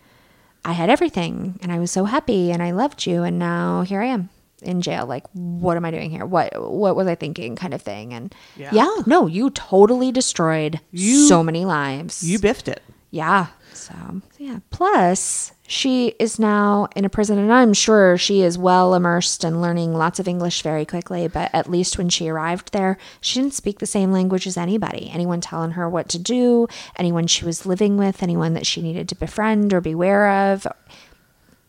I 0.62 0.73
had 0.73 0.90
everything, 0.90 1.59
and 1.62 1.73
I 1.73 1.79
was 1.79 1.90
so 1.90 2.05
happy, 2.05 2.53
and 2.53 2.62
I 2.62 2.73
loved 2.73 3.07
you, 3.07 3.23
and 3.23 3.38
now 3.38 3.81
here 3.81 4.03
I 4.03 4.09
am. 4.09 4.29
In 4.62 4.81
jail 4.83 5.07
like 5.07 5.25
what 5.33 5.77
am 5.77 5.85
i 5.85 5.90
doing 5.90 6.11
here? 6.11 6.25
What 6.27 6.51
what 6.70 6.96
was 6.96 7.07
i 7.07 7.14
thinking 7.14 7.57
kind 7.57 7.75
of 7.75 7.83
thing? 7.83 8.12
And 8.14 8.35
Yeah. 8.57 8.70
yeah, 8.73 8.94
no 9.07 9.27
you 9.27 9.51
totally 9.51 10.12
destroyed 10.12 10.81
You- 10.90 11.27
so 11.29 11.42
many 11.42 11.64
lives. 11.64 12.23
You 12.23 12.38
biffed 12.38 12.68
it. 12.68 12.83
yeah 13.11 13.46
so 13.73 13.94
yeah. 14.38 14.59
Plus 14.70 15.53
she 15.66 16.09
is 16.18 16.38
now 16.40 16.88
in 16.96 17.05
a 17.05 17.09
prison 17.09 17.38
and 17.38 17.53
i'm 17.53 17.73
sure 17.73 18.18
she 18.18 18.42
is 18.42 18.59
well 18.59 18.92
immersed 18.94 19.44
and 19.44 19.62
learning 19.62 19.94
lots 19.94 20.18
of 20.18 20.27
english 20.27 20.62
very 20.62 20.85
quickly 20.85 21.29
but 21.29 21.49
at 21.55 21.70
least 21.70 21.96
when 21.96 22.09
she 22.09 22.29
arrived 22.29 22.73
there 22.73 22.99
she 23.20 23.38
didn't 23.40 23.55
speak 23.55 23.79
the 23.79 23.87
same 23.87 24.11
language 24.11 24.46
as 24.49 24.57
anybody. 24.57 25.09
Anyone 25.14 25.40
telling 25.40 25.70
her 25.73 25.88
what 25.88 26.09
to 26.09 26.18
do 26.18 26.66
anyone 26.96 27.29
she 27.29 27.44
was 27.44 27.64
living 27.64 27.96
with 27.96 28.23
anyone 28.23 28.55
that 28.55 28.66
she 28.66 28.83
needed 28.83 29.09
to 29.09 29.14
befriend 29.14 29.73
or 29.73 29.81
beware 29.81 30.29
of 30.53 30.66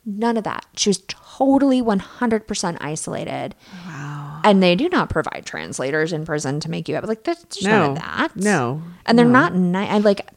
none 0.05 0.37
of 0.37 0.43
that. 0.43 0.65
She 0.75 0.89
was 0.89 0.97
totally 1.41 1.81
100% 1.81 2.77
isolated 2.81 3.55
Wow. 3.87 4.41
and 4.43 4.61
they 4.61 4.75
do 4.75 4.89
not 4.89 5.09
provide 5.09 5.43
translators 5.45 6.13
in 6.13 6.23
prison 6.25 6.59
to 6.59 6.69
make 6.69 6.87
you 6.87 6.95
up 6.95 7.05
like 7.07 7.23
there's 7.23 7.39
there's 7.45 7.63
none 7.63 7.81
of 7.91 7.95
No. 7.95 8.01
that 8.01 8.35
No. 8.35 8.81
and 9.05 9.17
they're 9.17 9.25
No. 9.25 9.31
not 9.31 9.55
nice. 9.55 9.89
I 9.89 9.97
like 9.97 10.27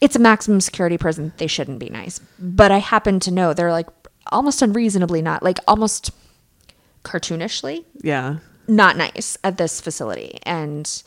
it's 0.00 0.16
a 0.16 0.18
maximum 0.20 0.60
security 0.60 0.98
prison. 0.98 1.32
They 1.38 1.46
shouldn't 1.46 1.78
be 1.78 1.88
nice. 1.88 2.20
But 2.38 2.70
I 2.70 2.78
happen 2.78 3.20
to 3.20 3.30
know 3.30 3.54
they're 3.54 3.72
like 3.72 3.88
almost 4.30 4.62
unreasonably 4.62 5.20
not 5.22 5.42
like 5.42 5.58
almost 5.66 6.10
cartoonishly 7.04 7.84
Yeah. 8.02 8.36
not 8.68 8.96
nice 8.96 9.36
at 9.44 9.58
this 9.58 9.80
facility 9.80 10.38
and 10.44 11.02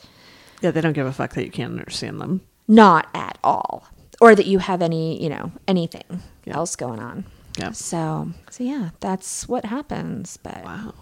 Yeah, 0.60 0.70
they 0.72 0.80
don't 0.80 0.92
give 0.92 1.06
a 1.06 1.12
fuck 1.12 1.34
that 1.34 1.44
you 1.44 1.50
can't 1.50 1.72
understand 1.72 2.20
them. 2.20 2.40
not 2.66 3.06
at 3.14 3.38
all 3.42 3.84
or 4.20 4.34
that 4.34 4.46
you 4.46 4.58
have 4.58 4.82
any, 4.82 5.22
you 5.22 5.28
know, 5.30 5.52
anything 5.66 6.22
Yeah. 6.44 6.56
else 6.56 6.76
going 6.76 6.98
on. 7.00 7.24
Yeah. 7.58 7.72
So, 7.72 8.30
so 8.50 8.64
yeah, 8.64 8.90
that's 9.00 9.48
what 9.48 9.64
happens, 9.66 10.36
but 10.36 10.62
Wow. 10.64 10.94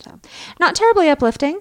so 0.00 0.20
not 0.60 0.74
terribly 0.74 1.08
uplifting. 1.08 1.60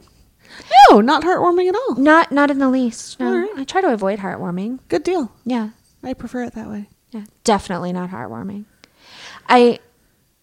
No, 0.89 0.99
not 1.01 1.23
heartwarming 1.23 1.69
at 1.69 1.75
all. 1.75 1.95
Not 1.95 2.31
not 2.31 2.51
in 2.51 2.59
the 2.59 2.69
least. 2.69 3.19
No. 3.19 3.35
Right. 3.39 3.49
I 3.57 3.63
try 3.63 3.81
to 3.81 3.91
avoid 3.93 4.19
heartwarming. 4.19 4.79
Good 4.89 5.03
deal. 5.03 5.31
Yeah. 5.45 5.69
I 6.03 6.13
prefer 6.13 6.43
it 6.43 6.53
that 6.53 6.69
way. 6.69 6.89
Yeah, 7.11 7.23
definitely 7.43 7.93
not 7.93 8.09
heartwarming. 8.09 8.65
I 9.47 9.79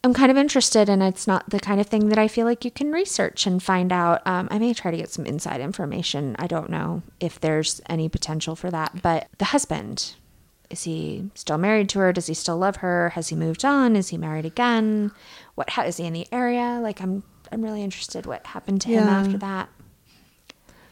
am 0.02 0.14
kind 0.14 0.30
of 0.30 0.38
interested, 0.38 0.88
and 0.88 1.02
it's 1.02 1.26
not 1.26 1.50
the 1.50 1.60
kind 1.60 1.80
of 1.80 1.86
thing 1.86 2.08
that 2.08 2.18
I 2.18 2.28
feel 2.28 2.46
like 2.46 2.64
you 2.64 2.70
can 2.70 2.90
research 2.90 3.46
and 3.46 3.62
find 3.62 3.92
out. 3.92 4.26
Um, 4.26 4.48
I 4.50 4.58
may 4.58 4.72
try 4.72 4.90
to 4.90 4.96
get 4.96 5.10
some 5.10 5.26
inside 5.26 5.60
information. 5.60 6.34
I 6.38 6.46
don't 6.46 6.70
know 6.70 7.02
if 7.20 7.38
there's 7.38 7.80
any 7.88 8.08
potential 8.08 8.56
for 8.56 8.70
that. 8.70 9.02
But 9.02 9.28
the 9.38 9.46
husband, 9.46 10.14
is 10.70 10.84
he 10.84 11.30
still 11.34 11.58
married 11.58 11.88
to 11.90 11.98
her? 11.98 12.12
Does 12.12 12.26
he 12.28 12.34
still 12.34 12.56
love 12.56 12.76
her? 12.76 13.10
Has 13.10 13.28
he 13.28 13.36
moved 13.36 13.64
on? 13.64 13.96
Is 13.96 14.08
he 14.08 14.16
married 14.16 14.46
again? 14.46 15.10
What 15.56 15.70
how, 15.70 15.82
is 15.84 15.96
he 15.96 16.04
in 16.06 16.12
the 16.12 16.26
area? 16.32 16.78
Like, 16.82 17.00
I'm 17.02 17.22
I'm 17.52 17.62
really 17.62 17.82
interested 17.82 18.26
what 18.26 18.46
happened 18.46 18.80
to 18.82 18.88
him 18.88 19.04
Yeah. 19.04 19.20
after 19.20 19.38
that. 19.38 19.68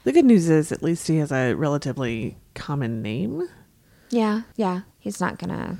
The 0.04 0.12
good 0.12 0.24
news 0.24 0.48
is 0.48 0.72
at 0.72 0.82
least 0.82 1.06
he 1.06 1.18
has 1.18 1.30
a 1.30 1.54
relatively 1.54 2.36
common 2.54 3.02
name. 3.02 3.48
Yeah, 4.10 4.42
yeah, 4.56 4.80
he's 4.98 5.20
not 5.20 5.38
gonna 5.38 5.78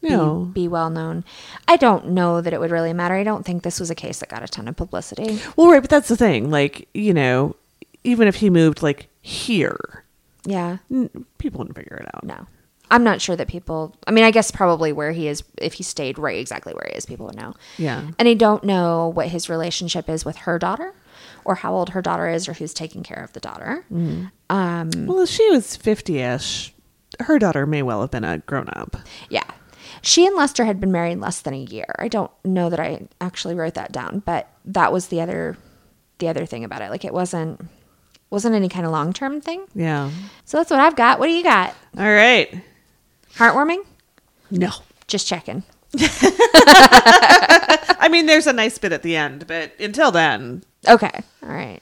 be, 0.00 0.10
No. 0.10 0.50
be 0.54 0.68
well 0.68 0.90
known. 0.90 1.24
I 1.66 1.76
don't 1.76 2.08
know 2.10 2.40
that 2.40 2.52
it 2.52 2.60
would 2.60 2.70
really 2.70 2.92
matter. 2.92 3.14
I 3.14 3.24
don't 3.24 3.44
think 3.44 3.62
this 3.62 3.80
was 3.80 3.90
a 3.90 3.94
case 3.94 4.20
that 4.20 4.28
got 4.28 4.42
a 4.42 4.46
ton 4.48 4.68
of 4.68 4.76
publicity. 4.76 5.40
Well, 5.56 5.68
right, 5.70 5.80
but 5.82 5.90
that's 5.90 6.08
the 6.08 6.16
thing. 6.16 6.50
Like, 6.50 6.88
you 6.94 7.12
know, 7.14 7.56
even 8.04 8.28
if 8.28 8.36
he 8.36 8.48
moved 8.50 8.82
like 8.82 9.08
here, 9.22 10.04
Yeah, 10.46 10.78
n- 10.90 11.26
people 11.38 11.58
wouldn't 11.58 11.76
figure 11.76 11.96
it 11.96 12.08
out. 12.14 12.22
no. 12.24 12.46
I'm 12.90 13.02
not 13.04 13.20
sure 13.20 13.34
that 13.36 13.48
people, 13.48 13.94
I 14.06 14.10
mean, 14.10 14.24
I 14.24 14.30
guess 14.30 14.50
probably 14.50 14.92
where 14.92 15.12
he 15.12 15.26
is, 15.28 15.42
if 15.58 15.72
he 15.74 15.82
stayed 15.82 16.18
right 16.18 16.38
exactly 16.38 16.72
where 16.74 16.86
he 16.90 16.96
is, 16.96 17.06
people 17.06 17.26
would 17.26 17.36
know. 17.36 17.54
Yeah. 17.78 18.10
And 18.18 18.28
I 18.28 18.34
don't 18.34 18.62
know 18.64 19.08
what 19.14 19.28
his 19.28 19.48
relationship 19.48 20.08
is 20.08 20.24
with 20.24 20.36
her 20.38 20.58
daughter 20.58 20.94
or 21.44 21.54
how 21.56 21.74
old 21.74 21.90
her 21.90 22.02
daughter 22.02 22.28
is 22.28 22.48
or 22.48 22.52
who's 22.52 22.74
taking 22.74 23.02
care 23.02 23.22
of 23.22 23.32
the 23.32 23.40
daughter. 23.40 23.84
Um, 24.50 24.90
Well, 25.06 25.20
if 25.20 25.28
she 25.28 25.48
was 25.50 25.76
50 25.76 26.18
ish, 26.20 26.74
her 27.20 27.38
daughter 27.38 27.66
may 27.66 27.82
well 27.82 28.00
have 28.02 28.10
been 28.10 28.24
a 28.24 28.38
grown 28.38 28.68
up. 28.74 28.96
yeah. 29.30 29.44
She 30.02 30.26
and 30.26 30.36
Lester 30.36 30.66
had 30.66 30.80
been 30.80 30.92
married 30.92 31.18
less 31.20 31.40
than 31.40 31.54
a 31.54 31.58
year. 31.58 31.86
I 31.98 32.08
don't 32.08 32.30
know 32.44 32.68
that 32.68 32.78
I 32.80 33.08
actually 33.22 33.54
wrote 33.54 33.74
that 33.74 33.90
down, 33.90 34.18
but 34.18 34.50
that 34.66 34.92
was 34.92 35.08
the 35.08 35.22
other 35.22 35.56
the 36.18 36.28
other 36.28 36.44
thing 36.44 36.62
about 36.62 36.82
it. 36.82 36.90
Like 36.90 37.06
it 37.06 37.14
wasn't 37.14 37.66
wasn't 38.28 38.54
any 38.54 38.68
kind 38.68 38.84
of 38.84 38.92
long-term 38.92 39.40
thing. 39.40 39.64
Yeah. 39.74 40.10
So 40.44 40.58
that's 40.58 40.70
what 40.70 40.80
I've 40.80 40.96
got. 40.96 41.18
What 41.18 41.28
do 41.28 41.32
you 41.32 41.42
got? 41.42 41.74
All 41.96 42.04
right. 42.04 42.52
Heartwarming? 43.36 43.84
No. 44.50 44.70
Just 45.06 45.26
checking. 45.26 45.62
I 47.96 48.08
mean, 48.10 48.26
there's 48.26 48.46
a 48.46 48.52
nice 48.52 48.78
bit 48.78 48.92
at 48.92 49.02
the 49.02 49.16
end, 49.16 49.46
but 49.46 49.72
until 49.80 50.10
then. 50.10 50.64
Okay. 50.88 51.10
All 51.42 51.48
right. 51.48 51.80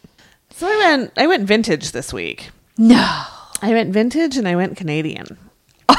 So 0.51 0.67
I 0.69 0.77
went 0.77 1.13
I 1.17 1.27
went 1.27 1.47
vintage 1.47 1.93
this 1.93 2.13
week. 2.13 2.51
No. 2.79 2.97
I 3.63 3.71
went 3.71 3.93
vintage 3.93 4.37
and 4.37 4.47
I 4.49 4.57
went 4.57 4.77
Canadian. 4.77 5.39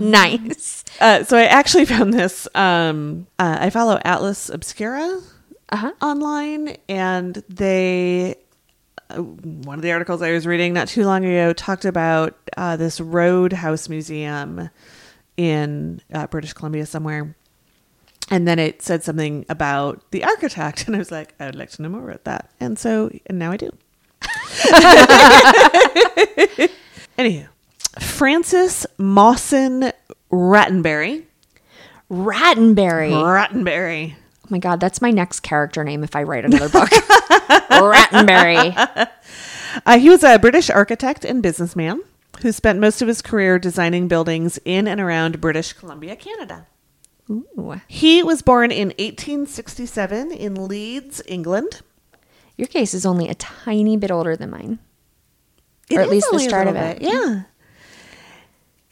Nice. 0.00 0.84
Uh, 1.00 1.22
so 1.22 1.36
I 1.36 1.44
actually 1.44 1.84
found 1.84 2.12
this. 2.12 2.48
Um, 2.54 3.26
uh, 3.38 3.58
I 3.60 3.70
follow 3.70 4.00
Atlas 4.04 4.48
Obscura 4.48 5.20
Uh-huh. 5.70 5.92
online, 6.02 6.76
and 6.88 7.42
they 7.48 8.34
one 9.16 9.78
of 9.78 9.82
the 9.82 9.92
articles 9.92 10.22
I 10.22 10.32
was 10.32 10.46
reading 10.46 10.74
not 10.74 10.88
too 10.88 11.04
long 11.04 11.24
ago 11.24 11.52
talked 11.52 11.84
about 11.84 12.36
uh, 12.56 12.76
this 12.76 13.00
Roedde 13.00 13.54
House 13.54 13.88
Museum 13.88 14.68
in 15.36 16.00
uh, 16.12 16.26
British 16.26 16.52
Columbia 16.52 16.84
somewhere. 16.84 17.34
And 18.30 18.46
then 18.46 18.58
it 18.58 18.82
said 18.82 19.02
something 19.02 19.46
about 19.48 20.10
the 20.10 20.24
architect, 20.24 20.84
and 20.86 20.94
I 20.94 20.98
was 20.98 21.10
like, 21.10 21.34
I 21.40 21.46
would 21.46 21.56
like 21.56 21.70
to 21.70 21.82
know 21.82 21.88
more 21.88 22.10
about 22.10 22.24
that. 22.24 22.50
And 22.60 22.78
so, 22.78 23.10
and 23.26 23.38
now 23.38 23.52
I 23.52 23.56
do. 23.56 23.70
Anywho, 27.18 27.48
Francis 28.00 28.86
Mawson 28.98 29.92
Rattenbury. 30.30 31.24
Rattenbury. 32.10 33.12
Rattenbury. 33.12 34.14
Oh 34.48 34.54
my 34.54 34.58
god, 34.58 34.80
that's 34.80 35.02
my 35.02 35.10
next 35.10 35.40
character 35.40 35.84
name 35.84 36.02
if 36.02 36.16
I 36.16 36.22
write 36.22 36.46
another 36.46 36.70
book. 36.70 36.88
Rattenbury. 37.68 38.74
Uh, 39.84 39.98
he 39.98 40.08
was 40.08 40.24
a 40.24 40.38
British 40.38 40.70
architect 40.70 41.22
and 41.26 41.42
businessman 41.42 42.00
who 42.40 42.50
spent 42.50 42.78
most 42.78 43.02
of 43.02 43.08
his 43.08 43.20
career 43.20 43.58
designing 43.58 44.08
buildings 44.08 44.58
in 44.64 44.88
and 44.88 45.02
around 45.02 45.38
British 45.40 45.74
Columbia, 45.74 46.16
Canada. 46.16 46.66
Ooh. 47.30 47.78
He 47.88 48.22
was 48.22 48.40
born 48.40 48.70
in 48.70 48.88
1867 48.88 50.32
in 50.32 50.66
Leeds, 50.66 51.20
England. 51.26 51.82
Your 52.56 52.68
case 52.68 52.94
is 52.94 53.04
only 53.04 53.28
a 53.28 53.34
tiny 53.34 53.98
bit 53.98 54.10
older 54.10 54.34
than 54.34 54.48
mine. 54.48 54.78
Or 55.92 56.00
at 56.00 56.08
least 56.08 56.28
the 56.32 56.38
start 56.38 56.68
of 56.68 56.76
it. 56.76 57.00
bit, 57.00 57.12
Yeah. 57.12 57.42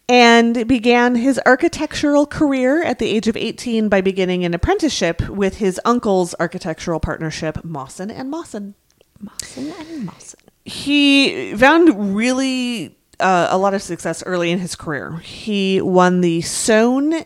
And 0.08 0.68
began 0.68 1.16
his 1.16 1.40
architectural 1.44 2.26
career 2.26 2.82
at 2.82 3.00
the 3.00 3.06
age 3.06 3.26
of 3.26 3.36
18 3.36 3.88
by 3.88 4.00
beginning 4.00 4.44
an 4.44 4.54
apprenticeship 4.54 5.28
with 5.28 5.56
his 5.56 5.80
uncle's 5.84 6.32
architectural 6.38 7.00
partnership, 7.00 7.64
Mawson 7.64 8.10
and 8.10 8.30
Mawson. 8.30 8.76
Mawson 9.20 9.72
and 9.72 10.06
Mawson. 10.06 10.40
he 10.64 11.54
found 11.56 12.14
really 12.14 12.96
uh, 13.18 13.48
a 13.50 13.58
lot 13.58 13.74
of 13.74 13.82
success 13.82 14.22
early 14.26 14.50
in 14.50 14.58
his 14.58 14.76
career. 14.76 15.16
He 15.18 15.80
won 15.80 16.20
the 16.20 16.40
Soane 16.42 17.24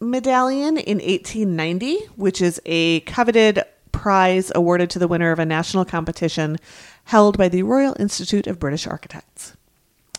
Medallion 0.00 0.76
in 0.76 0.98
1890, 0.98 1.98
which 2.16 2.40
is 2.40 2.60
a 2.64 3.00
coveted 3.00 3.62
prize 3.92 4.52
awarded 4.54 4.90
to 4.90 4.98
the 4.98 5.08
winner 5.08 5.32
of 5.32 5.38
a 5.38 5.44
national 5.46 5.84
competition 5.84 6.58
held 7.04 7.36
by 7.36 7.48
the 7.48 7.62
Royal 7.62 7.96
Institute 7.98 8.46
of 8.46 8.58
British 8.58 8.86
Architects. 8.86 9.56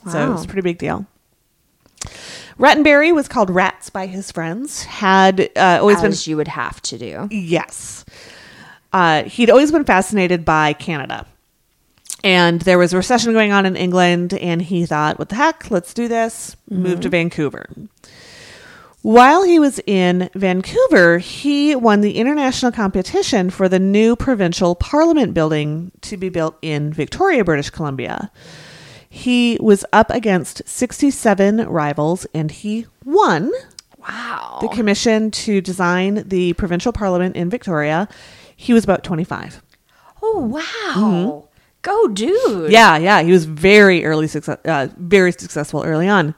Wow. 0.05 0.11
So 0.11 0.29
it 0.29 0.33
was 0.33 0.45
a 0.45 0.47
pretty 0.47 0.61
big 0.61 0.77
deal. 0.77 1.05
Rattenbury 2.57 3.13
was 3.13 3.27
called 3.27 3.49
Rats 3.49 3.89
by 3.89 4.07
his 4.07 4.31
friends. 4.31 4.83
Had 4.83 5.49
uh, 5.55 5.79
always 5.81 6.01
been 6.01 6.11
As 6.11 6.27
you 6.27 6.37
would 6.37 6.47
have 6.47 6.81
to 6.83 6.97
do. 6.97 7.27
Yes. 7.31 8.05
Uh, 8.93 9.23
he'd 9.23 9.49
always 9.49 9.71
been 9.71 9.85
fascinated 9.85 10.45
by 10.45 10.73
Canada. 10.73 11.25
And 12.23 12.61
there 12.61 12.77
was 12.77 12.93
a 12.93 12.97
recession 12.97 13.33
going 13.33 13.51
on 13.51 13.65
in 13.65 13.75
England, 13.75 14.33
and 14.35 14.61
he 14.61 14.85
thought, 14.85 15.17
what 15.17 15.29
the 15.29 15.35
heck, 15.35 15.71
let's 15.71 15.93
do 15.93 16.07
this. 16.07 16.55
Moved 16.69 17.01
to 17.03 17.09
Vancouver. 17.09 17.65
While 19.01 19.43
he 19.43 19.57
was 19.57 19.79
in 19.87 20.29
Vancouver, 20.35 21.17
he 21.17 21.75
won 21.75 22.01
the 22.01 22.17
international 22.17 22.71
competition 22.71 23.49
for 23.49 23.67
the 23.67 23.79
new 23.79 24.15
provincial 24.15 24.75
parliament 24.75 25.33
building 25.33 25.91
to 26.01 26.17
be 26.17 26.29
built 26.29 26.55
in 26.61 26.93
Victoria, 26.93 27.43
British 27.43 27.71
Columbia. 27.71 28.31
He 29.13 29.57
was 29.59 29.83
up 29.91 30.09
against 30.09 30.61
67 30.65 31.67
rivals, 31.67 32.25
and 32.33 32.49
he 32.49 32.85
won 33.03 33.51
Wow. 33.99 34.59
the 34.61 34.69
commission 34.69 35.29
to 35.31 35.59
design 35.59 36.23
the 36.27 36.53
provincial 36.53 36.93
parliament 36.93 37.35
in 37.35 37.49
Victoria. 37.49 38.07
He 38.55 38.73
was 38.73 38.85
about 38.85 39.03
25. 39.03 39.61
oh 40.23 40.39
wow. 40.39 41.49
Go 41.81 42.07
dude. 42.07 42.71
Yeah, 42.71 42.95
yeah, 42.97 43.21
he 43.21 43.31
was 43.33 43.43
very 43.45 44.05
early 44.05 44.27
success, 44.27 44.57
uh, 44.65 44.87
very 44.97 45.31
successful 45.33 45.83
early 45.83 46.07
on. 46.07 46.33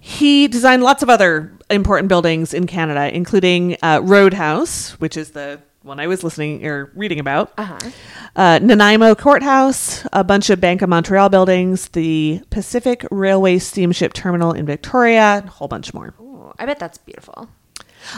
He 0.00 0.48
designed 0.48 0.82
lots 0.82 1.02
of 1.04 1.08
other 1.10 1.52
important 1.70 2.08
buildings 2.08 2.52
in 2.52 2.66
Canada, 2.66 3.14
including 3.14 3.74
uh, 3.82 4.00
Roedde 4.00 4.32
House, 4.34 4.92
which 5.00 5.16
is 5.16 5.30
the 5.32 5.60
one 5.86 6.00
I 6.00 6.08
was 6.08 6.24
listening 6.24 6.66
or 6.66 6.90
reading 6.96 7.20
about, 7.20 7.52
Uh-huh. 7.56 7.78
uh, 8.34 8.58
Nanaimo 8.60 9.14
Courthouse, 9.14 10.04
a 10.12 10.24
bunch 10.24 10.50
of 10.50 10.60
Bank 10.60 10.82
of 10.82 10.88
Montreal 10.88 11.28
buildings, 11.28 11.88
the 11.90 12.42
Pacific 12.50 13.06
Railway 13.10 13.58
Steamship 13.58 14.12
Terminal 14.12 14.52
in 14.52 14.66
Victoria, 14.66 15.44
a 15.46 15.48
whole 15.48 15.68
bunch 15.68 15.94
more. 15.94 16.12
Ooh, 16.20 16.52
I 16.58 16.66
bet 16.66 16.80
that's 16.80 16.98
beautiful. 16.98 17.48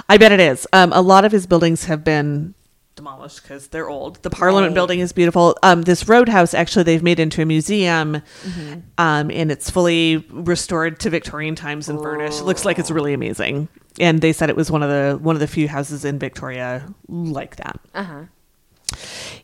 I 0.08 0.16
bet 0.16 0.32
it 0.32 0.40
is. 0.40 0.66
Um, 0.72 0.92
a 0.94 1.02
lot 1.02 1.24
of 1.26 1.32
his 1.32 1.46
buildings 1.46 1.84
have 1.84 2.04
been 2.04 2.54
demolished 2.98 3.42
because 3.42 3.68
they're 3.68 3.88
old. 3.88 4.22
The 4.22 4.30
Parliament 4.30 4.70
Right. 4.72 4.74
building 4.74 5.00
is 5.00 5.12
beautiful. 5.12 5.56
Um, 5.62 5.82
this 5.82 6.06
roadhouse, 6.08 6.52
actually, 6.52 6.82
they've 6.82 7.02
made 7.02 7.18
into 7.18 7.40
a 7.40 7.46
museum, 7.46 8.20
Mm-hmm. 8.44 8.80
um, 8.98 9.30
and 9.30 9.50
it's 9.50 9.70
fully 9.70 10.18
restored 10.30 11.00
to 11.00 11.10
Victorian 11.10 11.54
times 11.54 11.88
and 11.88 11.98
furnished. 12.00 12.40
It 12.40 12.44
looks 12.44 12.64
like 12.64 12.78
it's 12.78 12.90
really 12.90 13.14
amazing. 13.14 13.68
And 14.00 14.20
they 14.20 14.32
said 14.32 14.50
it 14.50 14.56
was 14.56 14.70
one 14.70 14.82
of 14.82 14.90
the 14.90 15.18
one 15.22 15.34
of 15.34 15.40
the 15.40 15.46
few 15.48 15.66
houses 15.68 16.04
in 16.04 16.18
Victoria 16.18 16.86
like 17.08 17.56
that. 17.56 17.80
Uh 17.94 18.02
huh. 18.04 18.22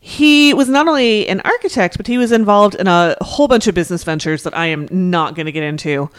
He 0.00 0.54
was 0.54 0.68
not 0.68 0.88
only 0.88 1.28
an 1.28 1.40
architect, 1.44 1.96
but 1.96 2.06
he 2.06 2.18
was 2.18 2.32
involved 2.32 2.74
in 2.74 2.86
a 2.86 3.16
whole 3.20 3.48
bunch 3.48 3.66
of 3.66 3.74
business 3.74 4.04
ventures 4.04 4.42
that 4.44 4.56
I 4.56 4.66
am 4.66 4.88
not 4.90 5.34
going 5.34 5.46
to 5.46 5.52
get 5.52 5.62
into. 5.64 6.10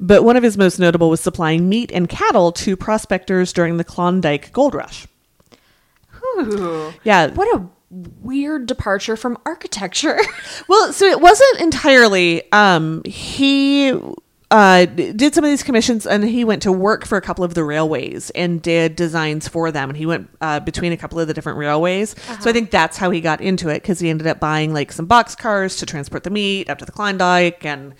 But 0.00 0.24
one 0.24 0.36
of 0.36 0.42
his 0.42 0.56
most 0.58 0.78
notable 0.78 1.10
was 1.10 1.20
supplying 1.20 1.68
meat 1.68 1.90
and 1.92 2.08
cattle 2.08 2.50
to 2.52 2.76
prospectors 2.76 3.52
during 3.52 3.76
the 3.76 3.84
Klondike 3.84 4.52
Gold 4.52 4.74
Rush. 4.74 5.06
Ooh. 6.38 6.92
Yeah. 7.04 7.28
What 7.28 7.48
a 7.56 7.66
weird 8.22 8.66
departure 8.66 9.16
from 9.16 9.38
architecture. 9.46 10.18
Well, 10.68 10.92
so 10.92 11.04
it 11.06 11.20
wasn't 11.20 11.60
entirely. 11.60 12.50
Um, 12.52 13.02
he 13.04 13.92
uh, 14.50 14.84
did 14.86 15.34
some 15.34 15.44
of 15.44 15.50
these 15.50 15.62
commissions, 15.62 16.06
and 16.06 16.22
he 16.24 16.44
went 16.44 16.62
to 16.62 16.72
work 16.72 17.04
for 17.04 17.16
a 17.18 17.20
couple 17.22 17.42
of 17.44 17.54
the 17.54 17.64
railways 17.64 18.30
and 18.30 18.62
did 18.62 18.96
designs 18.96 19.48
for 19.48 19.70
them. 19.72 19.90
And 19.90 19.96
he 19.96 20.06
went 20.06 20.28
uh, 20.40 20.60
between 20.60 20.92
a 20.92 20.96
couple 20.96 21.18
of 21.18 21.26
the 21.28 21.34
different 21.34 21.58
railways. 21.58 22.14
So 22.40 22.48
I 22.48 22.52
think 22.52 22.70
that's 22.70 22.96
how 22.96 23.10
he 23.10 23.20
got 23.20 23.40
into 23.40 23.68
it 23.70 23.82
because 23.82 23.98
he 24.00 24.08
ended 24.08 24.26
up 24.26 24.40
buying 24.40 24.72
like 24.72 24.92
some 24.92 25.06
box 25.06 25.34
cars 25.34 25.76
to 25.78 25.86
transport 25.86 26.22
the 26.24 26.30
meat 26.30 26.70
up 26.70 26.78
to 26.78 26.84
the 26.84 26.92
Klondike, 26.92 27.64
and 27.64 27.94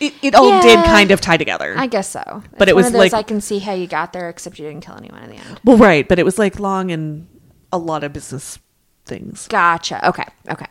it, 0.00 0.14
it 0.22 0.34
all 0.34 0.60
did 0.62 0.78
kind 0.84 1.10
of 1.10 1.20
tie 1.20 1.36
together. 1.36 1.74
I 1.76 1.86
guess 1.86 2.08
so. 2.08 2.42
But 2.58 2.68
It's 2.68 2.70
it 2.70 2.76
was 2.76 2.92
like- 2.94 3.14
I 3.14 3.22
can 3.22 3.40
see 3.40 3.58
how 3.58 3.72
you 3.74 3.86
got 3.86 4.12
there, 4.12 4.28
except 4.28 4.58
you 4.58 4.66
didn't 4.66 4.84
kill 4.84 4.96
anyone 4.96 5.22
in 5.24 5.30
the 5.30 5.36
end. 5.36 5.60
well, 5.64 5.76
right, 5.76 6.06
but 6.08 6.18
it 6.18 6.24
was 6.24 6.38
like 6.38 6.58
long 6.58 6.90
and 6.90 7.26
a 7.72 7.78
lot 7.78 8.04
of 8.04 8.12
business 8.12 8.58
things. 9.04 9.46
Gotcha. 9.48 10.06
Okay. 10.08 10.24
Okay. 10.50 10.66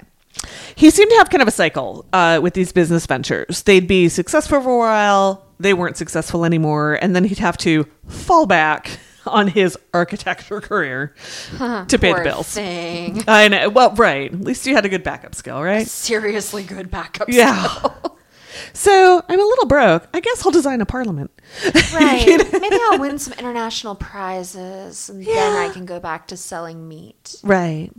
he 0.76 0.90
seemed 0.90 1.10
to 1.12 1.18
have 1.18 1.30
kind 1.30 1.42
of 1.42 1.48
a 1.48 1.52
cycle 1.52 2.06
uh, 2.14 2.40
with 2.42 2.54
these 2.54 2.72
business 2.72 3.06
ventures. 3.06 3.64
They'd 3.64 3.88
be 3.88 4.10
successful 4.10 4.62
for 4.62 4.70
a 4.70 4.78
while, 4.78 5.46
they 5.60 5.74
weren't 5.74 5.98
successful 5.98 6.44
anymore, 6.46 7.00
and 7.02 7.16
then 7.16 7.24
he'd 7.24 7.40
have 7.40 7.58
to 7.60 7.86
fall 8.08 8.46
back 8.46 9.00
on 9.26 9.48
his 9.48 9.78
architecture 9.94 10.62
career 10.62 11.16
to 11.58 11.98
pay 12.00 12.14
the 12.14 12.22
bills. 12.24 12.48
Thing. 12.54 13.24
I 13.28 13.48
know. 13.48 13.70
Well, 13.70 13.96
right. 13.96 14.32
At 14.32 14.42
least 14.42 14.68
you 14.68 14.76
had 14.76 14.86
a 14.86 14.90
good 14.90 15.04
backup 15.04 15.34
skill, 15.36 15.62
right? 15.64 15.88
Seriously 15.88 16.64
good 16.64 16.92
backup. 16.92 17.30
Yeah. 17.30 17.64
skill. 17.68 18.18
So 18.74 19.24
I'm 19.28 19.40
a 19.40 19.44
little 19.44 19.66
broke. 19.66 20.08
I 20.14 20.20
guess 20.20 20.46
I'll 20.46 20.52
design 20.52 20.82
a 20.82 20.86
parliament. 20.86 21.32
Right. 21.94 22.26
Maybe 22.52 22.78
I'll 22.92 23.00
win 23.00 23.18
some 23.20 23.34
international 23.34 23.96
prizes, 23.96 25.10
and 25.10 25.26
then 25.26 25.56
I 25.56 25.72
can 25.72 25.86
go 25.86 26.00
back 26.00 26.28
to 26.28 26.38
selling 26.38 26.88
meat. 26.88 27.36
Right. 27.44 27.92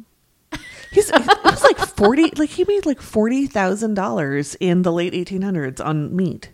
He's 0.90 1.10
it 1.10 1.26
was 1.44 1.62
like 1.62 1.78
forty. 1.78 2.30
Like 2.36 2.50
he 2.50 2.64
made 2.64 2.84
like 2.86 3.00
forty 3.00 3.46
thousand 3.46 3.94
dollars 3.94 4.54
in 4.60 4.82
the 4.82 4.92
late 4.92 5.12
1800s 5.12 5.84
on 5.84 6.14
meat. 6.14 6.50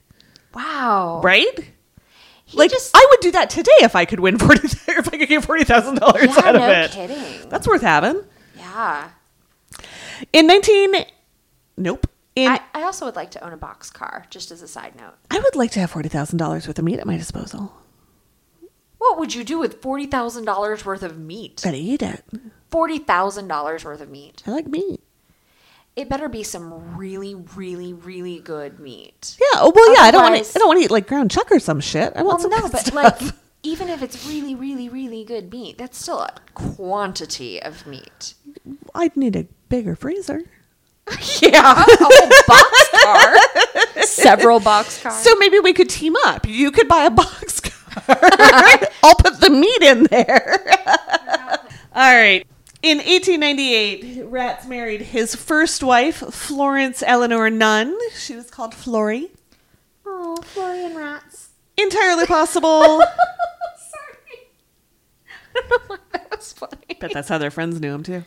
Wow. 0.55 1.21
Right. 1.25 1.73
He 2.45 2.59
like 2.59 2.71
just 2.71 2.91
I 2.95 3.07
would 3.11 3.21
do 3.21 3.31
that 3.33 3.51
today 3.51 3.71
if 3.81 3.97
I 3.97 4.05
could 4.05 4.21
win 4.21 4.39
forty 4.41 4.61
if 4.69 5.09
I 5.09 5.17
could 5.17 5.29
get 5.29 5.45
forty 5.45 5.65
thousand 5.65 5.97
dollars 5.97 6.25
yeah, 6.37 6.43
out 6.45 6.57
of 6.57 6.63
it. 6.63 6.91
kidding. 6.93 7.49
That's 7.49 7.67
worth 7.67 7.83
having. 7.83 8.23
yeah. 8.57 9.11
In 10.33 10.47
nineteen, 10.47 10.93
nope. 11.77 12.07
In 12.35 12.49
I, 12.51 12.61
I, 12.75 12.83
also 12.83 13.05
would 13.05 13.17
like 13.17 13.31
to 13.33 13.45
own 13.45 13.53
a 13.53 13.59
box 13.59 13.91
car, 13.91 14.25
just 14.31 14.51
as 14.51 14.63
a 14.63 14.69
side 14.69 14.97
note. 14.97 15.15
I 15.31 15.39
would 15.39 15.55
like 15.55 15.71
to 15.73 15.81
have 15.81 15.91
forty 15.91 16.09
thousand 16.09 16.39
dollars 16.39 16.67
worth 16.67 16.79
of 16.79 16.85
meat 16.85 16.99
at 16.99 17.07
my 17.07 17.17
disposal. 17.19 17.75
What 18.99 19.19
would 19.19 19.35
you 19.35 19.45
do 19.45 19.59
with 19.59 19.83
forty 19.83 20.07
thousand 20.07 20.45
dollars 20.47 20.85
worth 20.85 21.03
of 21.03 21.19
meat? 21.19 21.63
I'd 21.67 21.75
eat 21.75 22.01
it. 22.03 22.25
Forty 22.71 22.99
thousand 22.99 23.49
dollars 23.49 23.85
worth 23.85 24.01
of 24.01 24.09
meat. 24.09 24.43
I 24.47 24.51
like 24.53 24.67
meat. 24.67 25.01
It 25.95 26.09
better 26.09 26.31
be 26.31 26.43
some 26.43 26.97
really, 26.97 27.35
really, 27.35 27.93
really 27.93 28.39
good 28.39 28.81
meat. 28.81 29.37
Yeah. 29.39 29.61
Oh 29.61 29.73
well, 29.75 29.93
yeah. 29.95 30.01
I 30.01 30.11
don't 30.11 30.23
want 30.23 30.43
to. 30.43 30.51
I 30.57 30.59
don't 30.59 30.69
want 30.69 30.79
to 30.81 30.85
eat 30.87 30.91
like 30.91 31.07
ground 31.07 31.31
chuck 31.31 31.53
or 31.53 31.59
some 31.59 31.81
shit. 31.81 32.15
I 32.17 32.23
Well, 32.23 32.29
want 32.39 32.41
some 32.41 32.51
no, 32.51 32.63
but 32.71 32.81
stuff. 32.81 32.95
like, 32.95 33.35
even 33.63 33.91
if 33.91 34.03
it's 34.03 34.27
really, 34.27 34.55
really, 34.55 34.89
really 34.89 35.23
good 35.23 35.53
meat, 35.53 35.77
that's 35.77 35.99
still 35.99 36.21
a 36.21 36.33
quantity 36.55 37.63
of 37.63 37.87
meat. 37.87 38.33
I'd 38.95 39.17
need 39.19 39.37
a 39.37 39.47
bigger 39.69 39.95
freezer. 39.95 40.45
Yeah, 41.43 41.73
a 41.73 41.85
whole 41.99 42.31
box 42.47 42.91
car, 43.05 44.05
several 44.05 44.61
box 44.61 45.03
cars. 45.03 45.17
So 45.17 45.35
maybe 45.37 45.59
we 45.59 45.73
could 45.73 45.91
team 45.91 46.15
up. 46.27 46.47
You 46.47 46.71
could 46.71 46.87
buy 46.89 47.05
a 47.05 47.11
box 47.23 47.61
car. 47.61 47.73
I'll 49.03 49.17
put 49.17 49.41
the 49.41 49.51
meat 49.51 49.83
in 49.83 50.05
there. 50.05 50.61
All 51.95 52.15
right. 52.15 52.47
In 52.83 52.99
1898, 52.99 54.25
Ratz 54.27 54.67
married 54.67 55.03
his 55.03 55.35
first 55.35 55.83
wife, 55.83 56.17
Florence 56.17 57.03
Eleanor 57.07 57.51
Nunn. 57.51 57.97
She 58.17 58.35
was 58.37 58.51
called 58.51 58.75
Flory. 58.75 59.31
oh, 60.07 60.37
Florian 60.43 60.97
rats. 60.97 61.51
Entirely 61.77 62.27
possible. 62.27 62.83
Sorry, 62.83 64.39
I 65.55 65.63
don't 65.69 65.71
know 65.71 65.79
why 65.89 65.97
that 66.13 66.31
was 66.37 66.53
funny. 66.53 66.97
but 67.01 67.13
that's 67.13 67.29
how 67.29 67.39
their 67.39 67.51
friends 67.51 67.81
knew 67.81 67.93
him 67.95 68.03
too. 68.03 68.25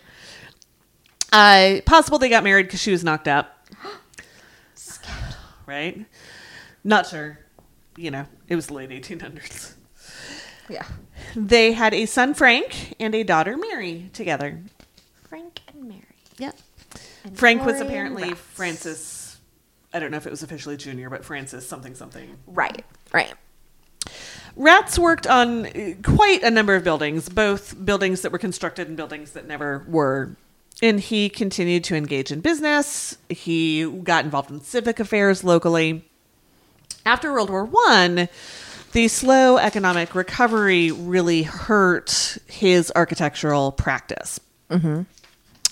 Uh, 1.35 1.81
possible 1.81 2.17
they 2.17 2.29
got 2.29 2.45
married 2.45 2.67
because 2.67 2.79
she 2.79 2.91
was 2.91 3.03
knocked 3.03 3.27
up. 3.27 3.67
Right? 5.67 6.05
Not 6.83 7.07
sure. 7.07 7.39
You 7.97 8.11
know, 8.11 8.27
it 8.47 8.55
was 8.55 8.67
the 8.67 8.75
late 8.75 8.91
1800s. 8.91 9.73
Yeah, 10.69 10.85
They 11.35 11.71
had 11.73 11.91
a 11.93 12.05
son, 12.05 12.35
Frank, 12.35 12.93
and 12.99 13.15
a 13.15 13.23
daughter, 13.23 13.57
Mary, 13.57 14.11
together. 14.13 14.61
Frank 15.27 15.61
and 15.67 15.89
Mary. 15.89 16.03
Yeah. 16.37 16.51
And 17.23 17.37
Frank 17.37 17.65
was 17.65 17.81
apparently. 17.81 18.33
Francis. 18.35 19.37
I 19.91 19.99
don't 19.99 20.11
know 20.11 20.17
if 20.17 20.27
it 20.27 20.31
was 20.31 20.43
officially 20.43 20.77
junior, 20.77 21.09
but 21.09 21.25
Francis 21.25 21.67
something 21.67 21.95
something. 21.95 22.37
Right, 22.45 22.85
right. 23.11 23.33
Rats 24.55 24.97
worked 24.99 25.27
on 25.27 25.65
uh, 25.65 25.93
quite 26.03 26.43
a 26.43 26.51
number 26.51 26.75
of 26.75 26.83
buildings, 26.83 27.27
both 27.27 27.83
buildings 27.83 28.21
that 28.21 28.31
were 28.31 28.37
constructed 28.37 28.87
and 28.87 28.95
buildings 28.95 29.31
that 29.31 29.47
never 29.47 29.83
were. 29.87 30.35
And 30.81 30.99
he 30.99 31.29
continued 31.29 31.83
to 31.85 31.95
engage 31.95 32.31
in 32.31 32.41
business. 32.41 33.17
He 33.29 33.89
got 33.89 34.25
involved 34.25 34.51
in 34.51 34.61
civic 34.61 34.99
affairs 34.99 35.43
locally. 35.43 36.03
After 37.05 37.31
World 37.31 37.49
War 37.49 37.63
One, 37.65 38.27
the 38.91 39.07
slow 39.07 39.57
economic 39.57 40.15
recovery 40.15 40.91
really 40.91 41.43
hurt 41.43 42.37
his 42.47 42.91
architectural 42.95 43.71
practice. 43.71 44.39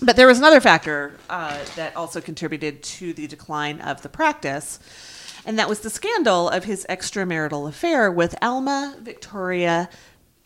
But 0.02 0.16
there 0.16 0.28
was 0.28 0.38
another 0.38 0.60
factor 0.60 1.18
uh, 1.30 1.58
that 1.76 1.96
also 1.96 2.20
contributed 2.20 2.84
to 2.84 3.14
the 3.14 3.28
decline 3.28 3.80
of 3.82 4.02
the 4.02 4.10
practice, 4.10 4.80
and 5.46 5.58
that 5.60 5.70
was 5.70 5.80
the 5.80 5.90
scandal 5.90 6.50
of 6.50 6.66
his 6.66 6.86
extramarital 6.90 7.68
affair 7.70 8.12
with 8.12 8.36
Alma 8.42 8.98
Victoria 9.02 9.90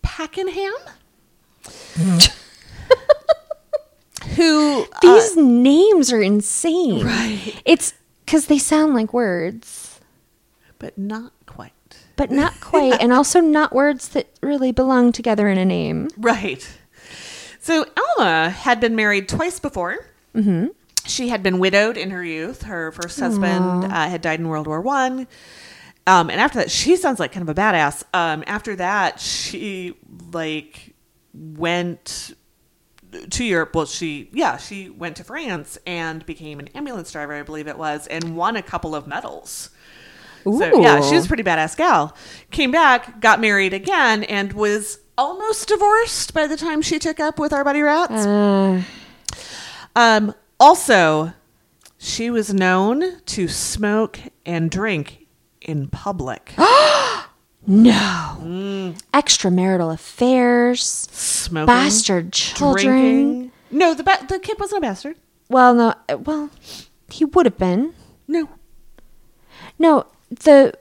Pakenham, 0.03 0.73
who 4.37 4.85
uh, 4.91 4.99
These 5.01 5.35
names 5.35 6.13
are 6.13 6.21
insane. 6.21 7.05
Right. 7.05 7.61
It's 7.65 7.93
because 8.25 8.47
they 8.47 8.59
sound 8.59 8.93
like 8.93 9.13
words, 9.13 9.99
but 10.79 10.97
not 10.97 11.33
quite 11.45 11.73
but 12.17 12.31
not 12.31 12.53
quite, 12.61 12.99
and 13.01 13.13
also 13.13 13.39
not 13.39 13.73
words 13.73 14.09
that 14.09 14.27
really 14.41 14.71
belong 14.73 15.13
together 15.13 15.47
in 15.47 15.57
a 15.57 15.65
name. 15.65 16.09
right. 16.17 16.67
So 17.59 17.85
Alma 18.17 18.49
had 18.49 18.79
been 18.79 18.95
married 18.95 19.27
twice 19.27 19.59
before. 19.59 19.97
Mm-hmm. 20.33 20.67
She 21.05 21.27
had 21.27 21.43
been 21.43 21.59
widowed 21.59 21.97
in 21.97 22.11
her 22.11 22.23
youth. 22.23 22.63
Her 22.63 22.93
first 22.93 23.19
husband 23.19 23.83
uh, 23.85 23.89
had 23.89 24.21
died 24.21 24.39
in 24.39 24.47
World 24.47 24.67
War 24.67 24.79
One. 24.79 25.27
Um, 26.05 26.29
and 26.29 26.39
after 26.39 26.59
that, 26.59 26.71
she 26.71 26.95
sounds 26.95 27.19
like 27.19 27.33
kind 27.33 27.47
of 27.47 27.57
a 27.57 27.59
badass. 27.59 28.03
Um, 28.13 28.45
after 28.47 28.77
that, 28.77 29.19
she 29.19 29.95
like 30.31 30.95
went 31.33 32.36
to 33.29 33.43
Europe. 33.43 33.75
Well, 33.75 33.85
she 33.85 34.29
yeah, 34.33 34.57
she 34.57 34.89
went 34.89 35.15
to 35.17 35.23
France 35.23 35.77
and 35.85 36.25
became 36.25 36.59
an 36.59 36.67
ambulance 36.69 37.11
driver, 37.11 37.33
I 37.33 37.43
believe 37.43 37.67
it 37.67 37.77
was, 37.77 38.07
and 38.07 38.35
won 38.35 38.55
a 38.55 38.61
couple 38.61 38.95
of 38.95 39.07
medals. 39.07 39.69
So 40.43 40.81
yeah, 40.81 41.01
she 41.01 41.15
was 41.15 41.25
a 41.25 41.27
pretty 41.27 41.43
badass 41.43 41.75
gal. 41.75 42.15
Came 42.51 42.71
back, 42.71 43.19
got 43.19 43.41
married 43.41 43.73
again, 43.73 44.23
and 44.23 44.53
was 44.53 44.99
almost 45.17 45.67
divorced 45.67 46.33
by 46.33 46.47
the 46.47 46.55
time 46.55 46.81
she 46.81 46.99
took 46.99 47.19
up 47.19 47.39
with 47.39 47.51
our 47.51 47.63
buddy 47.63 47.81
Rats. 47.81 48.25
Uh, 48.25 48.81
Um, 49.95 50.33
also, 50.59 51.33
she 51.97 52.29
was 52.29 52.53
known 52.53 53.19
to 53.25 53.47
smoke 53.47 54.19
and 54.45 54.69
drink 54.69 55.25
in 55.61 55.87
public. 55.87 56.53
No. 57.67 58.37
Mm. 58.41 58.99
Extramarital 59.13 59.93
affairs, 59.93 60.81
Smoking. 61.11 61.65
bastard 61.67 62.31
children. 62.31 62.85
Drinking. 62.85 63.51
No, 63.71 63.93
the 63.93 64.03
ba- 64.03 64.25
the 64.27 64.39
kid 64.39 64.57
wasn't 64.57 64.79
a 64.83 64.87
bastard. 64.87 65.17
Well, 65.49 65.73
no. 65.73 65.93
Well, 66.17 66.49
he 67.11 67.25
would 67.25 67.45
have 67.45 67.57
been. 67.57 67.93
No. 68.27 68.47
No, 69.77 70.05
the 70.29 70.73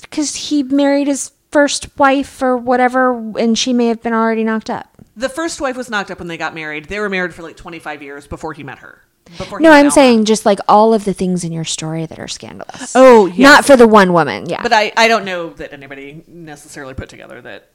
because 0.00 0.34
he 0.34 0.62
married 0.62 1.06
his 1.08 1.32
first 1.50 1.98
wife 1.98 2.40
or 2.42 2.56
whatever, 2.56 3.12
and 3.38 3.58
she 3.58 3.72
may 3.74 3.88
have 3.88 4.02
been 4.02 4.14
already 4.14 4.42
knocked 4.44 4.70
up. 4.70 4.88
The 5.16 5.28
first 5.28 5.60
wife 5.60 5.76
was 5.76 5.90
knocked 5.90 6.10
up 6.10 6.18
when 6.18 6.28
they 6.28 6.38
got 6.38 6.54
married. 6.54 6.86
They 6.86 6.98
were 7.00 7.10
married 7.10 7.34
for 7.34 7.42
like 7.42 7.56
25 7.56 8.02
years 8.02 8.26
before 8.26 8.54
he 8.54 8.62
met 8.62 8.78
her. 8.78 9.02
Before 9.38 9.60
No, 9.60 9.70
I'm 9.70 9.78
Alma. 9.86 9.90
saying 9.90 10.24
just 10.24 10.44
like 10.46 10.58
all 10.68 10.92
of 10.94 11.04
the 11.04 11.12
things 11.14 11.44
in 11.44 11.52
your 11.52 11.64
story 11.64 12.06
that 12.06 12.18
are 12.18 12.28
scandalous. 12.28 12.92
Oh, 12.94 13.26
yes. 13.26 13.38
not 13.38 13.64
for 13.64 13.76
the 13.76 13.86
one 13.86 14.12
woman. 14.12 14.46
Yeah, 14.48 14.62
But 14.62 14.72
I, 14.72 14.92
I 14.96 15.08
don't 15.08 15.24
know 15.24 15.50
that 15.50 15.72
anybody 15.72 16.24
necessarily 16.26 16.94
put 16.94 17.08
together 17.08 17.40
that 17.42 17.70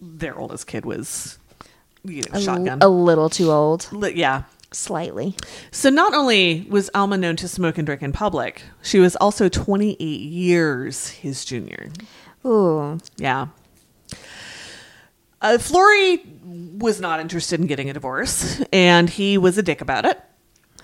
their 0.00 0.38
oldest 0.38 0.66
kid 0.66 0.84
was, 0.84 1.38
you 2.04 2.22
know, 2.22 2.28
a, 2.38 2.40
shotgun. 2.40 2.78
a 2.82 2.88
little 2.88 3.28
too 3.30 3.50
old, 3.50 3.88
Li- 3.92 4.12
yeah. 4.14 4.42
slightly. 4.72 5.34
So 5.70 5.88
not 5.90 6.14
only 6.14 6.66
was 6.68 6.90
Alma 6.94 7.16
known 7.16 7.36
to 7.36 7.48
smoke 7.48 7.78
and 7.78 7.86
drink 7.86 8.02
in 8.02 8.12
public, 8.12 8.62
she 8.82 8.98
was 8.98 9.16
also 9.16 9.48
28 9.48 9.98
years 10.00 11.08
his 11.08 11.44
junior. 11.44 11.88
Ooh, 12.46 12.98
Yeah. 13.16 13.46
Uh, 15.40 15.58
Flory 15.58 16.22
was 16.78 17.00
not 17.00 17.20
interested 17.20 17.60
in 17.60 17.66
getting 17.66 17.90
a 17.90 17.92
divorce, 17.92 18.62
and 18.72 19.10
he 19.10 19.36
was 19.36 19.58
a 19.58 19.62
dick 19.62 19.82
about 19.82 20.06
it. 20.06 20.18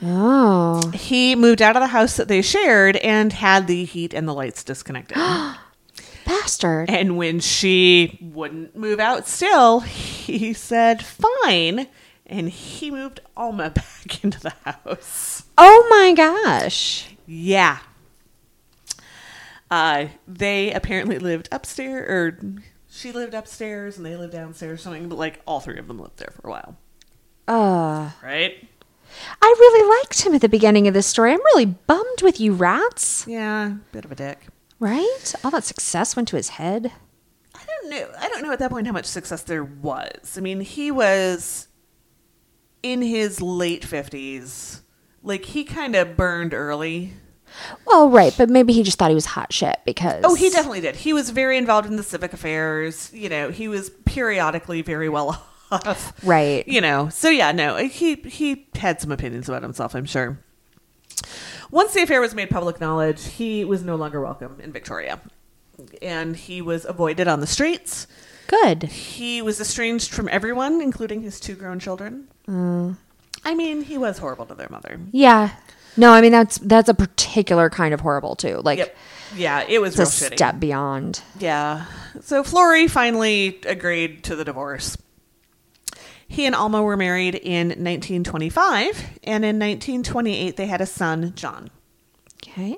Oh, 0.03 0.91
He 0.95 1.35
moved 1.37 1.63
out 1.63 1.77
of 1.77 1.81
the 1.83 1.89
house 1.89 2.17
that 2.17 2.29
they 2.29 2.43
shared 2.43 2.97
and 2.97 3.33
had 3.33 3.67
the 3.67 3.85
heat 3.85 4.15
and 4.15 4.27
the 4.29 4.35
lights 4.35 4.65
disconnected. 4.65 5.17
bastard. 6.27 6.89
and 6.91 7.17
when 7.17 7.41
she 7.41 8.19
wouldn't 8.21 8.77
move 8.77 9.01
out 9.01 9.27
still, 9.27 9.81
he 9.81 10.53
said, 10.53 11.05
fine. 11.05 11.89
And 12.27 12.49
he 12.49 12.91
moved 12.91 13.21
Alma 13.37 13.71
back 13.75 14.23
into 14.23 14.39
the 14.41 14.55
house. 14.65 15.45
Oh 15.59 15.87
my 15.91 16.13
gosh. 16.15 17.09
Yeah. 17.27 17.79
Uh, 19.71 20.07
they 20.27 20.73
apparently 20.73 21.19
lived 21.19 21.49
upstairs, 21.53 22.09
or 22.09 22.39
she 22.91 23.13
lived 23.13 23.35
upstairs 23.35 23.97
and 23.97 24.05
they 24.07 24.17
lived 24.17 24.33
downstairs 24.33 24.81
or 24.81 24.83
something, 24.83 25.09
but 25.09 25.19
like 25.19 25.41
all 25.47 25.61
three 25.61 25.79
of 25.79 25.87
them 25.89 25.99
lived 25.99 26.19
there 26.19 26.33
for 26.41 26.49
a 26.49 26.51
while. 26.51 26.77
Uh, 27.49 28.11
Right? 28.23 28.69
I 29.43 29.55
really 29.59 29.99
liked 30.01 30.23
him 30.23 30.35
at 30.35 30.41
the 30.41 30.49
beginning 30.49 30.89
of 30.89 30.95
this 30.95 31.07
story. 31.07 31.33
I'm 31.33 31.41
really 31.55 31.67
bummed 31.67 32.23
with 32.23 32.41
you, 32.41 32.53
rats. 32.53 33.27
Yeah, 33.27 33.75
bit 33.93 34.05
of 34.05 34.13
a 34.13 34.15
dick. 34.15 34.47
Right? 34.79 35.35
All 35.45 35.51
that 35.51 35.65
success 35.65 36.17
went 36.17 36.29
to 36.29 36.37
his 36.37 36.51
head. 36.51 36.93
I 37.55 37.61
don't 37.67 37.91
know. 37.91 38.09
I 38.19 38.29
don't 38.29 38.43
know 38.43 38.53
at 38.53 38.59
that 38.61 38.71
point 38.71 38.87
how 38.87 38.93
much 38.93 39.07
success 39.07 39.43
there 39.43 39.65
was. 39.65 40.39
I 40.39 40.41
mean, 40.41 40.61
he 40.61 40.91
was 40.91 41.69
in 42.83 43.03
his 43.03 43.43
late 43.43 43.83
50s. 43.83 44.81
Like, 45.23 45.45
he 45.45 45.65
kind 45.65 45.95
of 45.95 46.17
burned 46.17 46.55
early. 46.55 47.13
Well, 47.85 48.09
right, 48.09 48.35
but 48.39 48.49
maybe 48.49 48.73
he 48.73 48.83
just 48.83 48.99
thought 48.99 49.11
he 49.11 49.15
was 49.15 49.27
hot 49.27 49.53
shit 49.53 49.81
because. 49.85 50.23
Oh, 50.25 50.35
he 50.35 50.49
definitely 50.51 50.81
did. 50.81 50.97
He 50.97 51.13
was 51.13 51.31
very 51.31 51.59
involved 51.59 51.89
in 51.89 51.97
the 51.97 52.03
civic 52.03 52.33
affairs. 52.33 53.11
You 53.13 53.29
know, 53.29 53.51
he 53.51 53.69
was 53.69 53.91
periodically 54.07 54.83
very 54.83 55.09
well 55.09 55.31
off. 55.31 55.50
Right. 56.23 56.67
You 56.67 56.81
know, 56.81 57.09
so 57.09 57.29
yeah, 57.31 57.53
no, 57.53 57.77
he 57.77 58.15
he 58.17 58.67
had 58.75 59.01
some 59.01 59.13
opinions 59.13 59.49
about 59.49 59.63
himself, 59.63 59.95
I'm 59.95 60.05
sure. 60.05 60.39
Once 61.71 61.95
the 61.95 62.03
affair 62.03 62.21
was 62.21 62.35
made 62.35 62.51
public 62.51 62.81
knowledge, 62.81 63.25
he 63.25 63.65
was 63.65 63.83
no 63.85 63.95
longer 63.95 64.21
welcome 64.21 64.59
in 64.61 64.73
Victoria. 64.73 65.21
And 66.03 66.37
he 66.37 66.61
was 66.61 66.85
avoided 66.85 67.29
on 67.29 67.41
the 67.41 67.47
streets. 67.47 68.07
Good. 68.49 68.85
He 68.85 69.41
was 69.41 69.61
estranged 69.61 70.11
from 70.13 70.29
everyone, 70.29 70.81
including 70.81 71.23
his 71.23 71.39
two 71.39 71.55
grown 71.55 71.79
children. 71.79 72.27
Mm. 72.49 72.97
I 73.45 73.55
mean, 73.55 73.83
he 73.83 73.97
was 73.97 74.19
horrible 74.19 74.47
to 74.47 74.55
their 74.55 74.69
mother. 74.69 75.01
Yeah. 75.13 75.51
No, 75.97 76.13
I 76.13 76.21
mean 76.21 76.33
that's 76.33 76.59
that's 76.59 76.89
a 76.89 76.95
particular 76.95 77.71
kind 77.71 77.95
of 77.95 78.01
horrible 78.01 78.37
too. 78.37 78.61
Like 78.65 78.79
Yep. 78.79 78.97
Yeah, 79.37 79.65
it 79.69 79.81
was 79.81 79.99
a 79.99 80.03
shitty. 80.03 80.35
step 80.35 80.59
beyond. 80.59 81.23
Yeah. 81.39 81.85
So 82.21 82.43
Flory 82.43 82.89
finally 82.89 83.61
agreed 83.67 84.25
to 84.25 84.35
the 84.35 84.45
divorce. 84.45 84.97
He 86.31 86.47
and 86.47 86.55
Alma 86.55 86.81
were 86.81 86.97
married 86.97 87.35
in 87.35 87.71
1925, 87.71 89.19
and 89.25 89.45
in 89.45 89.59
1928 89.59 90.57
they 90.57 90.67
had 90.67 90.81
a 90.81 90.87
son, 90.87 91.33
John. 91.35 91.71
Okay. 92.37 92.77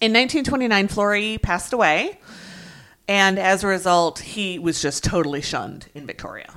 In 0.00 0.14
1929, 0.14 0.88
Flory 0.88 1.36
passed 1.36 1.74
away, 1.74 2.18
and 3.06 3.38
as 3.38 3.62
a 3.62 3.66
result, 3.66 4.20
he 4.20 4.58
was 4.58 4.80
just 4.80 5.04
totally 5.04 5.42
shunned 5.42 5.88
in 5.94 6.06
Victoria. 6.06 6.48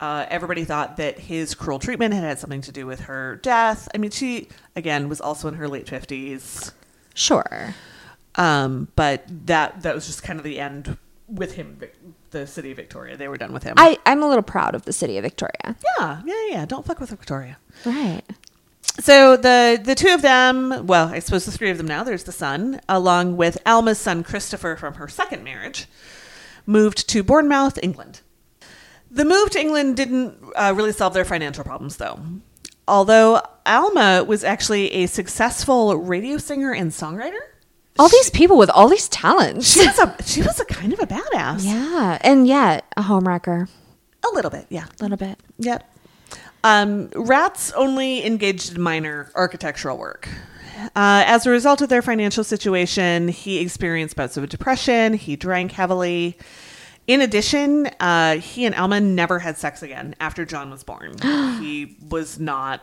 Uh, 0.00 0.26
everybody 0.28 0.64
thought 0.64 0.96
that 0.96 1.20
his 1.20 1.54
cruel 1.54 1.78
treatment 1.78 2.12
had 2.12 2.24
had 2.24 2.40
something 2.40 2.62
to 2.62 2.72
do 2.72 2.86
with 2.86 3.02
her 3.02 3.36
death. 3.36 3.86
I 3.94 3.98
mean, 3.98 4.10
she, 4.10 4.48
again, 4.74 5.08
was 5.08 5.20
also 5.20 5.46
in 5.46 5.54
her 5.54 5.68
late 5.68 5.86
50s. 5.86 6.72
Sure. 7.14 7.72
Um, 8.34 8.88
but 8.96 9.22
that 9.46 9.82
that 9.82 9.94
was 9.94 10.06
just 10.06 10.24
kind 10.24 10.40
of 10.40 10.44
the 10.44 10.58
end 10.58 10.98
with 11.28 11.54
him, 11.54 11.80
the 12.34 12.46
city 12.46 12.70
of 12.72 12.76
Victoria. 12.76 13.16
They 13.16 13.28
were 13.28 13.38
done 13.38 13.52
with 13.54 13.62
him. 13.62 13.74
I 13.78 13.98
I'm 14.04 14.22
a 14.22 14.28
little 14.28 14.42
proud 14.42 14.74
of 14.74 14.84
the 14.84 14.92
city 14.92 15.16
of 15.16 15.22
Victoria. 15.24 15.76
yeah, 15.98 16.20
yeah, 16.26 16.46
yeah. 16.50 16.66
Don't 16.66 16.84
fuck 16.84 17.00
with 17.00 17.08
Victoria. 17.08 17.56
Right. 17.86 18.22
So 19.00 19.36
the 19.36 19.80
the 19.82 19.94
two 19.94 20.12
of 20.12 20.20
them, 20.20 20.86
well, 20.86 21.08
I 21.08 21.20
suppose 21.20 21.46
the 21.46 21.52
three 21.52 21.70
of 21.70 21.78
them 21.78 21.88
now. 21.88 22.04
There's 22.04 22.24
the 22.24 22.32
son, 22.32 22.80
along 22.88 23.36
with 23.38 23.56
Alma's 23.64 23.98
son 23.98 24.22
Christopher 24.22 24.76
from 24.76 24.94
her 24.94 25.08
second 25.08 25.42
marriage, 25.42 25.86
moved 26.66 27.08
to 27.08 27.22
Bournemouth, 27.22 27.78
England. 27.82 28.20
The 29.10 29.24
move 29.24 29.50
to 29.50 29.60
England 29.60 29.96
didn't 29.96 30.36
uh, 30.56 30.74
really 30.76 30.92
solve 30.92 31.14
their 31.14 31.24
financial 31.24 31.64
problems, 31.64 31.96
though. 31.96 32.18
Although 32.86 33.40
Alma 33.64 34.24
was 34.24 34.44
actually 34.44 34.92
a 34.92 35.06
successful 35.06 35.96
radio 35.96 36.36
singer 36.36 36.72
and 36.72 36.90
songwriter, 36.90 37.40
All 37.98 38.08
these 38.08 38.30
people 38.30 38.58
with 38.58 38.70
all 38.70 38.88
these 38.88 39.08
talents. 39.08 39.72
she 39.72 39.86
was 39.86 39.98
a 39.98 40.16
she 40.24 40.42
was 40.42 40.58
a 40.60 40.64
kind 40.64 40.92
of 40.92 40.98
a 41.00 41.06
badass. 41.06 41.64
yeah, 41.64 42.18
and 42.22 42.46
yet 42.46 42.84
a 42.96 43.02
homewrecker. 43.02 43.68
A 44.24 44.34
little 44.34 44.50
bit, 44.50 44.66
yeah. 44.68 44.86
A 44.98 45.02
little 45.02 45.16
bit. 45.18 45.38
Yep. 45.58 45.90
Um, 46.64 47.10
rats 47.14 47.72
only 47.72 48.24
engaged 48.24 48.74
in 48.74 48.80
minor 48.80 49.30
architectural 49.34 49.98
work. 49.98 50.28
Uh, 50.96 51.22
as 51.26 51.46
a 51.46 51.50
result 51.50 51.82
of 51.82 51.88
their 51.88 52.02
financial 52.02 52.42
situation, 52.42 53.28
he 53.28 53.58
experienced 53.58 54.16
bouts 54.16 54.36
of 54.36 54.48
depression. 54.48 55.14
He 55.14 55.36
drank 55.36 55.72
heavily. 55.72 56.38
In 57.06 57.20
addition, 57.20 57.86
uh, 58.00 58.36
he 58.36 58.64
and 58.64 58.74
Alma 58.74 59.00
never 59.00 59.38
had 59.40 59.58
sex 59.58 59.82
again 59.82 60.14
after 60.20 60.44
John 60.46 60.70
was 60.70 60.82
born. 60.82 61.14
he 61.60 61.96
was 62.08 62.40
not 62.40 62.80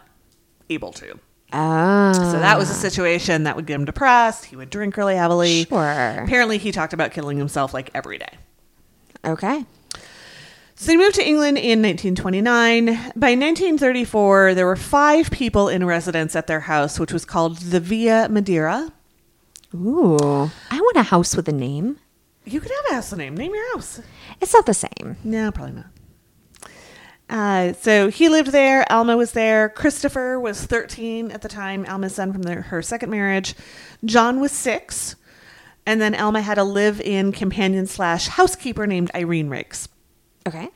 able 0.70 0.92
to. 0.94 1.20
Oh. 1.54 2.14
So 2.14 2.40
that 2.40 2.58
was 2.58 2.70
a 2.70 2.74
ah. 2.74 2.76
situation 2.76 3.44
that 3.44 3.56
would 3.56 3.66
get 3.66 3.76
him 3.76 3.86
depressed. 3.86 4.46
He 4.46 4.56
would 4.56 4.70
drink 4.70 4.98
really 4.98 5.16
heavily. 5.16 5.66
Sure. 5.66 6.24
Apparently, 6.24 6.58
he 6.58 6.72
talked 6.72 6.94
about 6.94 7.12
killing 7.12 7.38
himself 7.38 7.74
like 7.74 7.90
every 7.94 8.18
day. 8.18 8.38
Okay. 9.26 9.66
So 10.76 10.88
they 10.88 10.98
moved 10.98 11.16
to 11.16 11.28
England 11.28 11.58
in 11.58 11.82
1929. 11.82 12.86
By 13.16 13.36
1934, 13.36 14.56
there 14.56 14.66
were 14.66 14.76
five 14.76 15.30
people 15.30 15.70
in 15.70 15.86
residence 15.86 16.36
at 16.36 16.48
their 16.48 16.62
house, 16.62 17.00
which 17.00 17.14
was 17.14 17.24
called 17.24 17.58
the 17.58 17.80
Villa 17.80 18.30
Madeira. 18.30 18.92
Ooh. 19.76 20.50
I 20.72 20.80
want 20.80 20.98
a 20.98 21.04
house 21.04 21.36
with 21.36 21.48
a 21.48 21.52
name. 21.52 22.00
You 22.46 22.60
could 22.60 22.72
have 22.72 22.92
a 22.92 22.96
house 22.96 23.14
name. 23.14 23.38
Name 23.38 23.54
your 23.54 23.76
house. 23.76 24.02
It's 24.42 24.54
not 24.54 24.66
the 24.66 24.74
same. 24.74 25.18
No, 25.24 25.52
probably 25.52 25.76
not. 25.76 25.86
Uh, 27.32 27.72
so 27.74 28.10
he 28.10 28.28
lived 28.28 28.52
there. 28.52 28.86
Alma 28.92 29.16
was 29.16 29.32
there. 29.32 29.70
Christopher 29.70 30.38
was 30.38 30.66
13 30.66 31.32
at 31.32 31.42
the 31.42 31.48
time. 31.48 31.86
Alma's 31.88 32.14
son 32.14 32.34
from 32.34 32.42
their, 32.42 32.64
her 32.64 32.82
second 32.82 33.10
marriage. 33.10 33.56
John 34.04 34.42
was 34.42 34.52
six. 34.52 35.16
And 35.86 36.02
then 36.02 36.14
Alma 36.14 36.42
had 36.42 36.58
a 36.58 36.64
live 36.66 37.00
in 37.00 37.32
companion 37.32 37.88
slash 37.88 38.28
housekeeper 38.28 38.86
named 38.86 39.12
Irene 39.16 39.50
Riggs. 39.50 39.88
Okay. 40.46 40.70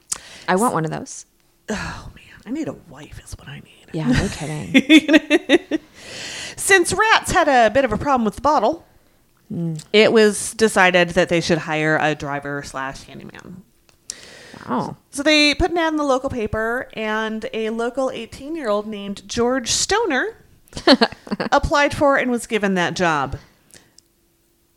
I 0.47 0.55
want 0.55 0.73
one 0.73 0.85
of 0.85 0.91
those. 0.91 1.25
Oh, 1.69 2.11
man. 2.15 2.23
I 2.45 2.51
need 2.51 2.69
a 2.69 2.73
wife, 2.89 3.19
is 3.23 3.37
what 3.37 3.49
I 3.49 3.59
need. 3.59 3.89
Yeah, 3.91 4.07
no 4.07 4.27
kidding. 4.29 5.79
Since 6.55 6.93
rats 6.93 7.31
had 7.31 7.49
a 7.49 7.69
bit 7.69 7.83
of 7.83 7.91
a 7.91 7.97
problem 7.97 8.23
with 8.23 8.35
the 8.35 8.41
bottle, 8.41 8.85
it 9.91 10.13
was 10.13 10.53
decided 10.53 11.09
that 11.09 11.27
they 11.27 11.41
should 11.41 11.59
hire 11.59 11.97
a 11.99 12.15
driver 12.15 12.63
slash 12.63 13.03
handyman. 13.03 13.63
Wow. 14.67 14.97
So 15.11 15.23
they 15.23 15.53
put 15.55 15.71
an 15.71 15.77
ad 15.77 15.93
in 15.93 15.97
the 15.97 16.03
local 16.03 16.29
paper, 16.29 16.89
and 16.93 17.45
a 17.53 17.69
local 17.69 18.09
18 18.09 18.55
year 18.55 18.69
old 18.69 18.87
named 18.87 19.27
George 19.27 19.71
Stoner 19.71 20.37
applied 21.51 21.95
for 21.95 22.17
and 22.17 22.31
was 22.31 22.47
given 22.47 22.75
that 22.75 22.95
job. 22.95 23.37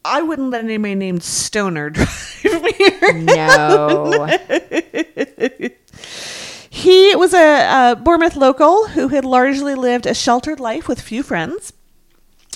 I 0.05 0.23
wouldn't 0.23 0.51
let 0.51 0.65
anybody 0.65 0.95
named 0.95 1.23
Stoner 1.23 1.91
drive 1.91 2.63
me. 2.63 2.73
Around. 3.03 3.27
No. 3.27 4.39
He 6.79 7.17
was 7.17 7.35
a, 7.35 7.91
a 7.91 7.97
Bournemouth 7.97 8.37
local 8.37 8.87
who 8.87 9.09
had 9.09 9.25
largely 9.25 9.75
lived 9.75 10.07
a 10.07 10.15
sheltered 10.15 10.61
life 10.61 10.87
with 10.87 11.01
few 11.01 11.25
friends. 11.25 11.73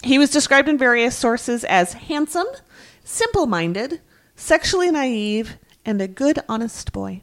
He 0.04 0.16
was 0.16 0.30
described 0.30 0.68
in 0.68 0.78
various 0.78 1.16
sources 1.16 1.64
as 1.64 1.94
handsome, 1.94 2.46
simple 3.02 3.46
minded, 3.46 4.00
sexually 4.36 4.92
naive, 4.92 5.56
and 5.84 6.00
a 6.02 6.08
good, 6.08 6.38
honest 6.48 6.92
boy. 6.92 7.20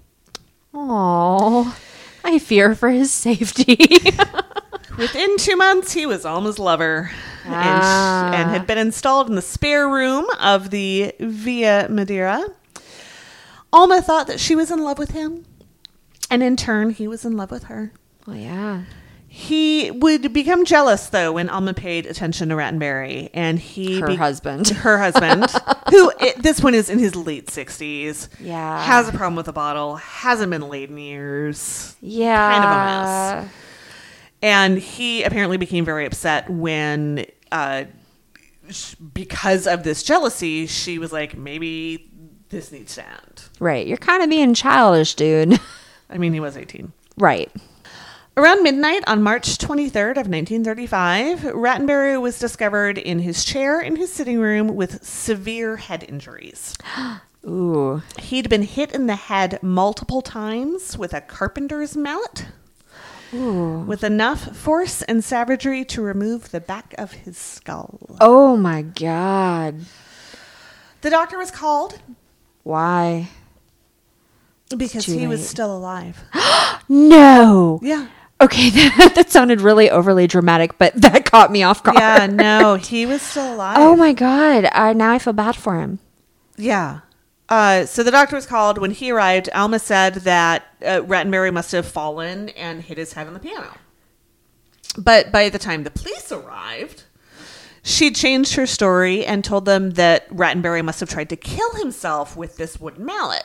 Oh, 0.73 1.77
I 2.23 2.39
fear 2.39 2.75
for 2.75 2.89
his 2.89 3.11
safety. 3.11 3.75
Within 4.97 5.37
two 5.37 5.55
months, 5.55 5.93
he 5.93 6.05
was 6.05 6.25
Alma's 6.25 6.59
lover 6.59 7.09
and, 7.45 7.53
Ah. 7.55 8.31
and 8.33 8.49
had 8.49 8.67
been 8.67 8.77
installed 8.77 9.29
in 9.29 9.35
the 9.35 9.41
spare 9.41 9.87
room 9.87 10.25
of 10.39 10.69
the 10.71 11.13
Villa 11.19 11.87
Madeira. 11.89 12.45
Alma 13.71 14.01
thought 14.01 14.27
that 14.27 14.39
she 14.39 14.55
was 14.55 14.71
in 14.71 14.83
love 14.83 14.97
with 14.97 15.11
him, 15.11 15.45
and 16.29 16.43
in 16.43 16.55
turn, 16.57 16.89
he 16.89 17.07
was 17.07 17.23
in 17.23 17.37
love 17.37 17.51
with 17.51 17.65
her. 17.65 17.93
Oh, 18.27 18.33
yeah. 18.33 18.83
He 19.31 19.91
would 19.91 20.33
become 20.33 20.65
jealous 20.65 21.07
though 21.09 21.33
when 21.33 21.49
Alma 21.49 21.73
paid 21.75 22.07
attention 22.07 22.49
to 22.49 22.55
Rattenbury, 22.55 23.29
and 23.33 23.59
he 23.59 23.99
Her 23.99 24.07
be- 24.07 24.15
husband. 24.15 24.67
her 24.69 24.97
husband, 24.97 25.45
who 25.91 26.11
at 26.19 26.41
this 26.41 26.59
point 26.59 26.75
is 26.75 26.89
in 26.89 26.97
his 26.97 27.15
late 27.15 27.49
sixties, 27.49 28.27
Yeah. 28.39 28.83
has 28.83 29.07
a 29.07 29.11
problem 29.11 29.35
with 29.35 29.45
the 29.45 29.53
bottle, 29.53 29.97
hasn't 29.97 30.49
been 30.49 30.67
laid 30.67 30.89
in 30.89 30.97
years, 30.97 31.95
Yeah. 32.01 32.51
kind 32.51 32.63
of 32.65 32.71
a 32.71 33.41
mess. 33.45 33.53
and 34.41 34.77
he 34.79 35.21
apparently 35.23 35.57
became 35.57 35.85
very 35.85 36.05
upset 36.07 36.49
when, 36.49 37.25
uh, 37.51 37.83
because 39.13 39.67
of 39.67 39.83
this 39.83 40.03
jealousy, 40.03 40.65
she 40.67 40.99
was 40.99 41.11
like, 41.11 41.37
maybe 41.37 42.09
this 42.49 42.71
needs 42.71 42.95
to 42.95 43.05
end. 43.07 43.43
Right. 43.59 43.85
You're 43.85 43.97
kind 43.97 44.23
of 44.23 44.29
being 44.29 44.53
childish, 44.53 45.13
dude. 45.15 45.59
I 46.09 46.17
mean, 46.17 46.33
he 46.33 46.39
was 46.39 46.57
eighteen. 46.57 46.93
right. 47.17 47.51
Around 48.39 48.63
midnight 48.63 49.03
on 49.05 49.21
March 49.21 49.57
23rd 49.57 50.11
of 50.11 50.29
1935, 50.29 51.41
Rattenbury 51.41 52.21
was 52.21 52.39
discovered 52.39 52.97
in 52.97 53.19
his 53.19 53.43
chair 53.43 53.81
in 53.81 53.97
his 53.97 54.13
sitting 54.13 54.39
room 54.39 54.77
with 54.77 55.03
severe 55.03 55.75
head 55.75 56.05
injuries. 56.07 56.73
Ooh. 57.45 58.01
He'd 58.17 58.47
been 58.49 58.61
hit 58.61 58.93
in 58.93 59.07
the 59.07 59.17
head 59.17 59.61
multiple 59.61 60.21
times 60.21 60.97
with 60.97 61.13
a 61.13 61.19
carpenter's 61.19 61.97
mallet, 61.97 62.45
Ooh. 63.33 63.79
with 63.79 64.05
enough 64.05 64.55
force 64.55 65.01
and 65.01 65.21
savagery 65.21 65.83
to 65.83 66.01
remove 66.01 66.51
the 66.51 66.61
back 66.61 66.95
of 66.97 67.11
his 67.11 67.37
skull. 67.37 67.99
Oh 68.21 68.55
my 68.55 68.83
God. 68.83 69.81
The 71.01 71.09
doctor 71.09 71.37
was 71.37 71.51
called 71.51 71.99
Why? 72.63 73.31
because 74.77 75.05
he 75.05 75.27
was 75.27 75.45
still 75.45 75.75
alive. 75.75 76.23
No. 76.91 77.79
Yeah. 77.83 78.07
Okay, 78.41 78.69
that, 78.97 79.13
that 79.15 79.29
sounded 79.31 79.61
really 79.61 79.89
overly 79.89 80.27
dramatic, 80.27 80.77
but 80.77 80.93
that 81.01 81.25
caught 81.25 81.51
me 81.51 81.63
off 81.63 81.83
guard. 81.83 81.97
Yeah, 81.97 82.27
no, 82.27 82.75
he 82.75 83.05
was 83.05 83.21
still 83.21 83.53
alive. 83.55 83.77
Oh 83.79 83.95
my 83.95 84.13
God. 84.13 84.65
I, 84.71 84.93
now 84.93 85.11
I 85.11 85.19
feel 85.19 85.33
bad 85.33 85.55
for 85.55 85.79
him. 85.79 85.99
Yeah. 86.57 87.01
Uh, 87.49 87.85
so 87.85 88.03
the 88.03 88.11
doctor 88.11 88.35
was 88.35 88.45
called. 88.45 88.77
When 88.77 88.91
he 88.91 89.11
arrived, 89.11 89.49
Alma 89.53 89.79
said 89.79 90.15
that 90.15 90.65
uh, 90.83 91.01
Rattenbury 91.01 91.51
must 91.51 91.71
have 91.71 91.85
fallen 91.87 92.49
and 92.49 92.81
hit 92.83 92.97
his 92.97 93.13
head 93.13 93.27
on 93.27 93.33
the 93.33 93.39
piano. 93.39 93.75
But 94.97 95.31
by 95.31 95.49
the 95.49 95.59
time 95.59 95.83
the 95.83 95.89
police 95.91 96.31
arrived, 96.31 97.03
she 97.81 98.11
changed 98.11 98.53
her 98.55 98.67
story 98.67 99.25
and 99.25 99.43
told 99.43 99.65
them 99.65 99.91
that 99.91 100.29
Rattenbury 100.29 100.83
must 100.83 100.99
have 100.99 101.09
tried 101.09 101.29
to 101.29 101.35
kill 101.35 101.73
himself 101.75 102.37
with 102.37 102.57
this 102.57 102.79
wooden 102.79 103.05
mallet. 103.05 103.43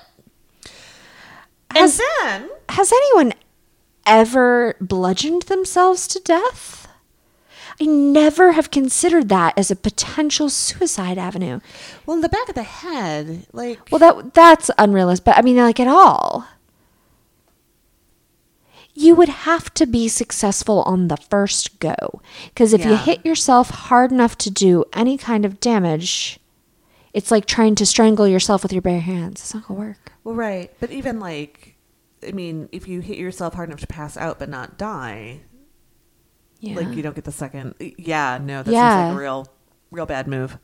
Has- 1.70 1.98
and 1.98 2.20
then, 2.50 2.50
Has 2.68 2.92
anyone 2.92 3.32
ever 4.06 4.76
bludgeoned 4.80 5.42
themselves 5.42 6.06
to 6.08 6.20
death? 6.20 6.88
I 7.80 7.86
never 7.86 8.52
have 8.52 8.70
considered 8.70 9.28
that 9.30 9.58
as 9.58 9.70
a 9.70 9.76
potential 9.76 10.48
suicide 10.48 11.18
avenue. 11.18 11.58
well, 12.06 12.14
in 12.16 12.20
the 12.20 12.28
back 12.28 12.48
of 12.48 12.54
the 12.54 12.62
head, 12.62 13.46
like, 13.52 13.80
Well, 13.90 13.98
that 13.98 14.32
that's 14.34 14.70
unrealistic, 14.78 15.24
but 15.24 15.36
I 15.38 15.42
mean, 15.42 15.56
like 15.56 15.80
at 15.80 15.88
all. 15.88 16.46
You 18.96 19.16
would 19.16 19.28
have 19.28 19.74
to 19.74 19.86
be 19.86 20.06
successful 20.06 20.82
on 20.82 21.08
the 21.08 21.16
first 21.16 21.80
go, 21.80 22.20
because 22.50 22.72
if 22.72 22.84
you 22.84 22.96
hit 22.96 23.26
yourself 23.26 23.70
hard 23.70 24.12
enough 24.12 24.38
to 24.38 24.50
do 24.50 24.84
any 24.92 25.18
kind 25.18 25.44
of 25.44 25.58
damage, 25.58 26.38
it's 27.12 27.32
like 27.32 27.46
trying 27.46 27.74
to 27.74 27.86
strangle 27.86 28.28
yourself 28.28 28.62
with 28.62 28.72
your 28.72 28.82
bare 28.82 29.00
hands. 29.00 29.40
It's 29.40 29.52
not 29.54 29.66
gonna 29.66 29.80
work. 29.80 30.12
well, 30.22 30.36
right. 30.36 30.72
But 30.78 30.92
even 30.92 31.18
like, 31.18 31.73
I 32.26 32.32
mean, 32.32 32.68
if 32.72 32.88
you 32.88 33.00
hit 33.00 33.18
yourself 33.18 33.54
hard 33.54 33.68
enough 33.68 33.80
to 33.80 33.86
pass 33.86 34.16
out 34.16 34.38
but 34.38 34.48
not 34.48 34.78
die, 34.78 35.40
Yeah. 36.60 36.76
like 36.76 36.96
you 36.96 37.02
don't 37.02 37.14
get 37.14 37.24
the 37.24 37.32
second 37.32 37.74
yeah 37.80 38.38
no 38.42 38.62
that 38.62 38.72
Yeah. 38.72 38.96
seems 38.96 39.08
like 39.10 39.16
a 39.16 39.20
real 39.20 39.48
real 39.90 40.06
bad 40.06 40.26
move 40.26 40.58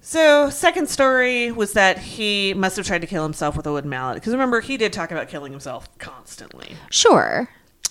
so 0.00 0.50
second 0.50 0.88
story 0.90 1.50
was 1.50 1.72
that 1.72 1.98
he 1.98 2.52
must 2.54 2.76
have 2.76 2.86
tried 2.86 3.00
to 3.00 3.06
kill 3.06 3.22
himself 3.22 3.56
with 3.56 3.66
a 3.66 3.72
wooden 3.72 3.88
mallet 3.88 4.16
because 4.16 4.32
remember 4.32 4.60
he 4.60 4.76
did 4.76 4.92
talk 4.92 5.10
about 5.10 5.28
killing 5.28 5.50
himself 5.52 5.88
constantly 5.98 6.76
sure. 6.90 7.48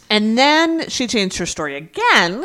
and 0.10 0.38
then 0.38 0.88
she 0.90 1.08
changed 1.08 1.38
her 1.40 1.46
story 1.48 1.76
again 1.76 2.44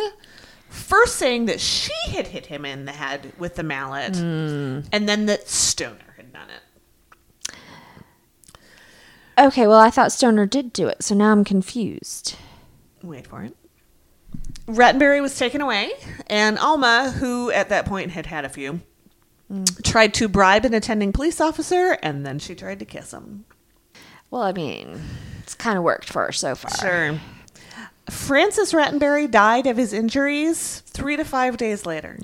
first 0.71 1.17
saying 1.17 1.45
that 1.47 1.61
she 1.61 1.93
had 2.11 2.29
hit 2.29 2.47
him 2.47 2.65
in 2.65 2.87
the 2.87 2.93
head 2.93 3.33
with 3.39 3.57
the 3.57 3.63
mallet 3.63 4.17
Hmm. 4.17 4.81
and 4.93 5.07
then 5.09 5.27
that 5.27 5.49
stoner 5.49 6.15
had 6.17 6.33
done 6.33 6.49
it 6.49 7.53
Okay, 9.39 9.69
well, 9.69 9.79
I 9.79 9.91
thought 9.91 10.11
Stoner 10.11 10.47
did 10.47 10.73
do 10.73 10.89
it, 10.89 11.03
so 11.05 11.15
now 11.15 11.31
I'm 11.31 11.45
confused. 11.45 12.37
Wait 13.03 13.27
for 13.27 13.43
it. 13.43 13.57
Rattenbury 14.67 15.23
was 15.23 15.39
taken 15.39 15.61
away, 15.61 15.93
and 16.27 16.59
Alma, 16.59 17.13
who 17.17 17.51
at 17.53 17.69
that 17.69 17.87
point 17.87 18.11
had 18.11 18.27
had 18.27 18.45
a 18.45 18.49
few, 18.49 18.81
mm. 19.51 19.83
tried 19.85 20.13
to 20.15 20.29
bribe 20.29 20.65
an 20.65 20.75
attending 20.75 21.13
police 21.13 21.41
officer, 21.41 21.97
and 22.03 22.27
then 22.27 22.39
she 22.39 22.55
tried 22.55 22.81
to 22.81 22.85
kiss 22.85 23.13
him. 23.13 23.45
Well, 24.31 24.43
I 24.43 24.53
mean, 24.53 25.01
it's 25.43 25.55
kind 25.55 25.79
of 25.79 25.85
worked 25.85 26.11
for 26.11 26.27
her 26.27 26.33
so 26.33 26.55
far. 26.55 26.77
Sure. 26.77 27.21
Francis 28.11 28.73
Rattenbury 28.73 29.31
died 29.31 29.67
of 29.67 29.77
his 29.77 29.93
injuries 29.93 30.81
three 30.87 31.17
to 31.17 31.25
five 31.25 31.57
days 31.57 31.87
later. 31.87 32.19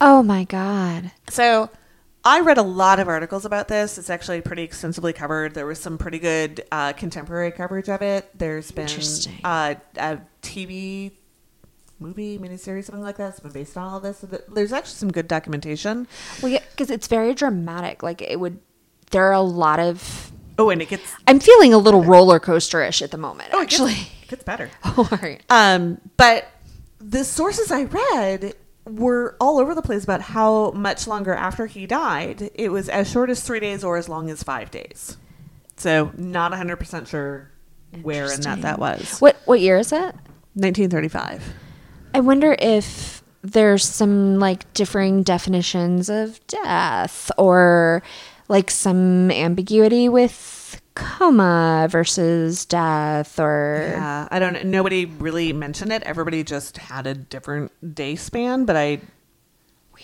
Oh 0.00 0.22
my 0.22 0.44
god. 0.44 1.12
So 1.28 1.70
I 2.24 2.40
read 2.40 2.58
a 2.58 2.62
lot 2.62 3.00
of 3.00 3.08
articles 3.08 3.44
about 3.44 3.68
this. 3.68 3.96
It's 3.96 4.10
actually 4.10 4.40
pretty 4.42 4.62
extensively 4.62 5.12
covered. 5.12 5.54
There 5.54 5.64
was 5.66 5.80
some 5.80 5.96
pretty 5.96 6.18
good 6.18 6.62
uh, 6.70 6.92
contemporary 6.92 7.50
coverage 7.50 7.88
of 7.88 8.02
it. 8.02 8.28
There's 8.38 8.70
been 8.70 8.88
uh, 9.44 9.74
a 9.96 10.18
TV 10.42 11.12
movie, 11.98 12.38
miniseries, 12.38 12.84
something 12.84 13.02
like 13.02 13.16
that. 13.16 13.30
It's 13.30 13.40
been 13.40 13.52
based 13.52 13.76
on 13.76 13.88
all 13.88 13.96
of 13.98 14.02
this. 14.02 14.18
So 14.18 14.26
th- 14.26 14.42
There's 14.52 14.72
actually 14.72 14.96
some 14.96 15.10
good 15.10 15.28
documentation. 15.28 16.06
Well, 16.42 16.52
yeah, 16.52 16.62
because 16.70 16.90
it's 16.90 17.06
very 17.06 17.32
dramatic. 17.34 18.02
Like 18.02 18.20
it 18.20 18.38
would. 18.38 18.58
There 19.12 19.24
are 19.24 19.32
a 19.32 19.40
lot 19.40 19.80
of. 19.80 20.30
Oh, 20.58 20.68
and 20.68 20.82
it 20.82 20.88
gets 20.90 21.14
I'm 21.26 21.40
feeling 21.40 21.72
a 21.72 21.78
little 21.78 22.04
roller 22.04 22.38
coaster-ish 22.38 23.00
at 23.00 23.10
the 23.12 23.16
moment. 23.16 23.48
oh, 23.54 23.62
it 23.62 23.70
gets- 23.70 23.80
actually. 23.80 24.08
it 24.22 24.28
gets 24.28 24.44
better. 24.44 24.70
Oh, 24.84 25.08
all 25.10 25.18
right. 25.22 25.40
Um, 25.48 25.98
but 26.18 26.48
the 26.98 27.24
sources 27.24 27.72
I 27.72 27.84
read 27.84 28.54
were 28.98 29.36
all 29.40 29.58
over 29.58 29.74
the 29.74 29.82
place 29.82 30.04
about 30.04 30.20
how 30.20 30.70
much 30.72 31.06
longer 31.06 31.34
after 31.34 31.66
he 31.66 31.86
died. 31.86 32.50
It 32.54 32.70
was 32.70 32.88
as 32.88 33.10
short 33.10 33.30
as 33.30 33.42
three 33.42 33.60
days 33.60 33.84
or 33.84 33.96
as 33.96 34.08
long 34.08 34.30
as 34.30 34.42
five 34.42 34.70
days. 34.70 35.16
So 35.76 36.12
not 36.16 36.52
100% 36.52 37.06
sure 37.06 37.50
where 38.02 38.30
and 38.30 38.42
that 38.42 38.62
that 38.62 38.78
was. 38.78 39.18
What 39.18 39.36
what 39.46 39.60
year 39.60 39.78
is 39.78 39.92
it? 39.92 40.14
1935. 40.54 41.42
I 42.14 42.20
wonder 42.20 42.56
if 42.58 43.22
there's 43.42 43.84
some 43.84 44.38
like 44.38 44.72
differing 44.74 45.22
definitions 45.22 46.08
of 46.10 46.44
death 46.46 47.30
or 47.38 48.02
like 48.48 48.70
some 48.70 49.30
ambiguity 49.30 50.08
with 50.08 50.59
coma 50.94 51.88
versus 51.90 52.64
death 52.64 53.38
or 53.38 53.88
Yeah, 53.92 54.28
I 54.30 54.38
don't 54.38 54.52
know. 54.54 54.62
Nobody 54.62 55.04
really 55.06 55.52
mentioned 55.52 55.92
it. 55.92 56.02
Everybody 56.04 56.42
just 56.44 56.78
had 56.78 57.06
a 57.06 57.14
different 57.14 57.94
day 57.94 58.16
span, 58.16 58.64
but 58.64 58.76
I 58.76 59.00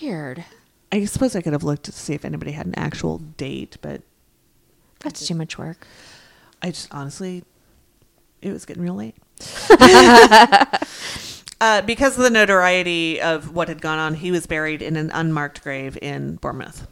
weird. 0.00 0.44
I 0.92 1.04
suppose 1.04 1.34
I 1.34 1.42
could 1.42 1.52
have 1.52 1.64
looked 1.64 1.84
to 1.84 1.92
see 1.92 2.14
if 2.14 2.24
anybody 2.24 2.52
had 2.52 2.66
an 2.66 2.78
actual 2.78 3.18
date, 3.18 3.76
but 3.80 4.02
That's 5.00 5.26
too 5.26 5.34
much 5.34 5.58
work. 5.58 5.86
I 6.62 6.70
just 6.70 6.92
honestly, 6.92 7.44
it 8.40 8.52
was 8.52 8.64
getting 8.64 8.82
real 8.82 8.94
late. 8.94 9.16
uh, 11.60 11.82
because 11.82 12.16
of 12.16 12.22
the 12.22 12.30
notoriety 12.30 13.20
of 13.20 13.54
what 13.54 13.68
had 13.68 13.82
gone 13.82 13.98
on, 13.98 14.14
he 14.14 14.30
was 14.30 14.46
buried 14.46 14.80
in 14.80 14.96
an 14.96 15.10
unmarked 15.12 15.62
grave 15.62 15.98
in 16.00 16.36
Bournemouth. 16.36 16.86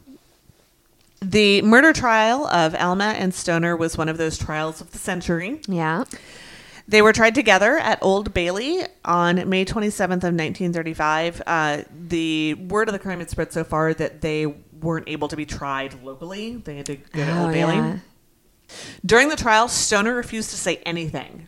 The 1.21 1.61
murder 1.63 1.93
trial 1.93 2.45
of 2.47 2.75
Alma 2.75 3.15
and 3.17 3.33
Stoner 3.33 3.75
was 3.75 3.97
one 3.97 4.09
of 4.09 4.17
those 4.17 4.37
trials 4.37 4.81
of 4.81 4.91
the 4.91 4.97
century. 4.97 5.59
Yeah. 5.67 6.03
They 6.87 7.01
were 7.01 7.13
tried 7.13 7.33
together 7.33 7.77
at 7.77 7.97
Old 8.03 8.31
Bailey 8.33 8.81
on 9.03 9.49
May 9.49 9.65
27th 9.65 10.23
of 10.23 10.33
1935. 10.35 11.41
Uh, 11.47 11.81
the 12.07 12.53
word 12.55 12.87
of 12.89 12.93
the 12.93 12.99
crime 12.99 13.19
had 13.19 13.29
spread 13.29 13.51
so 13.51 13.63
far 13.63 13.93
that 13.95 14.21
they 14.21 14.45
weren't 14.45 15.09
able 15.09 15.27
to 15.29 15.35
be 15.35 15.45
tried 15.47 16.03
locally. 16.03 16.57
They 16.57 16.75
had 16.77 16.85
to 16.87 16.95
go 16.97 17.25
to 17.25 17.31
Oh, 17.31 17.43
Old 17.45 17.53
Bailey. 17.53 17.75
yeah. 17.75 17.99
During 19.03 19.29
the 19.29 19.35
trial, 19.35 19.67
Stoner 19.67 20.13
refused 20.13 20.51
to 20.51 20.57
say 20.57 20.77
anything. 20.85 21.47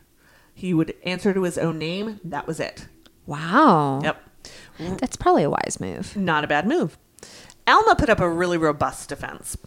He 0.56 0.74
would 0.74 0.96
answer 1.04 1.34
to 1.36 1.44
his 1.44 1.58
own 1.60 1.78
name. 1.78 2.20
That 2.24 2.48
was 2.48 2.60
it. 2.60 2.88
Wow. 3.28 4.02
Yep. 4.04 4.24
That's 5.00 5.16
probably 5.18 5.44
a 5.44 5.50
wise 5.52 5.78
move. 5.80 6.16
Not 6.18 6.44
a 6.44 6.48
bad 6.48 6.66
move. 6.68 6.98
Alma 7.68 7.96
put 7.96 8.10
up 8.10 8.20
a 8.20 8.30
really 8.30 8.58
robust 8.58 9.10
defense. 9.10 9.58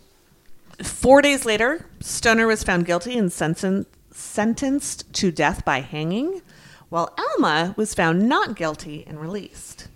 Four 0.82 1.20
days 1.20 1.44
later, 1.44 1.86
Stoner 2.00 2.46
was 2.46 2.64
found 2.64 2.86
guilty 2.86 3.18
and 3.18 3.28
senten- 3.28 3.84
sentenced 4.10 5.12
to 5.14 5.30
death 5.30 5.64
by 5.64 5.80
hanging, 5.80 6.40
while 6.88 7.14
Alma 7.18 7.74
was 7.76 7.94
found 7.94 8.26
not 8.28 8.56
guilty 8.56 9.04
and 9.06 9.20
released. 9.20 9.88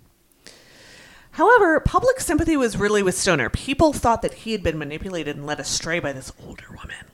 However, 1.31 1.79
public 1.79 2.19
sympathy 2.19 2.55
was 2.55 2.77
really 2.77 3.03
with 3.03 3.17
Stoner. 3.17 3.49
People 3.49 3.91
thought 3.91 4.21
that 4.21 4.35
he 4.35 4.51
had 4.51 4.63
been 4.63 4.77
manipulated 4.77 5.35
and 5.35 5.45
led 5.45 5.59
astray 5.59 5.99
by 5.99 6.13
this 6.13 6.31
older 6.45 6.67
woman. 6.69 7.11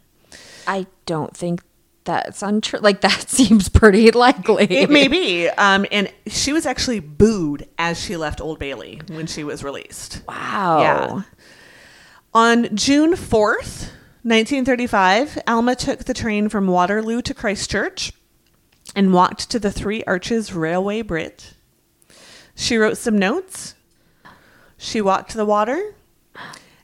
I 0.68 0.86
don't 1.06 1.36
think 1.36 1.64
that's 2.04 2.42
untrue. 2.42 2.80
Like 2.80 3.02
that 3.02 3.22
seems 3.30 3.70
pretty 3.70 4.12
likely. 4.12 4.66
It 4.70 4.90
may 4.90 5.08
be. 5.08 5.48
Um, 5.50 5.86
and 5.92 6.12
she 6.28 6.54
was 6.54 6.66
actually 6.66 7.00
booed 7.00 7.68
as 7.78 8.02
she 8.02 8.18
left 8.18 8.42
Old 8.42 8.60
Bailey 8.60 9.02
when 9.08 9.28
she 9.28 9.44
was 9.44 9.64
released. 9.64 10.22
Wow. 10.28 10.80
Yeah. 10.80 11.22
On 12.34 12.76
June 12.76 13.12
4th, 13.14 13.90
1935, 14.24 15.40
Alma 15.48 15.76
took 15.76 16.06
the 16.06 16.14
train 16.14 16.48
from 16.48 16.68
Waterloo 16.68 17.22
to 17.24 17.34
Christchurch 17.34 18.14
and 18.96 19.14
walked 19.14 19.50
to 19.52 19.60
the 19.60 19.72
Three 19.72 20.04
Arches 20.06 20.54
Railway 20.54 21.02
Bridge. 21.02 21.54
She 22.56 22.78
wrote 22.78 22.98
some 22.98 23.18
notes. 23.18 23.76
She 24.78 25.02
walked 25.02 25.32
to 25.32 25.38
the 25.38 25.46
water 25.46 25.96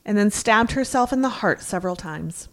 and 0.06 0.18
then 0.18 0.32
stabbed 0.32 0.72
herself 0.72 1.14
in 1.14 1.22
the 1.22 1.30
heart 1.30 1.62
several 1.62 1.96
times. 1.96 2.50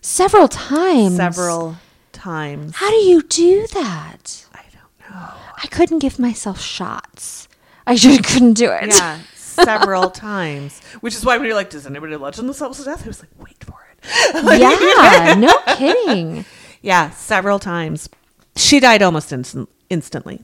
Several 0.00 0.48
times. 0.48 1.16
Several 1.16 1.76
times. 2.18 2.74
How 2.76 2.90
do 2.90 2.96
you 2.96 3.22
do 3.22 3.66
that? 3.68 4.46
I 4.54 4.62
don't 4.72 5.10
know. 5.10 5.28
I 5.62 5.66
couldn't 5.70 6.00
give 6.00 6.18
myself 6.18 6.60
shots. 6.60 7.48
I 7.86 7.94
just 8.06 8.24
couldn't 8.24 8.54
do 8.54 8.70
it. 8.70 8.88
Yeah, 8.88 9.20
several 9.34 10.10
times. 10.32 10.80
Which 11.00 11.14
is 11.14 11.24
why 11.24 11.36
when 11.38 11.46
you're 11.46 11.54
like, 11.54 11.70
does 11.70 11.86
anybody 11.86 12.16
legend 12.16 12.48
themselves 12.48 12.78
to 12.78 12.84
death? 12.84 13.04
I 13.04 13.08
was 13.08 13.20
like, 13.20 13.30
wait 13.38 13.62
for 13.64 13.78
it. 13.92 13.98
yeah, 14.60 15.34
no 15.34 15.54
kidding. 15.76 16.44
Yeah, 16.82 17.10
several 17.10 17.58
times. 17.58 18.08
She 18.56 18.80
died 18.80 19.02
almost 19.02 19.32
instant- 19.32 19.68
instantly. 19.90 20.42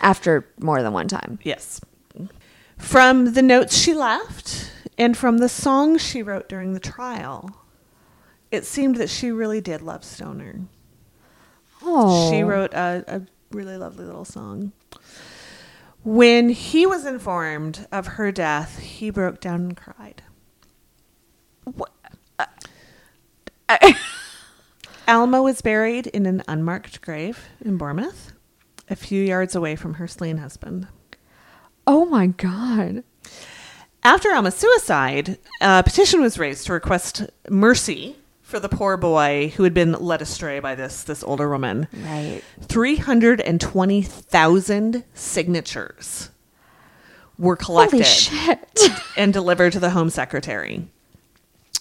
After 0.00 0.46
more 0.60 0.82
than 0.82 0.92
one 0.92 1.08
time. 1.08 1.38
Yes. 1.42 1.80
From 2.76 3.32
the 3.34 3.42
notes 3.42 3.76
she 3.76 3.92
left 3.94 4.70
and 4.96 5.16
from 5.16 5.38
the 5.38 5.48
songs 5.48 6.00
she 6.00 6.22
wrote 6.22 6.48
during 6.48 6.72
the 6.72 6.80
trial, 6.80 7.50
it 8.52 8.64
seemed 8.64 8.96
that 8.96 9.10
she 9.10 9.30
really 9.32 9.60
did 9.60 9.82
love 9.82 10.04
Stoner. 10.04 10.60
Oh. 11.82 12.30
She 12.30 12.42
wrote 12.42 12.72
a, 12.74 13.04
a 13.06 13.22
really 13.50 13.76
lovely 13.76 14.04
little 14.04 14.24
song. 14.24 14.72
When 16.04 16.48
he 16.50 16.86
was 16.86 17.04
informed 17.04 17.86
of 17.92 18.06
her 18.06 18.32
death, 18.32 18.78
he 18.78 19.10
broke 19.10 19.40
down 19.40 19.60
and 19.60 19.76
cried. 19.76 20.22
Alma 25.08 25.42
was 25.42 25.60
buried 25.60 26.06
in 26.08 26.26
an 26.26 26.42
unmarked 26.48 27.00
grave 27.00 27.48
in 27.60 27.76
Bournemouth, 27.76 28.32
a 28.88 28.96
few 28.96 29.22
yards 29.22 29.54
away 29.54 29.76
from 29.76 29.94
her 29.94 30.06
slain 30.06 30.38
husband. 30.38 30.88
Oh 31.86 32.04
my 32.04 32.28
god. 32.28 33.04
After 34.02 34.32
Alma's 34.32 34.54
suicide, 34.54 35.38
a 35.60 35.82
petition 35.82 36.20
was 36.20 36.38
raised 36.38 36.66
to 36.66 36.72
request 36.72 37.28
mercy 37.50 38.16
for 38.48 38.58
the 38.58 38.68
poor 38.68 38.96
boy 38.96 39.52
who 39.56 39.62
had 39.64 39.74
been 39.74 39.92
led 39.92 40.22
astray 40.22 40.58
by 40.58 40.74
this 40.74 41.02
this 41.02 41.22
older 41.22 41.50
woman. 41.50 41.86
Right. 41.92 42.40
320,000 42.62 45.04
signatures 45.12 46.30
were 47.38 47.56
collected 47.56 48.06
and 49.18 49.34
delivered 49.34 49.74
to 49.74 49.80
the 49.80 49.90
Home 49.90 50.08
Secretary. 50.08 50.88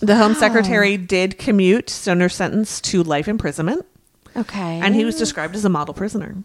The 0.02 0.18
Home 0.18 0.36
Secretary 0.36 0.98
did 0.98 1.38
commute 1.38 1.90
Stoner's 1.90 2.36
sentence 2.36 2.82
to 2.82 3.02
life 3.02 3.30
imprisonment, 3.30 3.86
Okay. 4.36 4.82
and 4.82 4.94
he 4.94 5.06
was 5.06 5.16
described 5.16 5.56
as 5.56 5.64
a 5.64 5.70
model 5.70 5.94
prisoner. 5.94 6.36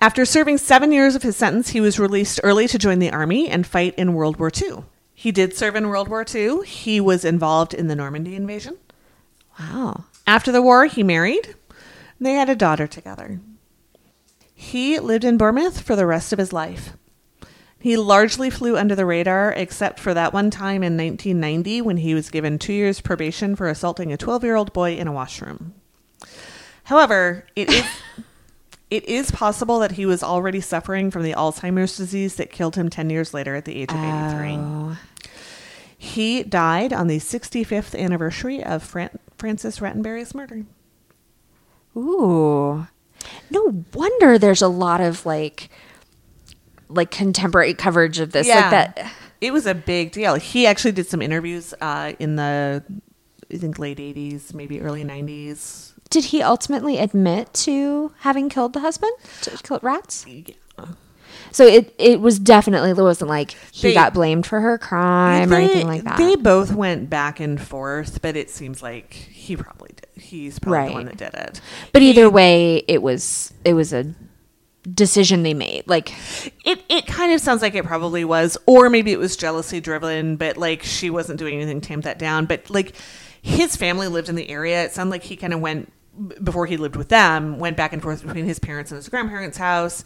After 0.00 0.24
serving 0.24 0.56
seven 0.56 0.90
years 0.90 1.14
of 1.14 1.22
his 1.22 1.36
sentence, 1.36 1.68
he 1.68 1.82
was 1.82 1.98
released 1.98 2.40
early 2.42 2.66
to 2.68 2.78
join 2.78 2.98
the 2.98 3.12
army 3.12 3.46
and 3.48 3.66
fight 3.66 3.94
in 3.96 4.14
World 4.14 4.38
War 4.38 4.50
II. 4.56 4.84
He 5.18 5.32
did 5.32 5.56
serve 5.56 5.74
in 5.74 5.88
World 5.88 6.08
War 6.08 6.26
II. 6.32 6.66
He 6.66 7.00
was 7.00 7.24
involved 7.24 7.72
in 7.72 7.86
the 7.88 7.96
Normandy 7.96 8.36
invasion. 8.36 8.76
Wow. 9.58 10.04
After 10.26 10.52
the 10.52 10.60
war, 10.60 10.84
he 10.84 11.02
married. 11.02 11.54
They 12.20 12.34
had 12.34 12.50
a 12.50 12.54
daughter 12.54 12.86
together. 12.86 13.40
He 14.54 14.98
lived 14.98 15.24
in 15.24 15.38
Bournemouth 15.38 15.80
for 15.80 15.96
the 15.96 16.04
rest 16.04 16.34
of 16.34 16.38
his 16.38 16.52
life. 16.52 16.92
He 17.78 17.96
largely 17.96 18.50
flew 18.50 18.76
under 18.76 18.94
the 18.94 19.06
radar, 19.06 19.52
except 19.52 19.98
for 19.98 20.12
that 20.12 20.34
one 20.34 20.50
time 20.50 20.82
in 20.82 20.98
1990 20.98 21.80
when 21.80 21.96
he 21.96 22.12
was 22.12 22.28
given 22.28 22.58
two 22.58 22.74
years 22.74 23.00
probation 23.00 23.56
for 23.56 23.70
assaulting 23.70 24.12
a 24.12 24.18
12 24.18 24.44
year 24.44 24.54
old 24.54 24.74
boy 24.74 24.96
in 24.96 25.08
a 25.08 25.12
washroom. 25.12 25.72
However, 26.84 27.46
it 27.56 27.70
is. 27.70 27.86
It 28.88 29.04
is 29.06 29.30
possible 29.32 29.80
that 29.80 29.92
he 29.92 30.06
was 30.06 30.22
already 30.22 30.60
suffering 30.60 31.10
from 31.10 31.22
the 31.24 31.32
Alzheimer's 31.32 31.96
disease 31.96 32.36
that 32.36 32.52
killed 32.52 32.76
him 32.76 32.88
10 32.88 33.10
years 33.10 33.34
later 33.34 33.56
at 33.56 33.64
the 33.64 33.76
age 33.76 33.90
of 33.90 33.96
83. 33.96 34.56
Oh. 34.58 34.98
He 35.98 36.42
died 36.44 36.92
on 36.92 37.08
the 37.08 37.18
65th 37.18 37.98
anniversary 37.98 38.62
of 38.62 38.82
Fran- 38.82 39.18
Francis 39.38 39.80
Rattenbury's 39.80 40.34
murder. 40.34 40.66
Ooh. 41.96 42.86
No 43.50 43.84
wonder 43.94 44.38
there's 44.38 44.62
a 44.62 44.68
lot 44.68 45.00
of 45.00 45.26
like 45.26 45.68
like 46.88 47.10
contemporary 47.10 47.74
coverage 47.74 48.20
of 48.20 48.30
this. 48.32 48.46
Like 48.48 48.70
that 48.70 49.12
It 49.40 49.52
was 49.52 49.66
a 49.66 49.74
big 49.74 50.12
deal. 50.12 50.34
He 50.36 50.66
actually 50.66 50.92
did 50.92 51.06
some 51.08 51.20
interviews 51.20 51.74
uh, 51.80 52.12
in 52.18 52.36
the, 52.36 52.84
I 53.52 53.56
think, 53.56 53.78
late 53.78 53.98
80s, 53.98 54.54
maybe 54.54 54.80
early 54.80 55.02
90s. 55.04 55.92
Did 56.10 56.24
he 56.26 56.42
ultimately 56.42 56.98
admit 56.98 57.52
to 57.54 58.12
having 58.20 58.48
killed 58.48 58.72
the 58.72 58.80
husband? 58.80 59.12
To 59.42 59.50
kill 59.62 59.78
rats? 59.82 60.24
Yeah. 60.28 60.54
So 61.52 61.64
it 61.64 61.94
it 61.98 62.20
was 62.20 62.38
definitely 62.38 62.90
it 62.90 62.96
wasn't 62.98 63.30
like 63.30 63.52
he 63.72 63.88
They- 63.88 63.94
got 63.94 64.12
blamed 64.12 64.44
for 64.46 64.60
her 64.60 64.76
crime 64.78 65.52
or 65.52 65.56
anything 65.56 65.86
like 65.86 66.04
that. 66.04 66.18
They 66.18 66.36
both 66.36 66.72
went 66.72 67.08
back 67.08 67.40
and 67.40 67.60
forth, 67.60 68.20
but 68.20 68.36
it 68.36 68.50
seems 68.50 68.82
like 68.82 69.14
he 69.14 69.56
probably 69.56 69.90
did. 69.96 70.22
He's 70.22 70.58
probably 70.58 70.78
Right. 70.78 70.88
the 70.88 70.94
one 70.94 71.04
that 71.06 71.16
did 71.16 71.34
it. 71.34 71.60
but 71.92 72.02
He- 72.02 72.10
either 72.10 72.28
way, 72.28 72.84
it 72.88 73.00
was 73.02 73.52
it 73.64 73.72
was 73.74 73.92
a 73.92 74.04
decision 74.92 75.42
they 75.42 75.54
made. 75.54 75.84
Like 75.86 76.12
It 76.64 76.82
it 76.88 77.06
kind 77.06 77.32
of 77.32 77.40
sounds 77.40 77.62
like 77.62 77.74
it 77.74 77.84
probably 77.84 78.24
was, 78.24 78.58
or 78.66 78.90
maybe 78.90 79.12
it 79.12 79.18
was 79.18 79.36
jealousy 79.36 79.80
driven, 79.80 80.36
but 80.36 80.56
like 80.56 80.82
she 80.82 81.10
wasn't 81.10 81.38
doing 81.38 81.54
anything 81.54 81.80
to 81.80 81.88
tamp 81.88 82.04
that 82.04 82.18
down. 82.18 82.44
But 82.46 82.68
like 82.70 82.94
his 83.40 83.76
family 83.76 84.08
lived 84.08 84.28
in 84.28 84.34
the 84.34 84.48
area. 84.50 84.84
It 84.84 84.92
sounded 84.92 85.10
like 85.10 85.22
he 85.22 85.36
kind 85.36 85.54
of 85.54 85.60
went 85.60 85.92
before 86.42 86.66
he 86.66 86.76
lived 86.76 86.96
with 86.96 87.08
them, 87.08 87.58
went 87.58 87.76
back 87.76 87.92
and 87.92 88.02
forth 88.02 88.24
between 88.24 88.44
his 88.44 88.58
parents 88.58 88.90
and 88.90 88.96
his 88.96 89.08
grandparents' 89.08 89.58
house. 89.58 90.04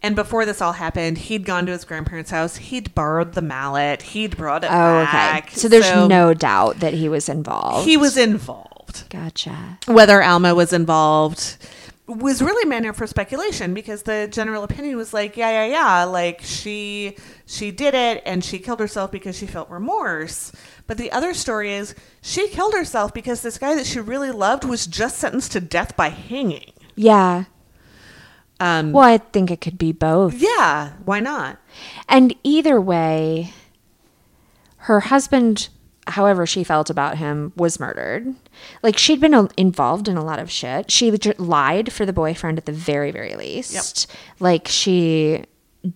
And 0.00 0.14
before 0.14 0.46
this 0.46 0.62
all 0.62 0.74
happened, 0.74 1.18
he'd 1.18 1.44
gone 1.44 1.66
to 1.66 1.72
his 1.72 1.84
grandparents' 1.84 2.30
house. 2.30 2.56
He'd 2.56 2.94
borrowed 2.94 3.32
the 3.32 3.42
mallet. 3.42 4.02
He'd 4.02 4.36
brought 4.36 4.62
it 4.62 4.70
oh, 4.70 5.04
back. 5.04 5.46
okay. 5.48 5.56
So 5.56 5.68
there's 5.68 5.90
no 6.08 6.34
doubt 6.34 6.80
that 6.80 6.94
he 6.94 7.08
was 7.08 7.28
involved. 7.28 7.86
He 7.86 7.96
was 7.96 8.16
involved 8.16 9.04
Gotcha. 9.10 9.78
whether 9.86 10.22
Alma 10.22 10.54
was 10.54 10.72
involved 10.72 11.56
was 12.08 12.40
really 12.42 12.66
meant 12.68 12.96
for 12.96 13.06
speculation 13.06 13.74
because 13.74 14.02
the 14.02 14.28
general 14.30 14.64
opinion 14.64 14.96
was 14.96 15.12
like, 15.12 15.36
yeah, 15.36 15.50
yeah, 15.50 15.66
yeah, 15.66 16.04
like 16.04 16.40
she 16.42 17.16
she 17.46 17.70
did 17.70 17.94
it 17.94 18.22
and 18.24 18.42
she 18.42 18.58
killed 18.58 18.80
herself 18.80 19.12
because 19.12 19.36
she 19.36 19.46
felt 19.46 19.68
remorse. 19.70 20.50
But 20.86 20.96
the 20.96 21.12
other 21.12 21.34
story 21.34 21.72
is 21.72 21.94
she 22.22 22.48
killed 22.48 22.72
herself 22.72 23.12
because 23.12 23.42
this 23.42 23.58
guy 23.58 23.74
that 23.74 23.86
she 23.86 24.00
really 24.00 24.30
loved 24.30 24.64
was 24.64 24.86
just 24.86 25.18
sentenced 25.18 25.52
to 25.52 25.60
death 25.60 25.96
by 25.96 26.08
hanging. 26.08 26.72
Yeah. 26.96 27.44
Um, 28.58 28.92
Well, 28.92 29.04
I 29.04 29.18
think 29.18 29.50
it 29.50 29.60
could 29.60 29.78
be 29.78 29.92
both. 29.92 30.34
yeah, 30.34 30.94
why 31.04 31.20
not? 31.20 31.58
And 32.08 32.34
either 32.42 32.80
way, 32.80 33.52
her 34.78 35.00
husband, 35.00 35.68
however 36.08 36.46
she 36.46 36.64
felt 36.64 36.90
about 36.90 37.18
him, 37.18 37.52
was 37.56 37.78
murdered. 37.78 38.34
Like 38.82 38.98
she'd 38.98 39.20
been 39.20 39.34
uh, 39.34 39.48
involved 39.56 40.08
in 40.08 40.16
a 40.16 40.24
lot 40.24 40.38
of 40.38 40.50
shit. 40.50 40.90
She 40.90 41.10
lied 41.38 41.92
for 41.92 42.04
the 42.06 42.12
boyfriend 42.12 42.58
at 42.58 42.66
the 42.66 42.72
very, 42.72 43.10
very 43.10 43.34
least. 43.36 44.06
Like 44.40 44.66
she 44.68 45.44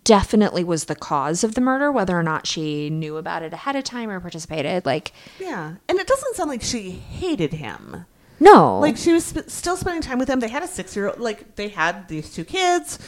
definitely 0.05 0.65
was 0.65 0.85
the 0.85 0.95
cause 0.95 1.43
of 1.45 1.55
the 1.55 1.61
murder, 1.61 1.91
whether 1.91 2.17
or 2.19 2.23
not 2.23 2.47
she 2.47 2.89
knew 2.91 3.17
about 3.17 3.43
it 3.43 3.53
ahead 3.53 3.77
of 3.77 3.85
time 3.85 4.11
or 4.11 4.21
participated. 4.21 4.87
Like, 4.87 5.13
Yeah, 5.41 5.75
and 5.89 5.99
it 5.99 6.07
doesn't 6.07 6.37
sound 6.37 6.49
like 6.51 6.63
she 6.63 6.91
hated 6.91 7.53
him. 7.55 8.07
no. 8.41 8.79
Like 8.79 8.97
she 8.97 9.13
was 9.13 9.25
sp- 9.27 9.49
still 9.49 9.77
spending 9.77 10.03
time 10.03 10.19
with 10.19 10.29
him. 10.29 10.41
They 10.41 10.49
had 10.49 10.63
a 10.63 10.69
six 10.69 10.95
year 10.97 11.09
old. 11.09 11.19
Like 11.21 11.57
they 11.57 11.69
had 11.69 12.09
these 12.09 12.33
two 12.33 12.45
kids. 12.45 12.99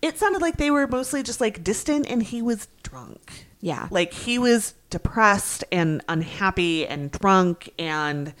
It 0.00 0.18
sounded 0.18 0.42
like 0.42 0.56
they 0.56 0.70
were 0.70 0.86
mostly 0.88 1.22
just 1.22 1.40
like 1.40 1.62
distant, 1.62 2.06
and 2.10 2.22
he 2.22 2.42
was 2.42 2.66
drunk. 2.82 3.46
Yeah. 3.62 3.88
Like 3.90 4.12
he 4.12 4.38
was 4.38 4.74
depressed 4.90 5.64
and 5.72 6.02
unhappy 6.08 6.86
and 6.86 7.10
drunk 7.10 7.70
and 7.78 8.34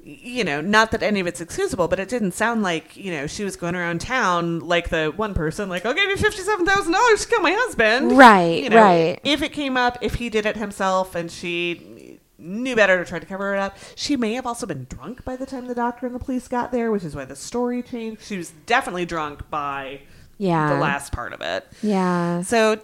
you 0.00 0.42
know, 0.42 0.62
not 0.62 0.90
that 0.92 1.02
any 1.02 1.20
of 1.20 1.26
it's 1.26 1.40
excusable, 1.40 1.86
but 1.86 2.00
it 2.00 2.08
didn't 2.08 2.32
sound 2.32 2.62
like, 2.62 2.96
you 2.96 3.10
know, 3.10 3.26
she 3.26 3.44
was 3.44 3.56
going 3.56 3.74
around 3.74 4.00
town 4.00 4.60
like 4.60 4.88
the 4.88 5.12
one 5.14 5.34
person, 5.34 5.68
like, 5.68 5.84
I'll 5.84 5.92
give 5.92 6.08
you 6.08 6.16
$57,000 6.16 7.22
to 7.22 7.28
kill 7.28 7.40
my 7.42 7.52
husband. 7.52 8.16
Right, 8.16 8.62
You 8.62 8.70
know, 8.70 8.82
right. 8.82 9.20
If 9.22 9.42
it 9.42 9.52
came 9.52 9.76
up, 9.76 9.98
if 10.00 10.14
he 10.14 10.30
did 10.30 10.46
it 10.46 10.56
himself 10.56 11.14
and 11.14 11.30
she 11.30 12.20
knew 12.38 12.74
better 12.74 12.96
to 12.96 13.04
try 13.04 13.18
to 13.18 13.26
cover 13.26 13.54
it 13.54 13.58
up, 13.58 13.76
she 13.96 14.16
may 14.16 14.32
have 14.32 14.46
also 14.46 14.64
been 14.64 14.86
drunk 14.88 15.24
by 15.26 15.36
the 15.36 15.44
time 15.44 15.66
the 15.66 15.74
doctor 15.74 16.06
and 16.06 16.14
the 16.14 16.20
police 16.20 16.48
got 16.48 16.72
there, 16.72 16.90
which 16.90 17.04
is 17.04 17.14
why 17.14 17.26
the 17.26 17.36
story 17.36 17.82
changed. 17.82 18.22
She 18.22 18.38
was 18.38 18.52
definitely 18.64 19.04
drunk 19.04 19.50
by 19.50 20.00
Yeah. 20.38 20.72
the 20.72 20.80
last 20.80 21.12
part 21.12 21.34
of 21.34 21.42
it. 21.42 21.66
Yeah. 21.82 22.40
So 22.42 22.80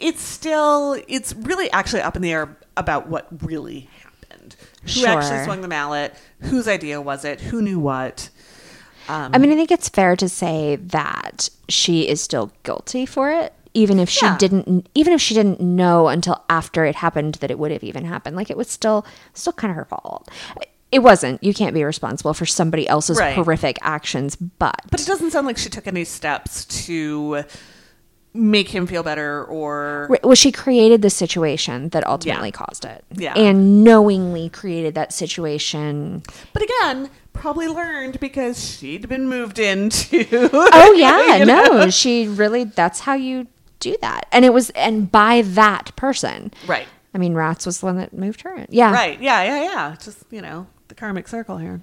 it's 0.00 0.22
still, 0.22 1.00
it's 1.08 1.34
really 1.34 1.70
actually 1.72 2.02
up 2.02 2.16
in 2.16 2.22
the 2.22 2.32
air 2.32 2.56
about 2.76 3.08
what 3.08 3.26
really 3.42 3.88
happened. 4.02 4.56
Who 4.94 5.04
actually 5.06 5.44
swung 5.44 5.60
the 5.60 5.68
mallet? 5.68 6.14
Whose 6.42 6.66
idea 6.66 7.00
was 7.00 7.24
it? 7.24 7.40
Who 7.40 7.60
knew 7.62 7.78
what? 7.78 8.30
Um, 9.08 9.32
I 9.34 9.38
mean, 9.38 9.50
I 9.52 9.56
think 9.56 9.70
it's 9.70 9.88
fair 9.88 10.16
to 10.16 10.28
say 10.28 10.76
that 10.76 11.48
she 11.68 12.08
is 12.08 12.20
still 12.20 12.52
guilty 12.62 13.06
for 13.06 13.30
it, 13.30 13.52
even 13.74 13.98
if 13.98 14.08
she 14.08 14.24
Yeah. 14.24 14.36
didn't, 14.38 14.88
even 14.94 15.12
if 15.12 15.20
she 15.20 15.34
didn't 15.34 15.60
know 15.60 16.08
until 16.08 16.42
after 16.48 16.84
it 16.84 16.94
happened 16.96 17.34
that 17.36 17.50
it 17.50 17.58
would 17.58 17.72
have 17.72 17.82
even 17.84 18.04
happened. 18.04 18.36
Like 18.36 18.50
it 18.50 18.56
was 18.56 18.68
still, 18.68 19.04
still 19.34 19.52
kind 19.52 19.70
of 19.70 19.76
her 19.76 19.84
fault. 19.84 20.28
It 20.92 21.00
wasn't. 21.00 21.42
You 21.42 21.54
can't 21.54 21.74
be 21.74 21.84
responsible 21.84 22.34
for 22.34 22.46
somebody 22.46 22.88
else's 22.88 23.18
Right. 23.18 23.34
horrific 23.34 23.78
actions, 23.82 24.34
but, 24.36 24.80
but 24.90 25.00
it 25.00 25.06
doesn't 25.06 25.30
sound 25.30 25.46
like 25.46 25.58
she 25.58 25.68
took 25.68 25.86
any 25.86 26.04
steps 26.04 26.64
to 26.86 27.44
make 28.32 28.68
him 28.68 28.86
feel 28.86 29.02
better 29.02 29.44
or 29.44 30.08
well, 30.22 30.34
she 30.36 30.52
created 30.52 31.02
the 31.02 31.10
situation 31.10 31.88
that 31.90 32.06
ultimately 32.06 32.48
Yeah. 32.48 32.52
caused 32.52 32.84
it, 32.84 33.04
Yeah. 33.12 33.34
and 33.34 33.82
knowingly 33.82 34.48
created 34.48 34.94
that 34.94 35.12
situation. 35.12 36.22
But 36.52 36.62
again, 36.62 37.10
probably 37.32 37.66
learned 37.68 38.20
because 38.20 38.62
she'd 38.78 39.08
been 39.08 39.28
moved 39.28 39.58
into. 39.58 40.48
Oh 40.52 40.92
yeah, 40.96 41.36
you 41.36 41.44
know? 41.46 41.64
no, 41.64 41.90
she 41.90 42.28
really. 42.28 42.64
That's 42.64 43.00
how 43.00 43.14
you 43.14 43.46
do 43.80 43.96
that, 44.00 44.26
and 44.30 44.44
it 44.44 44.52
was, 44.52 44.70
and 44.70 45.10
by 45.10 45.42
that 45.42 45.94
person, 45.96 46.52
Right. 46.66 46.86
I 47.14 47.18
mean, 47.18 47.34
Rats 47.34 47.66
was 47.66 47.80
the 47.80 47.86
one 47.86 47.96
that 47.96 48.12
moved 48.12 48.42
her 48.42 48.54
in. 48.54 48.66
Yeah. 48.68 48.92
Right. 48.92 49.20
Yeah, 49.20 49.42
yeah, 49.42 49.62
yeah. 49.64 49.96
Just, 50.00 50.22
you 50.30 50.40
know, 50.40 50.68
the 50.86 50.94
karmic 50.94 51.26
circle 51.26 51.58
here. 51.58 51.80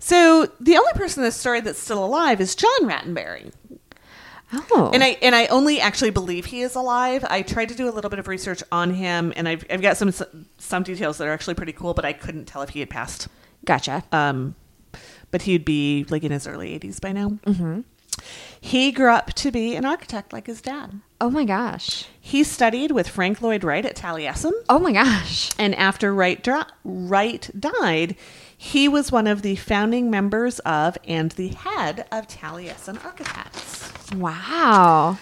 So 0.00 0.48
the 0.58 0.76
only 0.76 0.92
person 0.94 1.22
in 1.22 1.26
this 1.28 1.36
story 1.36 1.60
that's 1.60 1.78
still 1.78 2.04
alive 2.04 2.40
is 2.40 2.54
John 2.56 2.80
Rattenbury. 2.88 3.52
Oh. 4.52 4.90
And 4.92 5.02
I 5.04 5.16
and 5.22 5.34
I 5.34 5.46
only 5.46 5.80
actually 5.80 6.10
believe 6.10 6.46
he 6.46 6.62
is 6.62 6.74
alive. 6.74 7.24
I 7.28 7.42
tried 7.42 7.68
to 7.68 7.74
do 7.74 7.88
a 7.88 7.92
little 7.92 8.10
bit 8.10 8.18
of 8.18 8.26
research 8.28 8.62
on 8.72 8.94
him 8.94 9.32
and 9.36 9.48
I've 9.48 9.64
I've 9.70 9.82
got 9.82 9.96
some 9.96 10.12
some 10.58 10.82
details 10.82 11.18
that 11.18 11.28
are 11.28 11.32
actually 11.32 11.54
pretty 11.54 11.72
cool, 11.72 11.94
but 11.94 12.04
I 12.04 12.12
couldn't 12.12 12.46
tell 12.46 12.62
if 12.62 12.70
he 12.70 12.80
had 12.80 12.90
passed. 12.90 13.28
gotcha. 13.64 14.02
Um 14.12 14.54
but 15.30 15.42
he'd 15.42 15.64
be 15.64 16.04
like 16.10 16.24
in 16.24 16.32
his 16.32 16.46
early 16.48 16.76
80s 16.78 17.00
by 17.00 17.12
now. 17.12 17.28
Mm-hmm. 17.46 17.80
He 18.60 18.90
grew 18.92 19.10
up 19.12 19.32
to 19.34 19.50
be 19.52 19.76
an 19.76 19.84
architect 19.84 20.32
like 20.32 20.46
his 20.48 20.60
dad. 20.60 21.00
Oh 21.20 21.30
my 21.30 21.44
gosh. 21.44 22.06
He 22.20 22.42
studied 22.42 22.90
with 22.90 23.08
Frank 23.08 23.40
Lloyd 23.40 23.62
Wright 23.62 23.86
at 23.86 23.94
Taliesin. 23.96 24.52
Oh 24.68 24.78
my 24.80 24.92
gosh. 24.92 25.50
And 25.58 25.74
after 25.76 26.12
Wright, 26.12 26.42
dra- 26.42 26.66
Wright 26.84 27.48
died, 27.58 28.16
he 28.56 28.88
was 28.88 29.12
one 29.12 29.26
of 29.26 29.42
the 29.42 29.56
founding 29.56 30.10
members 30.10 30.58
of 30.60 30.98
and 31.06 31.30
the 31.32 31.48
head 31.48 32.06
of 32.10 32.26
Taliesin 32.26 33.02
Architects. 33.04 33.79
Wow. 34.14 35.18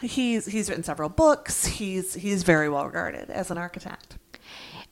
He's 0.00 0.46
he's 0.46 0.68
written 0.68 0.84
several 0.84 1.08
books. 1.08 1.64
He's 1.64 2.14
he's 2.14 2.42
very 2.42 2.68
well 2.68 2.86
regarded 2.86 3.30
as 3.30 3.50
an 3.50 3.58
architect. 3.58 4.16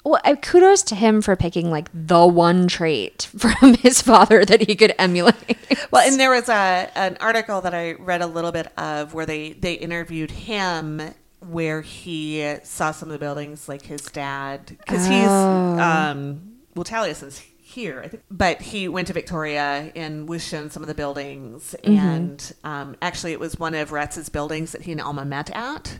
Well, 0.04 0.20
uh, 0.24 0.36
kudos 0.36 0.82
to 0.84 0.94
him 0.94 1.20
for 1.20 1.36
picking 1.36 1.70
like 1.70 1.90
the 1.92 2.26
one 2.26 2.68
trait 2.68 3.28
from 3.36 3.74
his 3.74 4.00
father 4.00 4.44
that 4.44 4.66
he 4.66 4.74
could 4.74 4.94
emulate. 4.98 5.58
Well, 5.90 6.08
and 6.08 6.18
there 6.18 6.30
was 6.30 6.48
a 6.48 6.90
an 6.94 7.16
article 7.20 7.60
that 7.62 7.74
I 7.74 7.92
read 7.92 8.22
a 8.22 8.26
little 8.26 8.52
bit 8.52 8.68
of 8.78 9.14
where 9.14 9.26
they 9.26 9.52
they 9.52 9.74
interviewed 9.74 10.30
him 10.30 11.02
where 11.40 11.80
he 11.80 12.56
saw 12.62 12.92
some 12.92 13.08
of 13.08 13.12
the 13.14 13.18
buildings 13.18 13.68
like 13.68 13.82
his 13.82 14.02
dad 14.02 14.66
because 14.66 15.06
he's 15.06 15.26
um 15.26 16.58
well 16.74 16.84
Taliesin's 16.84 17.42
here 17.70 18.00
I 18.04 18.08
think 18.08 18.22
but 18.30 18.60
he 18.60 18.88
went 18.88 19.06
to 19.08 19.12
Victoria 19.12 19.92
and 19.96 20.28
was 20.28 20.46
shown 20.46 20.70
some 20.70 20.82
of 20.82 20.86
the 20.88 20.94
buildings 20.94 21.74
and 21.84 22.52
um 22.64 22.96
actually 23.00 23.32
it 23.32 23.40
was 23.40 23.58
one 23.58 23.74
of 23.74 23.90
Retz's 23.90 24.28
buildings 24.28 24.72
that 24.72 24.82
he 24.82 24.92
and 24.92 25.00
Alma 25.00 25.24
met 25.24 25.50
at 25.54 25.98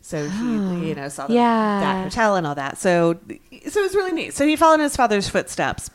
so 0.00 0.28
he 0.28 0.88
you 0.88 0.94
know 0.94 1.08
saw 1.08 1.26
the, 1.26 1.34
Yeah. 1.34 1.80
that 1.80 2.02
hotel 2.04 2.36
and 2.36 2.46
all 2.46 2.54
that 2.54 2.78
so 2.78 3.18
so 3.68 3.80
it 3.80 3.82
was 3.82 3.94
really 3.94 4.12
neat 4.12 4.34
so 4.34 4.46
he 4.46 4.56
followed 4.56 4.74
in 4.74 4.80
his 4.80 4.96
father's 4.96 5.28
footsteps 5.28 5.90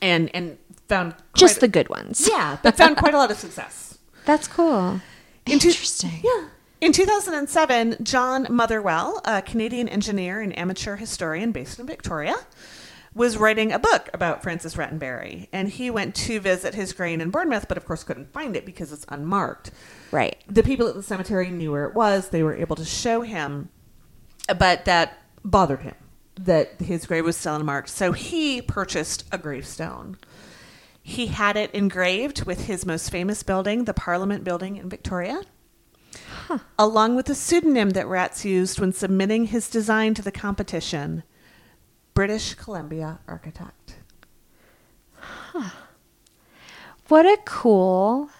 and 0.00 0.30
and 0.34 0.58
found 0.88 1.14
Just 1.34 1.54
quite- 1.56 1.60
the 1.60 1.68
good 1.68 1.88
ones. 1.88 2.28
yeah, 2.30 2.58
but 2.62 2.76
found 2.76 2.96
quite 2.96 3.14
a 3.14 3.16
lot 3.18 3.30
of 3.30 3.38
success. 3.38 3.98
That's 4.26 4.46
cool. 4.48 5.00
In 5.46 5.58
two- 5.58 5.68
Interesting. 5.68 6.20
yeah. 6.22 6.48
In 6.80 6.92
2007, 6.92 7.96
John 8.02 8.46
Motherwell, 8.50 9.20
a 9.24 9.40
Canadian 9.40 9.88
engineer 9.88 10.40
and 10.40 10.56
amateur 10.58 10.96
historian 10.96 11.52
based 11.52 11.78
in 11.78 11.86
Victoria, 11.86 12.34
was 13.14 13.36
writing 13.36 13.72
a 13.72 13.78
book 13.78 14.08
about 14.14 14.42
Francis 14.42 14.74
Rattenbury. 14.76 15.48
And 15.52 15.68
he 15.68 15.90
went 15.90 16.14
to 16.16 16.40
visit 16.40 16.74
his 16.74 16.92
grain 16.92 17.20
in 17.20 17.30
Bournemouth, 17.30 17.68
but 17.68 17.76
of 17.76 17.84
course 17.84 18.04
couldn't 18.04 18.32
find 18.32 18.56
it 18.56 18.64
because 18.64 18.92
it's 18.92 19.06
unmarked. 19.08 19.70
Right. 20.10 20.36
The 20.48 20.62
people 20.62 20.88
at 20.88 20.94
the 20.94 21.02
cemetery 21.02 21.50
knew 21.50 21.72
where 21.72 21.86
it 21.86 21.94
was. 21.94 22.28
They 22.28 22.42
were 22.42 22.54
able 22.54 22.76
to 22.76 22.84
show 22.84 23.20
him, 23.22 23.68
but 24.58 24.84
that 24.86 25.18
bothered 25.44 25.80
him 25.80 25.94
that 26.36 26.80
his 26.80 27.06
grave 27.06 27.24
was 27.24 27.36
still 27.36 27.56
unmarked. 27.56 27.90
So 27.90 28.12
he 28.12 28.62
purchased 28.62 29.24
a 29.30 29.38
gravestone. 29.38 30.16
He 31.02 31.26
had 31.26 31.56
it 31.56 31.70
engraved 31.72 32.44
with 32.44 32.66
his 32.66 32.86
most 32.86 33.10
famous 33.10 33.42
building, 33.42 33.84
the 33.84 33.94
Parliament 33.94 34.44
Building 34.44 34.76
in 34.76 34.88
Victoria, 34.88 35.42
along 36.78 37.16
with 37.16 37.26
the 37.26 37.34
pseudonym 37.34 37.90
that 37.90 38.06
Rats 38.06 38.44
used 38.44 38.78
when 38.78 38.92
submitting 38.92 39.46
his 39.46 39.68
design 39.68 40.14
to 40.14 40.22
the 40.22 40.32
competition 40.32 41.24
British 42.14 42.54
Columbia 42.54 43.20
Architect. 43.26 43.96
What 47.08 47.26
a 47.26 47.38
cool. 47.44 48.30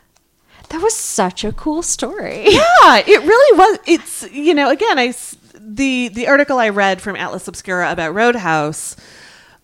That 0.70 0.80
was 0.80 0.94
such 0.96 1.44
a 1.44 1.52
cool 1.52 1.82
story. 1.82 2.46
Yeah, 2.48 2.98
it 3.06 3.22
really 3.22 3.58
was. 3.58 3.78
It's 3.86 4.32
you 4.32 4.54
know, 4.54 4.70
again, 4.70 4.98
I 4.98 5.14
the 5.54 6.08
the 6.08 6.26
article 6.26 6.58
I 6.58 6.70
read 6.70 7.00
from 7.00 7.16
Atlas 7.16 7.46
Obscura 7.46 7.92
about 7.92 8.14
Roedde 8.14 8.36
House. 8.36 8.96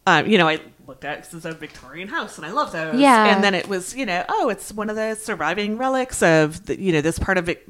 Um, 0.06 0.26
you 0.26 0.38
know, 0.38 0.48
I 0.48 0.60
looked 0.98 1.04
at 1.04 1.18
because 1.18 1.34
it's 1.34 1.44
a 1.44 1.58
Victorian 1.58 2.08
house, 2.08 2.36
and 2.38 2.46
I 2.46 2.50
love 2.50 2.72
those. 2.72 2.98
Yeah. 2.98 3.34
and 3.34 3.42
then 3.44 3.54
it 3.54 3.68
was 3.68 3.94
you 3.94 4.04
know, 4.04 4.24
oh, 4.28 4.48
it's 4.48 4.72
one 4.72 4.90
of 4.90 4.96
the 4.96 5.14
surviving 5.14 5.78
relics 5.78 6.22
of 6.22 6.66
the, 6.66 6.80
you 6.80 6.92
know 6.92 7.00
this 7.00 7.18
part 7.18 7.38
of 7.38 7.46
Vic- 7.46 7.64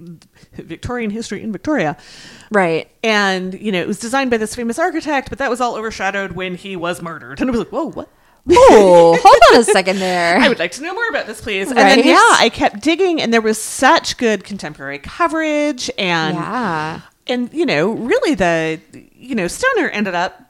Victorian 0.54 1.10
history 1.10 1.42
in 1.42 1.52
Victoria. 1.52 1.96
Right. 2.50 2.90
And 3.02 3.54
you 3.54 3.72
know, 3.72 3.80
it 3.80 3.86
was 3.86 3.98
designed 3.98 4.30
by 4.30 4.38
this 4.38 4.54
famous 4.54 4.78
architect, 4.78 5.28
but 5.28 5.38
that 5.38 5.50
was 5.50 5.60
all 5.60 5.76
overshadowed 5.76 6.32
when 6.32 6.54
he 6.54 6.76
was 6.76 7.02
murdered. 7.02 7.40
And 7.40 7.50
I 7.50 7.52
was 7.52 7.60
like, 7.60 7.70
whoa, 7.70 7.90
what? 7.90 8.08
Oh, 8.50 9.18
hold 9.22 9.42
on 9.52 9.60
a 9.60 9.64
second 9.64 9.98
there. 9.98 10.38
I 10.38 10.48
would 10.48 10.58
like 10.58 10.72
to 10.72 10.82
know 10.82 10.94
more 10.94 11.08
about 11.08 11.26
this, 11.26 11.40
please. 11.40 11.68
And 11.68 11.76
then, 11.76 11.98
yeah, 12.02 12.16
I 12.16 12.50
kept 12.52 12.80
digging, 12.80 13.20
and 13.20 13.32
there 13.32 13.42
was 13.42 13.60
such 13.60 14.16
good 14.16 14.42
contemporary 14.42 14.98
coverage, 14.98 15.90
and 15.98 16.36
yeah. 16.36 17.00
and 17.26 17.52
you 17.52 17.66
know, 17.66 17.90
really, 17.90 18.34
the 18.34 18.80
you 19.14 19.34
know, 19.34 19.48
Stoner 19.48 19.90
ended 19.90 20.14
up 20.14 20.47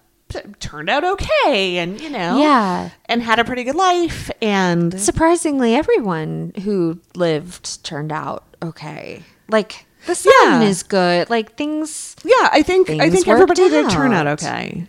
turned 0.61 0.89
out 0.91 1.05
okay, 1.05 1.79
and 1.79 2.01
you 2.01 2.11
know, 2.11 2.39
Yeah. 2.39 2.91
and 3.07 3.22
had 3.22 3.39
a 3.39 3.45
pretty 3.45 3.64
good 3.64 3.74
life, 3.74 4.31
and 4.43 4.99
Surprisingly, 5.01 5.74
everyone 5.74 6.53
who 6.64 7.01
lived 7.14 7.83
turned 7.85 8.12
out 8.12 8.45
okay. 8.62 9.22
Like 9.49 9.87
the 10.07 10.14
sun 10.14 10.33
Yeah. 10.43 10.62
is 10.62 10.83
good. 10.83 11.31
Like 11.31 11.57
things. 11.57 12.14
yeah, 12.24 12.49
I 12.53 12.62
think 12.62 12.91
I 12.91 13.09
think 13.11 13.26
everybody 13.29 13.68
did 13.68 13.91
turn 13.91 14.12
out 14.12 14.26
out. 14.26 14.43
okay. 14.43 14.87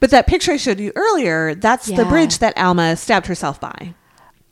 But 0.00 0.10
that 0.10 0.26
picture 0.26 0.52
I 0.52 0.56
showed 0.56 0.80
you 0.80 0.92
earlier, 0.96 1.54
that's 1.54 1.86
the 1.86 2.04
bridge 2.06 2.38
that 2.38 2.56
Alma 2.56 2.96
stabbed 2.96 3.26
herself 3.26 3.60
by. 3.60 3.94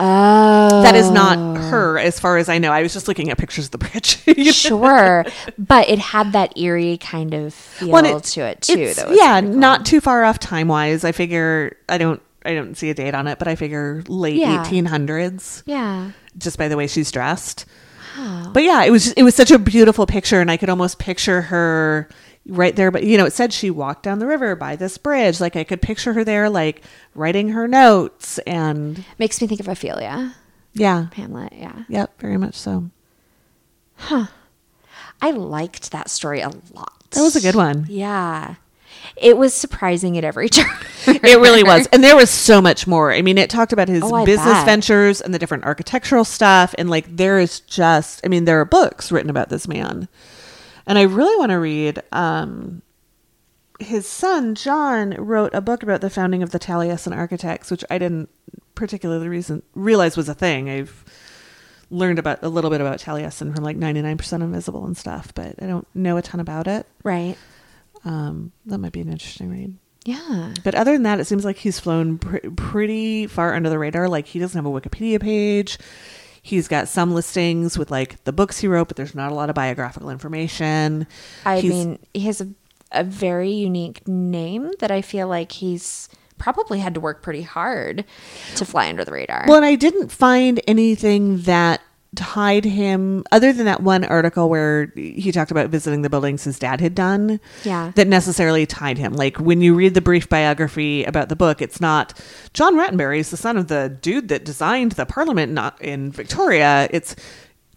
Oh, 0.01 0.82
That 0.82 0.94
is 0.94 1.11
not 1.11 1.38
oh. 1.38 1.55
her, 1.70 1.99
as 1.99 2.20
far 2.20 2.36
as 2.38 2.49
I 2.49 2.59
know. 2.59 2.70
I 2.72 2.82
was 2.82 2.92
just 2.92 3.09
looking 3.09 3.30
at 3.30 3.38
pictures 3.38 3.66
of 3.66 3.70
the 3.72 3.78
bridge. 3.78 4.18
Sure, 4.55 5.24
but 5.59 5.88
it 5.88 5.99
had 5.99 6.32
that 6.32 6.57
eerie 6.57 6.99
kind 6.99 7.34
of 7.34 7.53
feel 7.55 7.88
Well, 7.90 8.05
and 8.07 8.22
to 8.22 8.40
it 8.42 8.62
too. 8.62 8.92
yeah, 9.11 9.40
cool. 9.40 9.51
not 9.51 9.84
too 9.86 10.01
far 10.01 10.24
off 10.24 10.38
time 10.38 10.68
wise. 10.68 11.05
I 11.05 11.12
figure 11.12 11.76
I 11.88 11.99
don't 11.99 12.20
I 12.44 12.55
don't 12.55 12.76
see 12.76 12.90
a 12.90 12.94
date 12.94 13.14
on 13.14 13.26
it, 13.26 13.38
but 13.38 13.49
I 13.49 13.57
figure 13.57 14.05
late 14.09 14.36
Yeah. 14.36 14.61
eighteen 14.64 14.84
hundreds, 14.86 15.62
Yeah. 15.66 16.12
just 16.38 16.57
by 16.59 16.68
the 16.68 16.76
way 16.76 16.86
she's 16.86 17.11
dressed. 17.11 17.64
But 18.53 18.62
yeah, 18.64 18.82
it 18.84 18.90
was 18.90 19.12
it 19.12 19.22
was 19.22 19.34
such 19.34 19.51
a 19.51 19.59
beautiful 19.59 20.05
picture, 20.07 20.40
and 20.40 20.51
I 20.51 20.57
could 20.57 20.68
almost 20.70 20.99
picture 20.99 21.42
her 21.42 22.09
right 22.49 22.74
there. 22.74 22.90
But 22.90 23.05
you 23.05 23.16
know, 23.18 23.26
it 23.26 23.32
said 23.32 23.53
she 23.53 23.70
walked 23.70 24.03
down 24.03 24.18
the 24.18 24.26
river 24.26 24.57
by 24.57 24.74
this 24.76 24.99
bridge. 24.99 25.40
Like 25.40 25.55
I 25.57 25.64
could 25.64 25.80
picture 25.82 26.12
her 26.14 26.24
there, 26.24 26.49
like 26.51 26.82
writing 27.14 27.51
her 27.51 27.68
notes, 27.68 28.38
and 28.40 29.05
Makes 29.18 29.40
me 29.40 29.46
think 29.46 29.61
of 29.61 29.68
Ophelia, 29.68 30.34
yeah, 30.74 31.07
Hamlet. 31.14 31.53
Yeah. 31.55 31.84
yep, 31.88 32.18
very 32.20 32.36
much 32.36 32.55
so. 32.55 32.90
Huh. 33.96 34.26
I 35.20 35.30
liked 35.32 35.90
that 35.90 36.09
story 36.11 36.40
a 36.40 36.49
lot. 36.72 36.92
That 37.11 37.22
was 37.22 37.34
a 37.36 37.40
good 37.40 37.57
one. 37.57 37.86
Yeah. 37.88 38.55
It 39.16 39.36
was 39.36 39.53
surprising 39.55 40.16
at 40.16 40.22
every 40.24 40.49
turn. 40.51 40.66
It 41.07 41.22
really 41.40 41.64
was. 41.64 41.88
And 41.88 42.05
there 42.05 42.14
was 42.14 42.30
so 42.30 42.61
much 42.61 42.86
more. 42.86 43.12
I 43.12 43.22
mean, 43.22 43.36
it 43.38 43.51
talked 43.51 43.72
about 43.72 43.88
his 43.88 44.03
Oh, 44.05 44.24
business 44.24 44.46
bet. 44.46 44.66
ventures 44.66 45.20
and 45.20 45.34
the 45.34 45.38
different 45.38 45.64
architectural 45.64 46.24
stuff. 46.24 46.74
And 46.78 46.88
like, 46.88 47.16
there 47.16 47.38
is 47.40 47.61
just, 47.61 48.20
I 48.24 48.28
mean, 48.28 48.44
there 48.44 48.61
are 48.61 48.64
books 48.64 49.11
written 49.11 49.30
about 49.30 49.49
this 49.49 49.66
man. 49.66 50.09
And 50.89 50.99
I 50.99 51.03
really 51.03 51.36
want 51.39 51.51
to 51.51 51.59
read, 51.59 52.03
um, 52.12 52.82
his 53.78 54.09
son, 54.09 54.55
John, 54.57 55.11
wrote 55.18 55.55
a 55.55 55.61
book 55.61 55.82
about 55.82 56.01
the 56.01 56.11
founding 56.11 56.43
of 56.43 56.51
the 56.51 56.59
Taliesin 56.59 57.16
Architects, 57.16 57.70
which 57.70 57.84
I 57.91 57.99
didn't 57.99 58.28
particularly 58.74 59.28
reason, 59.28 59.62
realize 59.74 60.16
was 60.16 60.28
a 60.28 60.34
thing. 60.34 60.68
I've 60.70 61.05
learned 61.91 62.18
about 62.18 62.43
a 62.43 62.49
little 62.49 62.70
bit 62.70 62.80
about 62.80 62.99
Taliesin 62.99 63.55
from 63.55 63.64
like 63.64 63.76
99% 63.76 64.32
Invisible 64.43 64.84
and 64.86 64.97
stuff, 64.97 65.32
but 65.34 65.55
I 65.62 65.66
don't 65.66 65.86
know 65.95 66.16
a 66.16 66.22
ton 66.22 66.41
about 66.41 66.66
it. 66.66 66.86
right. 67.05 67.36
Um, 68.05 68.53
that 68.66 68.78
might 68.78 68.93
be 68.93 69.01
an 69.01 69.11
interesting 69.11 69.51
read. 69.51 69.76
Yeah. 70.05 70.55
But 70.62 70.76
other 70.76 70.93
than 70.93 71.03
that, 71.03 71.18
it 71.18 71.26
seems 71.26 71.45
like 71.45 71.57
he's 71.57 71.80
flown 71.80 72.18
pr- 72.18 72.51
pretty 72.57 73.26
far 73.26 73.55
under 73.55 73.68
the 73.68 73.78
radar. 73.78 74.09
Like 74.09 74.26
he 74.26 74.39
doesn't 74.39 74.57
have 74.57 74.64
a 74.64 74.80
Wikipedia 74.80 75.20
page. 75.20 75.78
He's 76.49 76.66
got 76.66 76.88
some 76.88 77.12
listings 77.14 77.76
with 77.76 77.90
like 77.90 78.24
the 78.24 78.32
books 78.32 78.59
he 78.59 78.66
wrote, 78.68 78.88
but 78.88 78.96
there's 78.96 79.14
not 79.14 79.30
a 79.30 79.34
lot 79.34 79.51
of 79.51 79.55
biographical 79.55 80.09
information. 80.09 81.07
I 81.44 81.61
He's- 81.61 81.72
mean, 81.74 81.99
he 82.14 82.20
has 82.22 82.40
a, 82.40 82.49
a 82.90 83.05
very 83.05 83.51
unique 83.51 84.09
name 84.09 84.70
that 84.78 84.90
I 84.90 85.03
feel 85.03 85.28
like 85.28 85.53
he's 85.53 86.09
probably 86.38 86.78
had 86.78 86.94
to 86.94 87.01
work 87.01 87.20
pretty 87.20 87.42
hard 87.42 88.05
to 88.57 88.64
fly 88.64 88.88
under 88.88 89.05
the 89.05 89.12
radar. 89.12 89.44
well, 89.46 89.57
and 89.59 89.66
I 89.66 89.74
didn't 89.74 90.11
find 90.11 90.61
anything 90.66 91.42
that 91.42 91.80
tied 92.16 92.64
him 92.64 93.22
other 93.32 93.52
than 93.52 93.66
that 93.66 93.82
one 93.82 94.04
article 94.04 94.48
where 94.48 94.92
he 94.96 95.30
talked 95.30 95.50
about 95.50 95.68
visiting 95.70 96.02
the 96.02 96.11
buildings 96.11 96.44
his 96.44 96.59
dad 96.59 96.80
had 96.80 96.94
done. 96.94 97.40
Yeah. 97.64 97.92
that 97.94 98.09
necessarily 98.09 98.66
tied 98.66 98.98
him. 98.98 99.12
Like 99.12 99.38
when 99.38 99.61
you 99.61 99.74
read 99.74 99.94
the 99.94 100.00
brief 100.00 100.28
biography 100.28 101.04
about 101.04 101.28
the 101.28 101.36
book, 101.36 101.61
it's 101.61 101.80
not 101.80 102.18
John 102.54 102.76
Rattenbury 102.76 103.18
is 103.18 103.30
the 103.30 103.36
son 103.36 103.56
of 103.56 103.68
the 103.68 103.96
dude 104.00 104.28
that 104.28 104.44
designed 104.44 104.92
the 104.92 105.06
Parliament 105.06 105.52
not 105.52 105.80
in 105.82 106.11
Victoria. 106.11 106.88
It's 106.90 107.14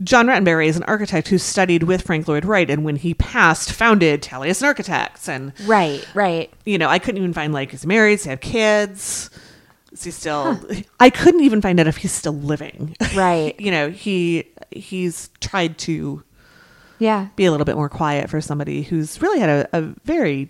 John 0.03 0.27
Rattenbury 0.27 0.67
is 0.67 0.77
an 0.77 0.83
architect 0.83 1.27
who 1.27 1.37
studied 1.37 1.83
with 1.83 2.01
Frank 2.01 2.27
Lloyd 2.27 2.43
Wright, 2.43 2.69
and 2.69 2.83
when 2.83 2.95
he 2.95 3.13
passed, 3.13 3.71
founded 3.71 4.23
Taliesin 4.23 4.63
Architects. 4.63 5.29
And 5.29 5.53
right, 5.67 6.05
right. 6.15 6.51
you 6.65 6.77
know, 6.79 6.89
I 6.89 6.97
couldn't 6.97 7.19
even 7.19 7.33
find 7.33 7.53
like 7.53 7.71
he's 7.71 7.85
married, 7.85 8.19
he 8.21 8.29
have 8.29 8.41
kids? 8.41 9.29
Is 9.91 10.03
he 10.05 10.11
still? 10.11 10.59
I 10.99 11.09
couldn't 11.09 11.41
even 11.41 11.61
find 11.61 11.79
out 11.79 11.87
if 11.87 11.97
he's 11.97 12.11
still 12.13 12.33
living. 12.35 12.95
Right. 13.15 13.59
you 13.59 13.71
know, 13.71 13.89
he 13.89 14.45
he's 14.71 15.29
tried 15.41 15.77
to 15.79 16.23
Yeah. 16.99 17.27
be 17.35 17.45
a 17.45 17.51
little 17.51 17.65
bit 17.65 17.75
more 17.75 17.89
quiet 17.89 18.29
for 18.29 18.39
somebody 18.41 18.83
who's 18.83 19.21
really 19.21 19.39
had 19.39 19.49
a, 19.49 19.77
a 19.77 19.81
very 20.05 20.49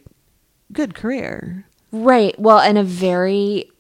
good 0.71 0.93
career. 0.93 1.65
Right. 1.91 2.37
Well, 2.39 2.59
and 2.59 2.77
a 2.77 2.83
very 2.83 3.71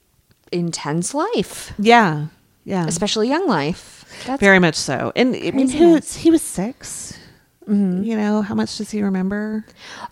intense 0.51 1.13
life, 1.13 1.73
Yeah. 1.77 2.27
Yeah. 2.65 2.85
especially 2.87 3.29
young 3.29 3.47
life. 3.47 4.03
That's 4.25 4.39
very 4.41 4.59
much 4.59 4.75
so. 4.75 5.11
And 5.15 5.35
I 5.35 5.51
mean, 5.51 5.69
he 5.69 5.85
was, 5.85 6.15
he 6.17 6.31
was 6.31 6.41
6 7.67 7.69
You 8.07 8.15
know, 8.17 8.41
how 8.41 8.55
much 8.55 8.77
does 8.77 8.91
he 8.91 9.01
remember? 9.01 9.65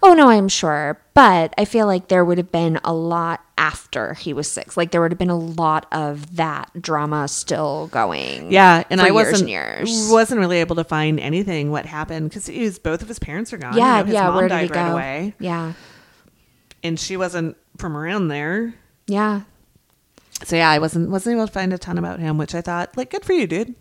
Oh 0.04 0.14
no, 0.14 0.30
I'm 0.30 0.48
sure, 0.48 1.00
but 1.14 1.54
I 1.58 1.66
feel 1.66 1.86
like 1.88 2.08
there 2.08 2.24
would 2.24 2.38
have 2.38 2.52
been 2.52 2.80
a 2.84 2.94
lot 2.94 3.42
after 3.58 4.14
he 4.14 4.34
was 4.34 4.50
six. 4.50 4.78
Like 4.78 4.92
there 4.92 5.02
would 5.02 5.12
have 5.12 5.18
been 5.20 5.30
a 5.30 5.38
lot 5.38 5.86
of 5.92 6.36
that 6.38 6.70
drama 6.82 7.28
still 7.28 7.88
going. 7.88 8.52
Yeah, 8.52 8.84
and 8.90 9.02
I 9.02 9.06
years 9.06 9.14
wasn't 9.14 9.40
and 9.42 9.50
years. 9.50 10.10
wasn't 10.12 10.40
really 10.40 10.60
able 10.60 10.76
to 10.78 10.84
find 10.84 11.20
anything 11.20 11.72
what 11.72 11.86
happened 11.86 12.30
because 12.30 12.46
he 12.48 12.62
was 12.62 12.80
both 12.80 13.02
of 13.02 13.08
his 13.08 13.20
parents 13.20 13.52
are 13.52 13.58
gone. 13.58 13.74
You 13.74 13.80
yeah, 13.80 14.00
know, 14.00 14.06
his 14.06 14.14
yeah. 14.14 14.28
mom 14.28 14.36
Where 14.36 14.44
did 14.48 14.50
died 14.50 14.62
he 14.64 14.68
go? 14.70 14.80
right 14.82 14.92
away, 14.92 15.34
Yeah, 15.40 15.74
and 16.84 17.00
she 17.00 17.18
wasn't 17.18 17.58
from 17.78 17.98
around 17.98 18.28
there. 18.30 18.74
yeah, 19.08 19.42
So 20.44 20.56
yeah, 20.56 20.70
I 20.70 20.80
wasn't 20.80 21.10
wasn't 21.10 21.36
able 21.36 21.48
to 21.48 21.52
find 21.54 21.74
a 21.74 21.78
ton 21.78 21.98
about 21.98 22.20
him, 22.20 22.38
which 22.38 22.54
I 22.56 22.62
thought 22.62 22.96
like 22.96 23.10
good 23.12 23.26
for 23.26 23.34
you, 23.34 23.48
dude. 23.48 23.76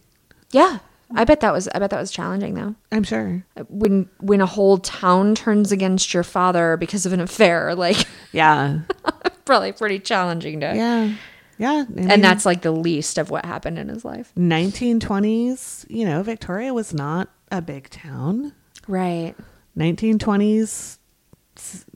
yeah. 0.51 0.79
I 1.15 1.25
bet 1.25 1.41
that 1.41 1.53
was. 1.53 1.69
I 1.69 1.79
bet 1.79 1.91
that 1.91 2.01
was 2.01 2.11
challenging 2.11 2.55
though. 2.55 2.75
I'm 2.93 3.03
sure. 3.03 3.43
When 3.69 4.09
when 4.21 4.41
a 4.43 4.47
whole 4.47 4.79
town 4.79 5.35
turns 5.35 5.73
against 5.73 6.13
your 6.13 6.23
father 6.23 6.77
because 6.77 7.07
of 7.07 7.13
an 7.15 7.21
affair, 7.21 7.75
like 7.75 7.97
Yeah, 8.33 8.81
probably 9.47 9.73
pretty 9.73 10.01
challenging 10.01 10.61
to. 10.61 10.67
yeah, 10.77 11.15
yeah. 11.57 11.85
I 11.89 11.93
mean, 11.93 12.11
And 12.11 12.23
that's 12.23 12.45
like 12.45 12.61
the 12.63 12.73
least 12.73 13.17
of 13.17 13.31
what 13.31 13.47
happened 13.47 13.79
in 13.79 13.89
his 13.89 14.05
life. 14.05 14.33
1920s. 14.37 15.87
You 15.89 16.05
know, 16.05 16.23
Victoria 16.23 16.75
was 16.75 16.93
not 16.93 17.31
a 17.51 17.63
big 17.63 17.89
town. 17.89 18.53
Right. 18.87 19.35
1920s. 19.79 20.99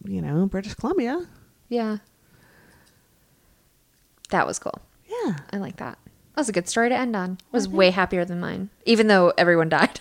You 0.07 0.23
know, 0.23 0.47
British 0.47 0.75
Columbia. 0.75 1.27
Yeah. 1.69 1.99
That 4.31 4.47
was 4.47 4.59
cool. 4.59 4.81
Yeah. 5.07 5.37
I 5.53 5.59
like 5.59 5.77
that. 5.77 5.99
That 6.35 6.41
was 6.41 6.49
a 6.49 6.53
good 6.53 6.69
story 6.69 6.89
to 6.89 6.97
end 6.97 7.15
on. 7.15 7.33
It 7.33 7.53
was 7.53 7.69
way 7.69 7.91
happier 7.91 8.25
than 8.25 8.41
mine, 8.41 8.71
even 8.87 9.07
though 9.07 9.33
everyone 9.37 9.69
died. 9.69 10.01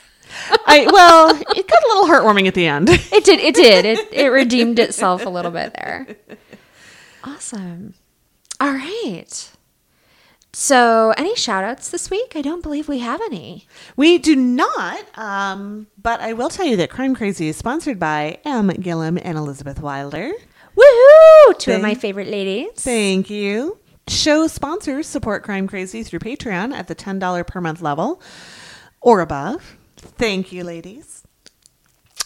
I 0.66 0.88
well, 0.92 1.36
it 1.56 1.68
got 1.68 1.84
a 1.84 1.88
little 1.88 2.08
heartwarming 2.08 2.48
at 2.48 2.54
the 2.54 2.68
end. 2.68 2.90
It 2.90 3.26
did. 3.26 3.40
It 3.40 3.56
did. 3.56 3.86
It 3.86 4.14
it 4.14 4.28
redeemed 4.28 4.80
itself 4.80 5.26
a 5.26 5.30
little 5.30 5.52
bit 5.52 5.74
there. 5.74 6.08
Awesome. 7.24 7.96
All 8.60 8.72
right. 8.72 9.50
So, 10.54 11.14
any 11.18 11.36
shout 11.36 11.64
outs 11.64 11.90
this 11.90 12.10
week? 12.10 12.34
I 12.36 12.42
don't 12.42 12.62
believe 12.62 12.90
we 12.90 13.00
have 13.00 13.22
any. 13.22 13.68
We 13.96 14.18
do 14.18 14.36
not, 14.36 15.18
um, 15.18 15.88
but 16.02 16.20
I 16.20 16.34
will 16.34 16.50
tell 16.50 16.66
you 16.66 16.76
that 16.78 16.90
Crime 16.90 17.16
Crazy 17.16 17.48
is 17.48 17.56
sponsored 17.56 17.98
by 18.00 18.40
M. 18.44 18.68
Gillum 18.68 19.18
and 19.22 19.38
Elizabeth 19.38 19.80
Wilder. 19.80 20.32
Woohoo! 20.76 21.58
Two 21.58 21.72
of 21.74 21.82
my 21.82 21.96
favorite 21.96 22.28
ladies. 22.28 22.72
Thank 22.76 23.30
you. 23.30 23.78
Show 24.12 24.47
sponsors 24.47 25.07
support 25.07 25.41
Crime 25.41 25.70
Crazy 25.70 26.03
through 26.03 26.20
Patreon 26.20 26.74
at 26.74 26.89
the 26.89 26.95
$10 26.95 27.47
per 27.47 27.62
month 27.62 27.82
level 27.82 28.22
or 28.99 29.22
above. 29.22 29.78
Thank 29.95 30.51
you, 30.51 30.66
ladies. 30.66 31.24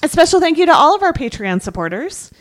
A 0.01 0.09
special 0.09 0.39
thank 0.39 0.57
you 0.57 0.65
to 0.65 0.73
all 0.73 0.95
of 0.95 1.03
our 1.03 1.13
Patreon 1.13 1.61
supporters. 1.61 2.31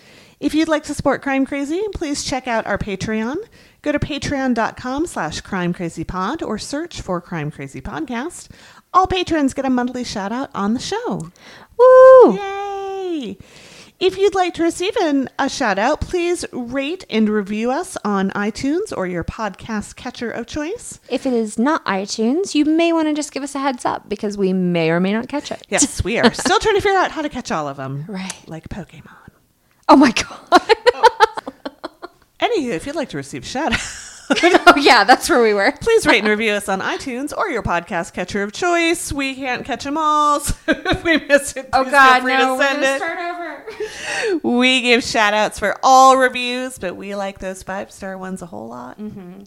If 0.41 0.55
you'd 0.55 0.69
like 0.69 0.85
to 0.85 0.95
support 0.95 1.21
Crime 1.21 1.45
Crazy, 1.45 1.83
please 1.95 2.25
check 2.25 2.49
out 2.49 2.67
our 2.67 2.79
Patreon. 2.79 3.37
Go 3.83 3.93
to 3.93 3.99
patreon.com 3.99 5.07
slash 5.07 5.43
crimecrazypod 5.43 6.41
or 6.41 6.57
search 6.57 7.03
for 7.03 7.21
Crime 7.21 7.51
Crazy 7.51 7.83
Podcast. 7.83 8.49
All 8.95 9.07
patrons 9.07 9.53
get 9.53 9.67
a 9.67 9.71
monthly 9.71 10.05
shout 10.05 10.33
out 10.33 10.51
on 10.55 10.73
the 10.73 10.81
show. 10.81 11.31
Woo! 11.77 12.35
Yay! 12.35 13.37
If 14.01 14.19
you'd 14.19 14.35
like 14.35 14.55
to 14.55 14.63
receive 14.65 14.95
an, 14.97 15.31
a 15.39 15.49
shout 15.49 15.79
out, 15.79 16.01
please 16.01 16.45
rate 16.53 17.05
and 17.09 17.29
review 17.29 17.71
us 17.71 17.97
on 18.05 18.31
iTunes 18.31 18.93
or 18.95 19.07
your 19.07 19.23
podcast 19.25 19.95
catcher 19.97 20.31
of 20.31 20.47
choice. 20.47 20.99
If 21.09 21.27
it 21.27 21.33
is 21.33 21.59
not 21.59 21.85
iTunes, 21.87 22.55
you 22.55 22.65
may 22.65 22.93
want 22.93 23.07
to 23.09 23.15
just 23.15 23.33
give 23.33 23.45
us 23.45 23.55
a 23.55 23.61
heads 23.61 23.85
up 23.85 24.09
because 24.09 24.37
we 24.37 24.53
may 24.53 24.91
or 24.91 24.99
may 24.99 25.13
not 25.13 25.29
catch 25.29 25.53
it. 25.53 25.65
Yes, 25.69 26.03
we 26.03 26.19
are 26.19 26.33
still 26.35 26.59
trying 26.59 26.75
to 26.75 26.81
figure 26.81 26.99
out 26.99 27.13
how 27.13 27.23
to 27.23 27.29
catch 27.29 27.53
all 27.53 27.69
of 27.69 27.77
them. 27.77 28.05
Right. 28.09 28.35
Like 28.49 28.69
Pokemon. 28.69 29.15
Oh 29.89 29.97
my 29.97 30.11
god. 30.51 30.61
Anywho, 32.41 32.71
if 32.73 32.87
you'd 32.87 32.97
like 32.97 33.11
to 33.11 33.17
receive 33.17 33.47
shout 33.47 33.73
out, 33.73 33.81
oh 34.67 34.75
yeah, 34.77 35.05
that's 35.05 35.29
where 35.29 35.43
we 35.43 35.55
were. 35.55 35.73
please 35.81 36.07
rate 36.07 36.21
and 36.21 36.29
review 36.29 36.53
us 36.53 36.69
on 36.69 36.81
iTunes 36.81 37.37
or 37.37 37.49
your 37.49 37.63
podcast 37.63 38.13
catcher 38.13 38.43
of 38.43 38.53
choice. 38.53 39.13
We 39.13 39.35
can't 39.35 39.65
catch 39.65 39.85
them 39.85 39.97
all, 39.99 40.41
so 40.41 40.55
if 40.69 41.05
we 41.05 41.19
miss 41.19 41.57
it, 41.57 41.69
Oh 41.73 41.85
god, 41.85 42.15
feel 42.17 42.23
free 42.23 42.33
no, 42.37 42.55
we're 42.55 42.73
gonna 42.73 42.87
it. 42.87 42.97
start 42.97 43.19
over. 43.19 44.49
We 44.49 44.83
give 44.83 45.03
shout 45.03 45.35
outs 45.35 45.59
for 45.59 45.77
all 45.83 46.17
reviews, 46.17 46.79
but 46.79 46.97
we 46.97 47.15
like 47.15 47.39
those 47.39 47.63
five 47.63 47.91
star 47.91 48.17
ones 48.19 48.43
a 48.43 48.47
whole 48.47 48.69
lot. 48.69 48.99
Mm-hmm. 48.99 49.43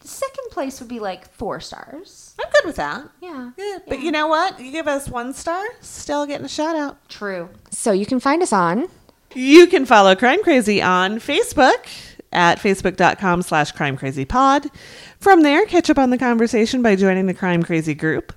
Second 0.00 0.50
place 0.50 0.80
would 0.80 0.88
be 0.88 1.00
like 1.00 1.30
four 1.34 1.60
stars. 1.60 2.34
I'm 2.40 2.50
good 2.50 2.64
with 2.64 2.76
that. 2.76 3.08
Yeah. 3.20 3.50
Yeah, 3.58 3.78
but 3.86 4.00
you 4.00 4.10
know 4.10 4.26
what? 4.26 4.58
You 4.58 4.72
give 4.72 4.88
us 4.88 5.08
one 5.08 5.34
star, 5.34 5.62
still 5.80 6.24
getting 6.26 6.46
a 6.46 6.48
shout 6.48 6.76
out. 6.76 7.06
True. 7.10 7.50
So 7.70 7.92
you 7.92 8.06
can 8.06 8.18
find 8.18 8.42
us 8.42 8.54
on 8.54 8.88
You 9.34 9.66
can 9.66 9.84
follow 9.84 10.16
Crime 10.16 10.42
Crazy 10.42 10.80
on 10.80 11.18
Facebook 11.18 11.86
at 12.32 12.58
facebook.com 12.58 13.42
slash 13.42 13.72
crime 13.72 13.96
crazy 13.96 14.24
pod. 14.24 14.70
From 15.18 15.42
there, 15.42 15.66
catch 15.66 15.90
up 15.90 15.98
on 15.98 16.10
the 16.10 16.18
conversation 16.18 16.82
by 16.82 16.96
joining 16.96 17.26
the 17.26 17.34
Crime 17.34 17.62
Crazy 17.62 17.94
group. 17.94 18.32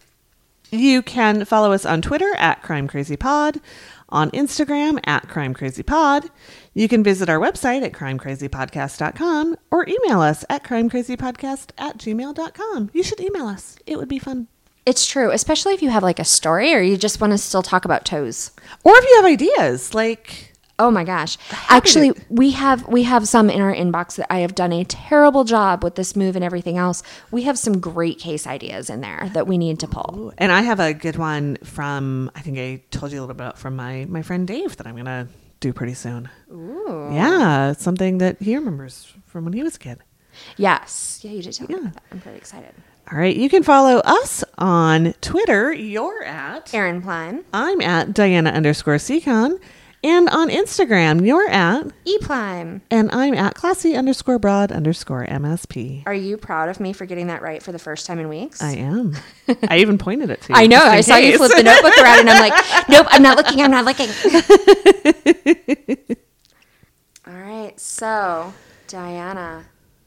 You 0.71 1.01
can 1.01 1.45
follow 1.45 1.71
us 1.71 1.85
on 1.85 2.01
Twitter 2.01 2.31
at 2.37 2.61
Crime 2.61 2.87
Crazy 2.87 3.17
Pod, 3.17 3.59
on 4.09 4.29
Instagram 4.31 4.99
at 5.05 5.27
Crime 5.27 5.53
Crazy 5.53 5.83
Pod. 5.83 6.29
You 6.73 6.87
can 6.87 7.03
visit 7.03 7.29
our 7.29 7.39
website 7.39 7.83
at 7.83 7.91
crimecrazypodcast.com 7.91 9.57
or 9.71 9.87
email 9.87 10.21
us 10.21 10.45
at 10.49 10.63
crimecrazypodcast 10.63 11.71
at 11.77 11.97
gmail.com. 11.97 12.91
You 12.93 13.03
should 13.03 13.19
email 13.19 13.47
us. 13.47 13.77
It 13.87 13.97
would 13.97 14.09
be 14.09 14.19
fun. 14.19 14.47
It's 14.85 15.05
true, 15.05 15.31
especially 15.31 15.73
if 15.73 15.81
you 15.81 15.89
have 15.89 16.03
like 16.03 16.19
a 16.19 16.25
story 16.25 16.73
or 16.73 16.79
you 16.79 16.97
just 16.97 17.19
want 17.19 17.31
to 17.31 17.37
still 17.37 17.63
talk 17.63 17.85
about 17.85 18.05
toes. 18.05 18.51
Or 18.83 18.93
if 18.95 19.03
you 19.03 19.15
have 19.17 19.25
ideas, 19.25 19.93
like 19.93 20.48
Oh 20.79 20.89
my 20.89 21.03
gosh. 21.03 21.37
Actually, 21.67 22.13
we 22.29 22.51
have 22.51 22.87
we 22.87 23.03
have 23.03 23.27
some 23.27 23.49
in 23.49 23.59
our 23.61 23.73
inbox 23.73 24.15
that 24.15 24.27
I 24.33 24.39
have 24.39 24.55
done 24.55 24.71
a 24.71 24.83
terrible 24.85 25.43
job 25.43 25.83
with 25.83 25.95
this 25.95 26.15
move 26.15 26.35
and 26.35 26.43
everything 26.43 26.77
else. 26.77 27.03
We 27.31 27.43
have 27.43 27.59
some 27.59 27.79
great 27.79 28.17
case 28.17 28.47
ideas 28.47 28.89
in 28.89 29.01
there 29.01 29.29
that 29.33 29.45
we 29.45 29.57
need 29.57 29.79
to 29.81 29.87
pull. 29.87 30.33
And 30.37 30.51
I 30.51 30.61
have 30.61 30.79
a 30.79 30.93
good 30.93 31.17
one 31.17 31.57
from 31.63 32.31
I 32.33 32.39
think 32.41 32.57
I 32.57 32.81
told 32.91 33.11
you 33.11 33.19
a 33.19 33.21
little 33.21 33.35
bit 33.35 33.43
about 33.43 33.57
from 33.59 33.75
my 33.75 34.05
my 34.09 34.21
friend 34.21 34.47
Dave 34.47 34.77
that 34.77 34.87
I'm 34.87 34.95
gonna 34.95 35.27
do 35.59 35.73
pretty 35.73 35.93
soon. 35.93 36.29
Ooh. 36.49 37.09
Yeah, 37.11 37.73
something 37.73 38.19
that 38.19 38.41
he 38.41 38.55
remembers 38.55 39.11
from 39.27 39.43
when 39.43 39.53
he 39.53 39.61
was 39.63 39.75
a 39.75 39.79
kid. 39.79 39.99
Yes. 40.57 41.19
Yeah, 41.23 41.31
you 41.31 41.41
did 41.41 41.53
tell 41.53 41.67
me 41.67 41.73
Yeah. 41.75 41.81
about 41.81 41.93
that. 41.95 42.03
I'm 42.11 42.21
pretty 42.21 42.37
excited. 42.37 42.73
All 43.11 43.17
right, 43.17 43.35
you 43.35 43.49
can 43.49 43.63
follow 43.63 43.97
us 44.05 44.43
on 44.59 45.13
Twitter. 45.19 45.73
You're 45.73 46.23
at 46.23 46.71
Erin 46.73 47.01
Plime. 47.01 47.43
I'm 47.51 47.81
at 47.81 48.13
Diana 48.13 48.51
underscore 48.51 48.95
Seacon, 48.97 49.59
and 50.03 50.29
on 50.29 50.49
Instagram 50.49 51.25
you're 51.25 51.49
at 51.49 51.87
E 52.05 52.17
Plime. 52.19 52.81
and 52.89 53.11
I'm 53.11 53.33
at 53.33 53.55
classy 53.55 53.95
underscore 53.95 54.39
broad 54.39 54.71
underscore 54.71 55.25
MSP. 55.25 56.03
Are 56.05 56.13
you 56.13 56.37
proud 56.37 56.69
of 56.69 56.79
me 56.79 56.93
for 56.93 57.05
getting 57.05 57.27
that 57.27 57.41
right 57.41 57.61
for 57.61 57.71
the 57.71 57.79
first 57.79 58.05
time 58.05 58.19
in 58.19 58.29
weeks? 58.29 58.61
I 58.61 58.73
am. 58.73 59.15
I 59.69 59.79
even 59.79 59.97
pointed 59.97 60.29
it 60.29 60.41
to 60.43 60.53
you. 60.53 60.59
I 60.59 60.67
know. 60.67 60.81
I 60.81 61.01
saw 61.01 61.17
you 61.17 61.37
flip 61.37 61.51
the 61.55 61.63
notebook 61.63 61.97
around, 61.97 62.19
and 62.21 62.29
I'm 62.29 62.49
like, 62.49 62.65
nope, 62.89 63.07
I'm 63.09 63.21
not 63.23 63.37
looking. 63.37 63.61
I'm 63.61 63.71
not 63.71 63.85
looking. 63.85 64.09
All 67.27 67.33
right. 67.33 67.79
So, 67.79 68.53
Diana. 68.87 69.65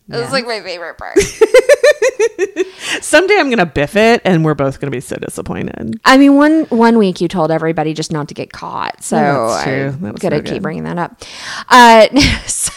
This 0.08 0.18
Yeah. 0.20 0.26
is 0.26 0.32
like 0.32 0.46
my 0.46 0.60
favorite 0.60 0.98
part. 0.98 1.18
Someday 3.00 3.36
I'm 3.38 3.50
gonna 3.50 3.66
biff 3.66 3.96
it, 3.96 4.20
and 4.24 4.44
we're 4.44 4.54
both 4.54 4.80
gonna 4.80 4.90
be 4.90 5.00
so 5.00 5.16
disappointed. 5.16 6.00
I 6.04 6.18
mean, 6.18 6.36
one 6.36 6.64
one 6.64 6.98
week 6.98 7.20
you 7.20 7.28
told 7.28 7.50
everybody 7.50 7.94
just 7.94 8.12
not 8.12 8.28
to 8.28 8.34
get 8.34 8.52
caught, 8.52 9.02
so 9.02 9.16
Yeah, 9.16 9.46
that's 9.46 9.64
true. 9.64 9.86
I'm 9.88 10.00
That 10.02 10.12
was 10.14 10.22
gonna 10.22 10.36
no 10.36 10.42
keep 10.42 10.52
good. 10.54 10.62
bringing 10.62 10.84
that 10.84 10.98
up. 10.98 11.22
Uh, 11.68 12.08
so, 12.46 12.72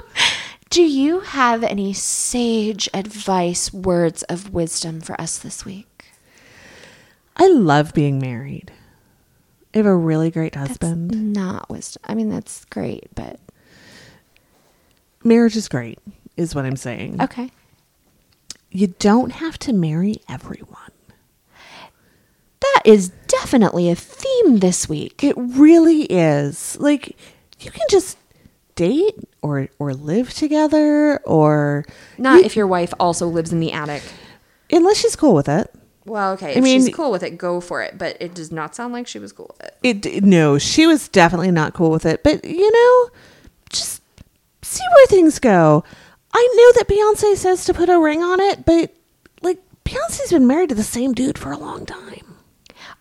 do 0.70 0.82
you 0.82 1.20
have 1.20 1.62
any 1.62 1.92
sage 1.92 2.88
advice, 2.92 3.72
words 3.72 4.22
of 4.24 4.52
wisdom 4.52 5.00
for 5.00 5.18
us 5.20 5.38
this 5.38 5.64
week? 5.64 6.06
I 7.36 7.48
love 7.48 7.94
being 7.94 8.18
married. 8.18 8.72
I 9.74 9.78
have 9.78 9.86
a 9.86 9.96
really 9.96 10.30
great 10.30 10.54
husband. 10.54 11.32
Not 11.32 11.70
wisdom. 11.70 12.02
I 12.06 12.14
mean, 12.14 12.28
that's 12.28 12.64
great, 12.66 13.06
but 13.14 13.38
Marriage 15.24 15.56
is 15.56 15.68
great, 15.68 15.98
is 16.36 16.54
what 16.54 16.64
I'm 16.64 16.76
saying. 16.76 17.20
okay. 17.20 17.50
You 18.70 18.86
don't 18.98 19.32
have 19.32 19.58
to 19.60 19.72
marry 19.72 20.16
everyone. 20.30 20.78
That 22.60 22.82
is 22.84 23.10
definitely 23.28 23.90
a 23.90 23.94
theme 23.94 24.58
this 24.58 24.88
week. 24.88 25.22
It 25.24 25.34
really 25.36 26.02
is. 26.04 26.78
Like 26.80 27.16
you 27.60 27.70
can 27.70 27.86
just 27.90 28.16
date 28.74 29.14
or 29.42 29.68
or 29.78 29.92
live 29.92 30.32
together 30.32 31.18
or 31.24 31.84
Not 32.18 32.38
you- 32.40 32.44
if 32.44 32.56
your 32.56 32.66
wife 32.66 32.94
also 33.00 33.26
lives 33.28 33.52
in 33.52 33.60
the 33.60 33.72
attic. 33.72 34.02
unless 34.70 34.98
she's 34.98 35.16
cool 35.16 35.34
with 35.34 35.48
it. 35.48 35.70
Well, 36.06 36.32
okay. 36.32 36.48
I 36.48 36.50
If 36.52 36.64
mean- 36.64 36.84
she's 36.84 36.94
cool 36.94 37.10
with 37.12 37.22
it, 37.22 37.36
go 37.38 37.60
for 37.60 37.82
it. 37.82 37.98
But 37.98 38.16
it 38.20 38.32
does 38.34 38.50
not 38.50 38.74
sound 38.74 38.92
like 38.92 39.06
she 39.06 39.18
was 39.18 39.32
cool 39.32 39.54
with 39.58 39.70
it. 39.82 40.06
It 40.06 40.24
no, 40.24 40.56
she 40.58 40.86
was 40.86 41.08
definitely 41.08 41.50
not 41.50 41.74
cool 41.74 41.90
with 41.90 42.06
it. 42.06 42.22
But 42.22 42.44
you 42.44 42.72
know, 42.72 43.10
just 43.70 44.00
see 44.62 44.84
where 44.94 45.06
things 45.08 45.38
go. 45.40 45.84
I 46.34 46.48
know 46.56 46.72
that 46.80 46.88
Beyonce 46.88 47.36
says 47.36 47.64
to 47.66 47.74
put 47.74 47.88
a 47.88 47.98
ring 47.98 48.22
on 48.22 48.40
it, 48.40 48.64
but 48.64 48.94
like 49.42 49.58
Beyonce's 49.84 50.32
been 50.32 50.46
married 50.46 50.70
to 50.70 50.74
the 50.74 50.82
same 50.82 51.12
dude 51.12 51.38
for 51.38 51.52
a 51.52 51.58
long 51.58 51.84
time. 51.86 52.36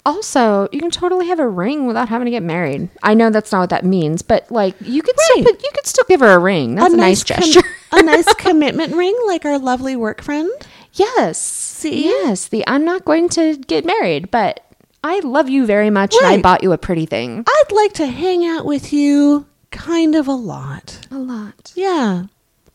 Also, 0.04 0.68
you 0.72 0.80
can 0.80 0.90
totally 0.90 1.28
have 1.28 1.40
a 1.40 1.48
ring 1.48 1.86
without 1.86 2.10
having 2.10 2.26
to 2.26 2.32
get 2.32 2.42
married. 2.42 2.90
I 3.04 3.14
know 3.14 3.30
that's 3.30 3.52
not 3.52 3.60
what 3.60 3.70
that 3.70 3.86
means, 3.86 4.22
but 4.24 4.50
like 4.52 4.76
you 4.82 5.02
could 5.04 5.20
still 5.20 5.44
Right. 5.44 5.46
put, 5.54 5.64
you 5.64 5.70
could 5.76 5.86
still 5.86 6.06
give 6.08 6.22
her 6.22 6.32
a 6.32 6.40
ring. 6.40 6.76
That's 6.76 6.94
a, 6.94 6.98
nice, 6.98 7.24
com- 7.24 7.38
gesture. 7.40 7.62
a 7.92 8.02
nice 8.04 8.34
commitment 8.34 8.96
ring, 8.96 9.16
like 9.28 9.46
our 9.46 9.60
lovely 9.60 9.96
work 9.96 10.22
friend. 10.24 10.50
yes. 10.94 11.40
See? 11.40 12.06
Yes. 12.06 12.48
The 12.48 12.64
I'm 12.68 12.84
not 12.84 13.06
going 13.06 13.30
to 13.30 13.58
get 13.58 13.86
married, 13.86 14.30
but 14.32 14.66
I 15.04 15.20
love 15.20 15.50
you 15.50 15.66
very 15.66 15.90
much 15.90 16.16
and 16.16 16.26
I 16.28 16.42
bought 16.42 16.64
you 16.64 16.72
a 16.74 16.78
pretty 16.78 17.06
thing. 17.06 17.44
I'd 17.48 17.72
like 17.72 17.94
to 17.94 18.08
hang 18.08 18.46
out 18.46 18.66
with 18.66 18.92
you 18.94 19.46
kind 19.72 20.16
of 20.16 20.28
a 20.28 20.34
lot. 20.34 21.08
A 21.12 21.18
lot. 21.18 21.72
Yeah. 21.76 22.24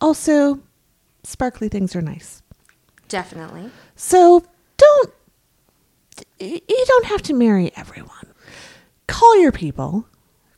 Also, 0.01 0.61
sparkly 1.25 1.69
things 1.69 1.95
are 1.97 2.03
nice. 2.03 2.43
Definitely. 3.09 3.71
So 3.95 4.45
don't, 4.77 5.13
you 6.41 6.85
don't 6.87 7.07
have 7.07 7.23
to 7.23 7.35
marry 7.35 7.73
everyone. 7.77 8.11
Call 9.07 9.41
your 9.41 9.53
people. 9.53 10.07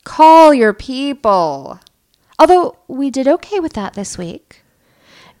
Call 0.03 0.53
your 0.53 0.73
people. 0.73 1.79
Although 2.37 2.77
we 2.87 3.09
did 3.09 3.27
okay 3.27 3.59
with 3.59 3.73
that 3.73 3.93
this 3.93 4.17
week. 4.17 4.63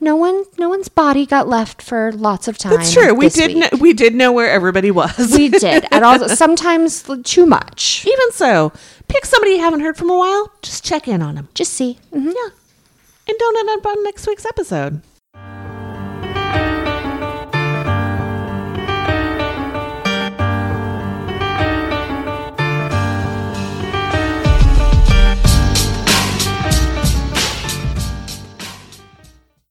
No 0.01 0.15
one 0.15 0.45
no 0.57 0.69
one's 0.69 0.87
body 0.87 1.25
got 1.25 1.49
left 1.49 1.81
for 1.81 2.13
lots 2.13 2.47
of 2.47 2.57
time. 2.57 2.71
That's 2.77 2.93
true. 2.93 3.13
We 3.13 3.27
did. 3.27 3.57
Know, 3.57 3.67
we 3.81 3.91
did 3.91 4.15
know 4.15 4.31
where 4.31 4.49
everybody 4.49 4.91
was. 4.91 5.33
we 5.35 5.49
did. 5.49 5.85
And 5.91 6.05
also 6.05 6.27
sometimes 6.35 7.03
too 7.25 7.45
much. 7.45 8.05
Even 8.07 8.31
so, 8.31 8.71
pick 9.09 9.25
somebody 9.25 9.53
you 9.55 9.59
haven't 9.59 9.81
heard 9.81 9.97
from 9.97 10.09
a 10.09 10.17
while. 10.17 10.53
Just 10.61 10.85
check 10.85 11.09
in 11.09 11.21
on 11.21 11.35
them. 11.35 11.49
Just 11.53 11.73
see. 11.73 11.97
Mhm. 12.13 12.27
Yeah. 12.33 12.55
And 13.29 13.37
don't 13.37 13.57
end 13.59 13.69
up 13.77 13.85
on 13.85 14.03
next 14.03 14.25
week's 14.25 14.45
episode. 14.47 15.03